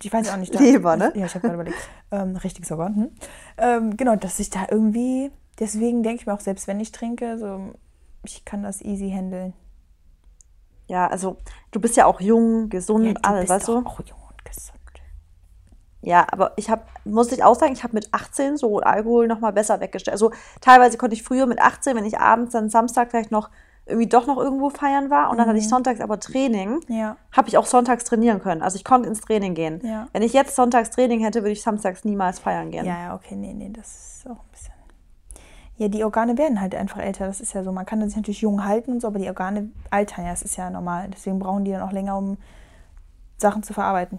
Ich 0.03 0.12
weiß 0.12 0.30
auch 0.30 0.36
nicht. 0.36 0.59
Leber, 0.59 0.96
ne? 0.96 1.12
Ja, 1.14 1.26
ich 1.26 1.34
habe 1.34 1.40
gerade 1.40 1.55
überlegt. 1.55 1.78
Ähm, 2.11 2.36
richtiges 2.36 2.70
Organ. 2.72 2.96
Hm? 2.96 3.11
Ähm, 3.59 3.96
genau, 3.96 4.16
dass 4.16 4.38
ich 4.38 4.51
da 4.51 4.66
irgendwie, 4.70 5.30
deswegen 5.59 6.03
denke 6.03 6.20
ich 6.22 6.26
mir 6.26 6.34
auch, 6.34 6.40
selbst 6.40 6.66
wenn 6.66 6.80
ich 6.80 6.92
trinke, 6.92 7.38
so, 7.38 7.74
ich 8.24 8.44
kann 8.44 8.62
das 8.62 8.80
easy 8.80 9.11
handeln. 9.11 9.53
Ja, 10.86 11.07
also 11.07 11.36
du 11.70 11.80
bist 11.80 11.96
ja 11.96 12.07
auch 12.07 12.20
jung, 12.20 12.68
gesund, 12.68 13.07
Ja, 13.07 13.12
du 13.12 13.20
alles, 13.22 13.40
bist 13.42 13.51
weißt 13.51 13.68
du? 13.68 13.78
auch 13.86 14.01
jung 14.01 14.18
und 14.28 14.44
gesund. 14.44 14.76
Ja, 16.03 16.26
aber 16.32 16.53
ich 16.57 16.70
habe, 16.70 16.82
muss 17.05 17.30
ich 17.30 17.44
auch 17.44 17.55
sagen, 17.55 17.74
ich 17.74 17.82
habe 17.84 17.94
mit 17.94 18.12
18 18.12 18.57
so 18.57 18.80
Alkohol 18.80 19.28
nochmal 19.28 19.53
besser 19.53 19.80
weggestellt. 19.80 20.14
Also 20.14 20.32
teilweise 20.61 20.96
konnte 20.96 21.14
ich 21.14 21.22
früher 21.22 21.46
mit 21.46 21.61
18, 21.61 21.94
wenn 21.94 22.07
ich 22.07 22.18
abends 22.18 22.53
dann 22.53 22.70
Samstag 22.70 23.11
vielleicht 23.11 23.30
noch 23.30 23.51
irgendwie 23.91 24.09
doch 24.09 24.26
noch 24.26 24.38
irgendwo 24.38 24.70
feiern 24.70 25.11
war 25.11 25.30
und 25.30 25.36
dann 25.38 25.47
hatte 25.49 25.59
ich 25.59 25.68
sonntags 25.68 26.01
aber 26.01 26.18
Training, 26.18 26.80
Mhm. 26.88 26.95
Ja. 26.97 27.16
habe 27.32 27.49
ich 27.49 27.59
auch 27.59 27.66
sonntags 27.66 28.05
trainieren 28.05 28.41
können. 28.41 28.62
Also 28.62 28.76
ich 28.76 28.84
konnte 28.84 29.09
ins 29.09 29.20
Training 29.20 29.55
gehen. 29.55 29.80
Ja. 29.84 30.09
Wenn 30.12 30.22
ich 30.22 30.32
jetzt 30.32 30.57
sonntags 30.57 30.91
Training 30.91 31.20
hätte, 31.20 31.41
würde 31.43 31.53
ich 31.53 31.62
samstags 31.62 32.05
niemals 32.05 32.38
feiern 32.38 32.70
gehen. 32.70 32.86
Ja, 32.86 32.99
ja, 32.99 33.14
okay, 33.14 33.36
nee, 33.36 33.53
nee, 33.53 33.70
das 33.70 34.16
ist 34.18 34.26
auch 34.26 34.38
ein 34.43 34.51
bisschen. 34.51 34.74
Ja, 35.76 35.88
die 35.88 36.05
Organe 36.05 36.36
werden 36.36 36.61
halt 36.61 36.74
einfach 36.74 36.99
älter, 37.01 37.26
das 37.26 37.41
ist 37.41 37.55
ja 37.55 37.62
so. 37.64 37.72
Man 37.72 37.86
kann 37.86 38.07
sich 38.07 38.14
natürlich 38.16 38.43
jung 38.43 38.64
halten 38.66 38.93
und 38.93 39.01
so, 39.01 39.07
aber 39.09 39.18
die 39.18 39.28
Organe 39.28 39.70
altern 39.91 40.24
ja, 40.26 40.30
das 40.32 40.43
ist 40.43 40.57
ja 40.57 40.68
normal. 40.70 41.09
Deswegen 41.11 41.38
brauchen 41.38 41.64
die 41.64 41.70
dann 41.72 41.80
auch 41.82 41.93
länger, 41.93 42.18
um 42.18 42.36
Sachen 43.38 43.62
zu 43.62 43.72
verarbeiten. 43.72 44.18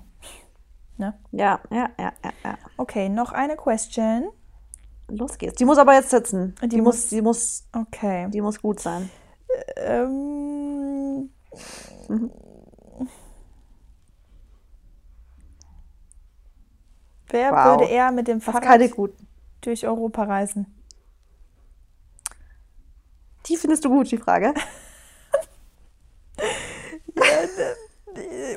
Ne? 0.97 1.13
ja, 1.31 1.59
ja, 1.71 1.89
ja, 1.99 2.11
ja. 2.23 2.31
ja. 2.43 2.55
Okay, 2.77 3.09
noch 3.09 3.31
eine 3.31 3.55
Question. 3.55 4.29
Los 5.07 5.37
geht's. 5.37 5.55
Die 5.55 5.65
muss 5.65 5.77
aber 5.77 5.93
jetzt 5.93 6.09
sitzen. 6.09 6.55
Die 6.63 6.69
Die, 6.69 6.81
muss, 6.81 6.95
muss- 6.95 7.09
die 7.09 7.21
muss, 7.21 7.63
Okay. 7.75 8.27
die 8.31 8.41
muss 8.41 8.61
gut 8.61 8.79
sein. 8.79 9.09
Ähm, 9.77 11.29
wer 17.29 17.51
Wow. 17.51 17.65
würde 17.65 17.85
eher 17.85 18.11
mit 18.11 18.27
dem 18.27 18.41
Fahrrad 18.41 18.81
durch 19.61 19.85
Europa 19.87 20.23
reisen? 20.23 20.65
Die 23.47 23.57
findest 23.57 23.83
du 23.85 23.89
gut, 23.89 24.11
die 24.11 24.17
Frage. 24.17 24.53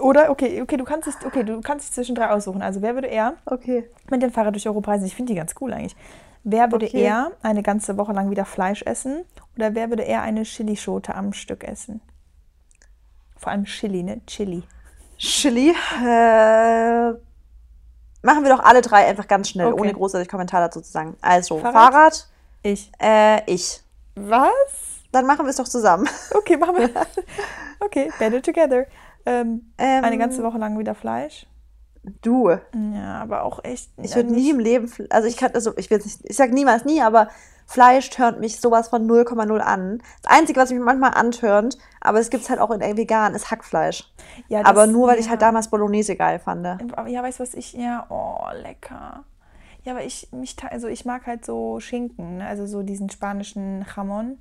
Oder 0.01 0.31
okay, 0.31 0.61
okay, 0.63 0.77
du 0.77 0.85
kannst 0.85 1.07
dich, 1.07 1.15
okay, 1.25 1.45
du 1.45 1.61
kannst 1.61 1.87
dich 1.87 1.95
zwischen 1.95 2.15
drei 2.15 2.31
aussuchen. 2.31 2.63
Also 2.63 2.83
wer 2.83 2.95
würde 2.95 3.09
eher 3.09 3.35
Okay. 3.47 3.89
mit 4.11 4.23
dem 4.23 4.31
Fahrrad 4.31 4.55
durch 4.55 4.67
Europa 4.67 4.93
reisen? 4.93 5.07
Ich 5.07 5.15
finde 5.15 5.33
die 5.33 5.37
ganz 5.39 5.55
cool 5.61 5.73
eigentlich. 5.73 5.97
Wer 6.45 6.71
würde 6.71 6.87
Okay. 6.87 7.01
eher 7.03 7.33
eine 7.43 7.63
ganze 7.63 7.97
Woche 7.97 8.13
lang 8.13 8.31
wieder 8.31 8.45
Fleisch 8.45 8.83
essen 8.83 9.25
oder 9.57 9.75
wer 9.75 9.89
würde 9.89 10.03
eher 10.03 10.23
eine 10.23 10.43
Chilischote 10.43 11.15
am 11.15 11.33
Stück 11.33 11.65
essen? 11.65 12.01
Vor 13.37 13.51
allem 13.53 13.65
Chili, 13.65 14.03
ne? 14.03 14.21
Chili. 14.27 14.63
Chili. 15.19 15.71
Äh, 15.71 17.11
machen 18.23 18.43
wir 18.43 18.51
doch 18.51 18.61
alle 18.61 18.81
drei 18.83 19.07
einfach 19.07 19.27
ganz 19.27 19.49
schnell, 19.51 19.73
Okay. 19.73 19.81
ohne 19.81 19.93
großartig 19.95 20.29
Kommentar 20.29 20.61
dazu 20.61 20.81
zu 20.81 20.91
sagen. 20.91 21.17
Also, 21.23 21.59
Fahrrad? 21.59 21.93
Fahrrad, 21.93 22.29
Ich. 22.63 22.91
äh, 23.01 23.43
ich. 23.51 23.81
Was? 24.15 24.51
Dann 25.13 25.27
machen 25.27 25.47
wir 25.47 25.51
es 25.51 25.57
doch 25.57 25.69
zusammen. 25.69 26.09
Okay, 26.35 26.57
machen 26.57 26.77
wir. 26.77 26.91
Okay, 27.81 28.11
better 28.19 28.43
together. 28.43 28.87
Ähm, 29.27 29.73
Ähm, 29.79 30.05
eine 30.05 30.19
ganze 30.19 30.43
Woche 30.43 30.59
lang 30.59 30.79
wieder 30.79 30.95
Fleisch. 30.95 31.47
Du. 32.23 32.51
Ja, 32.51 33.23
aber 33.23 33.45
auch 33.45 33.65
echt. 33.65 33.91
Ich 34.03 34.15
würde 34.15 34.33
nie 34.33 34.51
im 34.51 34.59
Leben, 34.59 34.91
also 35.11 35.27
ich 35.27 35.37
kann, 35.37 35.53
also 35.55 35.73
ich 35.77 35.91
will 35.91 35.99
nicht, 35.99 36.21
ich 36.25 36.37
sag 36.37 36.53
niemals 36.53 36.85
nie, 36.85 37.01
aber 37.01 37.29
Fleisch 37.67 38.11
tönt 38.11 38.41
mich 38.41 38.61
sowas 38.61 38.89
von 38.89 39.07
0,0 39.09 39.59
an. 39.59 40.03
Das 40.23 40.31
Einzige, 40.31 40.61
was 40.61 40.71
mich 40.71 40.81
manchmal 40.81 41.15
antörnt, 41.15 41.79
aber 42.01 42.21
es 42.21 42.29
gibt 42.29 42.43
es 42.45 42.51
halt 42.51 42.61
auch 42.61 42.71
in 42.71 42.81
vegan, 42.97 43.35
ist 43.35 43.51
Hackfleisch. 43.51 44.13
Ja, 44.49 44.61
das- 44.61 44.69
aber 44.69 44.87
nur, 44.87 45.09
weil 45.09 45.19
ich 45.19 45.25
ja. 45.27 45.31
halt 45.31 45.43
damals 45.43 45.69
Bolognese 45.69 46.15
geil 46.17 46.39
fand. 46.39 46.65
Ja, 47.07 47.23
weißt 47.23 47.41
du, 47.41 47.43
was 47.43 47.55
ich. 47.55 47.73
Ja, 47.73 48.07
oh, 48.11 48.45
lecker. 48.63 49.25
Ja, 49.85 49.93
aber 49.93 50.05
ich, 50.05 50.29
mich, 50.33 50.57
also 50.71 50.89
ich 50.89 51.05
mag 51.07 51.27
halt 51.27 51.45
so 51.47 51.81
Schinken, 51.81 52.39
ne? 52.39 52.47
also 52.47 52.67
so 52.67 52.83
diesen 52.83 53.09
spanischen 53.11 53.85
Jamon. 53.97 54.39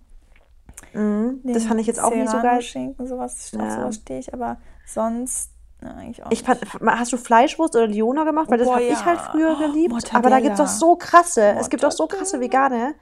Mhm. 0.93 1.39
Das 1.43 1.63
fand 1.65 1.79
ich 1.79 1.87
jetzt 1.87 2.01
auch 2.01 2.13
nicht 2.13 2.29
so 2.29 2.41
geil. 2.41 2.61
Schinken, 2.61 3.07
sowas, 3.07 3.51
Ja. 3.51 3.75
sowas 3.75 3.95
stehe 3.95 4.19
ich, 4.19 4.33
aber 4.33 4.57
sonst 4.85 5.49
na, 5.83 5.95
eigentlich 5.95 6.23
auch 6.23 6.31
Ich 6.31 6.43
fand, 6.43 6.59
hast 6.85 7.11
du 7.11 7.17
Fleischwurst 7.17 7.75
oder 7.75 7.87
Liona 7.87 8.23
gemacht? 8.23 8.49
Weil 8.49 8.57
das 8.57 8.67
Boah, 8.67 8.75
habe 8.75 8.85
ich 8.85 8.91
ja. 8.91 9.05
halt 9.05 9.19
früher 9.19 9.55
geliebt. 9.57 9.91
Mortadella. 9.91 10.19
Aber 10.19 10.29
da 10.29 10.39
gibt 10.39 10.53
es 10.53 10.59
doch 10.59 10.67
so 10.67 10.95
krasse. 10.95 11.55
Es 11.59 11.69
gibt 11.69 11.83
doch 11.83 11.91
so 11.91 12.07
krasse 12.07 12.37
Mortadella. 12.37 12.69
vegane. 12.69 12.95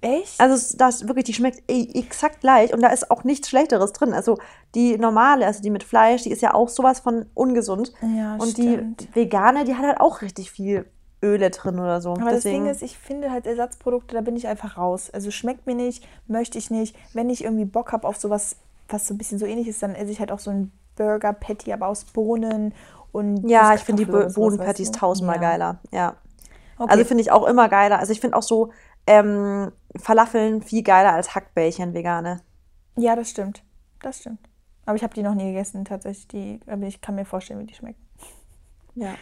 Echt? 0.00 0.40
Also 0.40 0.76
das 0.78 1.06
wirklich, 1.06 1.26
die 1.26 1.34
schmeckt 1.34 1.62
exakt 1.68 2.40
gleich 2.40 2.74
und 2.74 2.82
da 2.82 2.88
ist 2.88 3.10
auch 3.10 3.22
nichts 3.22 3.48
Schlechteres 3.48 3.92
drin. 3.92 4.12
Also 4.12 4.38
die 4.74 4.98
normale, 4.98 5.46
also 5.46 5.62
die 5.62 5.70
mit 5.70 5.84
Fleisch, 5.84 6.22
die 6.22 6.32
ist 6.32 6.42
ja 6.42 6.54
auch 6.54 6.68
sowas 6.68 6.98
von 7.00 7.26
ungesund. 7.34 7.92
Ja, 8.02 8.34
und 8.34 8.50
stimmt. 8.50 9.00
die 9.00 9.14
vegane, 9.14 9.64
die 9.64 9.76
hat 9.76 9.84
halt 9.84 10.00
auch 10.00 10.20
richtig 10.20 10.50
viel 10.50 10.86
Öle 11.22 11.50
drin 11.50 11.78
oder 11.78 12.00
so. 12.00 12.14
Aber 12.14 12.30
Deswegen, 12.32 12.66
das 12.66 12.78
Ding 12.80 12.88
ist, 12.88 12.92
ich 12.92 12.98
finde 12.98 13.30
halt 13.30 13.46
Ersatzprodukte, 13.46 14.14
da 14.16 14.22
bin 14.22 14.34
ich 14.34 14.48
einfach 14.48 14.76
raus. 14.76 15.08
Also 15.12 15.30
schmeckt 15.30 15.66
mir 15.66 15.76
nicht, 15.76 16.04
möchte 16.26 16.58
ich 16.58 16.70
nicht. 16.70 16.96
Wenn 17.14 17.30
ich 17.30 17.44
irgendwie 17.44 17.64
Bock 17.64 17.92
habe 17.92 18.08
auf 18.08 18.16
sowas, 18.16 18.56
was 18.88 19.06
so 19.06 19.14
ein 19.14 19.18
bisschen 19.18 19.38
so 19.38 19.46
ähnlich 19.46 19.68
ist, 19.68 19.84
dann 19.84 19.94
esse 19.94 20.10
ich 20.10 20.18
halt 20.18 20.32
auch 20.32 20.40
so 20.40 20.50
ein 20.50 20.72
Burger 21.02 21.32
Patty, 21.32 21.72
aber 21.72 21.88
aus 21.88 22.04
Bohnen 22.04 22.74
und 23.12 23.48
ja, 23.48 23.74
ich 23.74 23.82
finde 23.82 24.04
die 24.04 24.10
Kartoffel 24.10 24.26
oder 24.26 24.26
Bo- 24.26 24.30
sowas, 24.30 24.56
Bohnenpatties 24.56 24.88
weißt 24.88 24.94
du? 24.94 24.98
tausendmal 25.00 25.36
ja. 25.36 25.42
geiler. 25.42 25.80
Ja. 25.90 26.16
Okay. 26.78 26.90
Also 26.92 27.04
finde 27.04 27.22
ich 27.22 27.30
auch 27.32 27.46
immer 27.46 27.68
geiler. 27.68 27.98
Also 27.98 28.12
ich 28.12 28.20
finde 28.20 28.36
auch 28.36 28.42
so 28.42 28.70
ähm, 29.06 29.72
Falafeln 29.96 30.62
viel 30.62 30.82
geiler 30.82 31.12
als 31.12 31.34
Hackbällchen 31.34 31.92
vegane. 31.94 32.40
ja, 32.96 33.14
das 33.16 33.30
stimmt. 33.30 33.62
Das 34.00 34.18
stimmt. 34.18 34.38
Aber 34.86 34.96
ich 34.96 35.02
habe 35.02 35.14
die 35.14 35.22
noch 35.22 35.34
nie 35.34 35.44
gegessen, 35.52 35.84
tatsächlich. 35.84 36.28
Die, 36.28 36.60
aber 36.66 36.86
ich 36.86 37.00
kann 37.00 37.14
mir 37.14 37.24
vorstellen, 37.24 37.60
wie 37.60 37.66
die 37.66 37.74
schmecken. 37.74 38.04
Ja. 38.94 39.14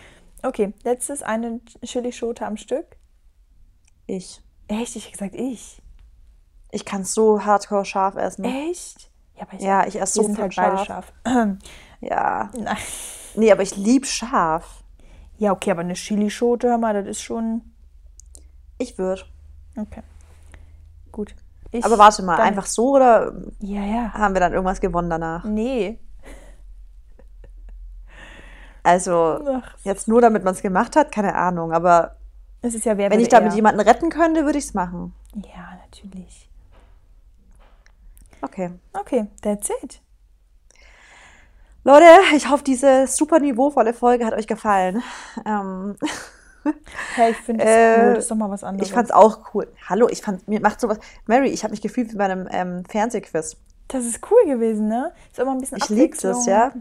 Okay, 0.42 0.72
letztes 0.84 1.22
eine 1.22 1.60
Chili-Schote 1.84 2.46
am 2.46 2.56
Stück. 2.56 2.96
Ich. 4.06 4.40
Echt? 4.68 4.96
Ich 4.96 5.04
habe 5.06 5.12
gesagt, 5.12 5.34
ich. 5.34 5.82
Ich 6.70 6.84
kann 6.84 7.04
so 7.04 7.44
hardcore 7.44 7.84
scharf 7.84 8.14
essen. 8.16 8.44
Echt? 8.44 9.09
Ja, 9.40 9.46
aber 9.46 9.54
ich, 9.56 9.62
Ja, 9.62 9.86
ich 9.86 10.00
esse 10.00 10.22
so 10.22 10.24
viel 10.24 10.38
halt 10.38 10.54
beide 10.56 10.84
scharf. 10.84 11.12
Ja. 12.02 12.50
Nein. 12.58 12.76
Nee, 13.34 13.52
aber 13.52 13.62
ich 13.62 13.76
lieb 13.76 14.06
scharf. 14.06 14.82
Ja, 15.36 15.52
okay, 15.52 15.70
aber 15.70 15.80
eine 15.80 15.92
Chili-Schote, 15.92 16.68
hör 16.68 16.78
mal, 16.78 16.94
das 16.94 17.06
ist 17.06 17.22
schon. 17.22 17.60
Ich 18.78 18.96
würde. 18.96 19.22
Okay. 19.76 20.02
Gut. 21.12 21.34
Ich, 21.72 21.84
Aber 21.84 21.98
warte 21.98 22.22
mal, 22.22 22.40
einfach 22.40 22.66
so 22.66 22.96
oder 22.96 23.32
Ja, 23.60 23.82
ja. 23.82 24.12
haben 24.14 24.34
wir 24.34 24.40
dann 24.40 24.52
irgendwas 24.52 24.80
gewonnen 24.80 25.10
danach? 25.10 25.44
Nee. 25.44 25.98
Also, 28.82 29.40
Ach, 29.46 29.76
jetzt 29.84 30.08
nur 30.08 30.20
damit 30.20 30.42
man 30.42 30.54
es 30.54 30.62
gemacht 30.62 30.96
hat, 30.96 31.12
keine 31.12 31.34
Ahnung. 31.34 31.72
Aber 31.72 32.16
es 32.62 32.74
ist 32.74 32.86
ja 32.86 32.96
wer 32.96 33.10
wenn 33.10 33.20
ich 33.20 33.28
damit 33.28 33.54
jemanden 33.54 33.80
retten 33.80 34.10
könnte, 34.10 34.44
würde 34.44 34.58
ich 34.58 34.64
es 34.64 34.74
machen. 34.74 35.14
Ja, 35.34 35.78
natürlich. 35.84 36.49
Okay. 38.42 38.70
Okay, 38.92 39.26
that's 39.42 39.70
it. 39.82 40.00
Leute, 41.82 42.04
ich 42.36 42.48
hoffe, 42.50 42.62
diese 42.64 43.06
super 43.06 43.38
niveauvolle 43.38 43.94
Folge 43.94 44.26
hat 44.26 44.34
euch 44.34 44.46
gefallen. 44.46 45.02
Ähm, 45.44 45.96
Hey, 47.14 47.30
ich 47.30 47.38
finde 47.38 47.64
das 47.64 47.74
Äh, 47.74 47.96
cool. 47.98 48.14
Das 48.14 48.24
ist 48.24 48.30
doch 48.30 48.36
mal 48.36 48.50
was 48.50 48.64
anderes. 48.64 48.88
ich 48.88 48.94
fand's 48.94 49.10
auch 49.10 49.54
cool. 49.54 49.66
Hallo, 49.88 50.08
ich 50.10 50.20
fand, 50.20 50.46
mir 50.46 50.60
macht 50.60 50.78
sowas. 50.80 50.98
Mary, 51.26 51.48
ich 51.48 51.62
habe 51.64 51.70
mich 51.70 51.80
gefühlt 51.80 52.12
wie 52.12 52.16
bei 52.16 52.26
einem 52.26 52.46
ähm, 52.50 52.84
Fernsehquiz. 52.84 53.56
Das 53.88 54.04
ist 54.04 54.20
cool 54.30 54.44
gewesen, 54.46 54.88
ne? 54.88 55.12
Ist 55.30 55.38
immer 55.38 55.52
ein 55.52 55.58
bisschen 55.58 55.78
Ich 55.78 55.88
liebe 55.88 56.16
das, 56.16 56.44
ja. 56.46 56.72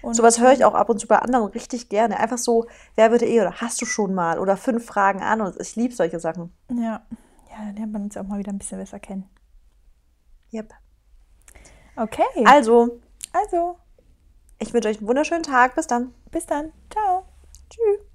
Und 0.00 0.14
Sowas 0.14 0.38
höre 0.38 0.52
ich 0.52 0.64
auch 0.64 0.74
ab 0.74 0.88
und 0.88 1.00
zu 1.00 1.08
bei 1.08 1.18
anderen 1.18 1.46
richtig 1.48 1.88
gerne. 1.88 2.20
Einfach 2.20 2.38
so, 2.38 2.66
wer 2.94 3.10
würde 3.10 3.26
eh 3.26 3.40
oder 3.40 3.54
hast 3.60 3.82
du 3.82 3.86
schon 3.86 4.14
mal 4.14 4.38
oder 4.38 4.56
fünf 4.56 4.86
Fragen 4.86 5.20
an 5.22 5.40
und 5.40 5.60
ich 5.60 5.74
liebe 5.74 5.92
solche 5.94 6.20
Sachen. 6.20 6.52
Ja. 6.70 7.02
Ja, 7.50 7.64
dann 7.64 7.74
lernt 7.74 7.92
man 7.92 8.02
uns 8.04 8.16
auch 8.16 8.22
mal 8.22 8.38
wieder 8.38 8.52
ein 8.52 8.58
bisschen 8.58 8.78
besser 8.78 9.00
kennen. 9.00 9.28
Yep. 10.52 10.72
Okay. 11.96 12.22
Also, 12.44 13.00
Also, 13.32 13.76
ich 14.58 14.72
wünsche 14.72 14.88
euch 14.88 14.98
einen 14.98 15.08
wunderschönen 15.08 15.42
Tag. 15.42 15.74
Bis 15.74 15.86
dann. 15.86 16.14
bis 16.30 16.46
dann. 16.46 16.72
Ciao. 16.90 17.24
Tschüss. 17.70 18.05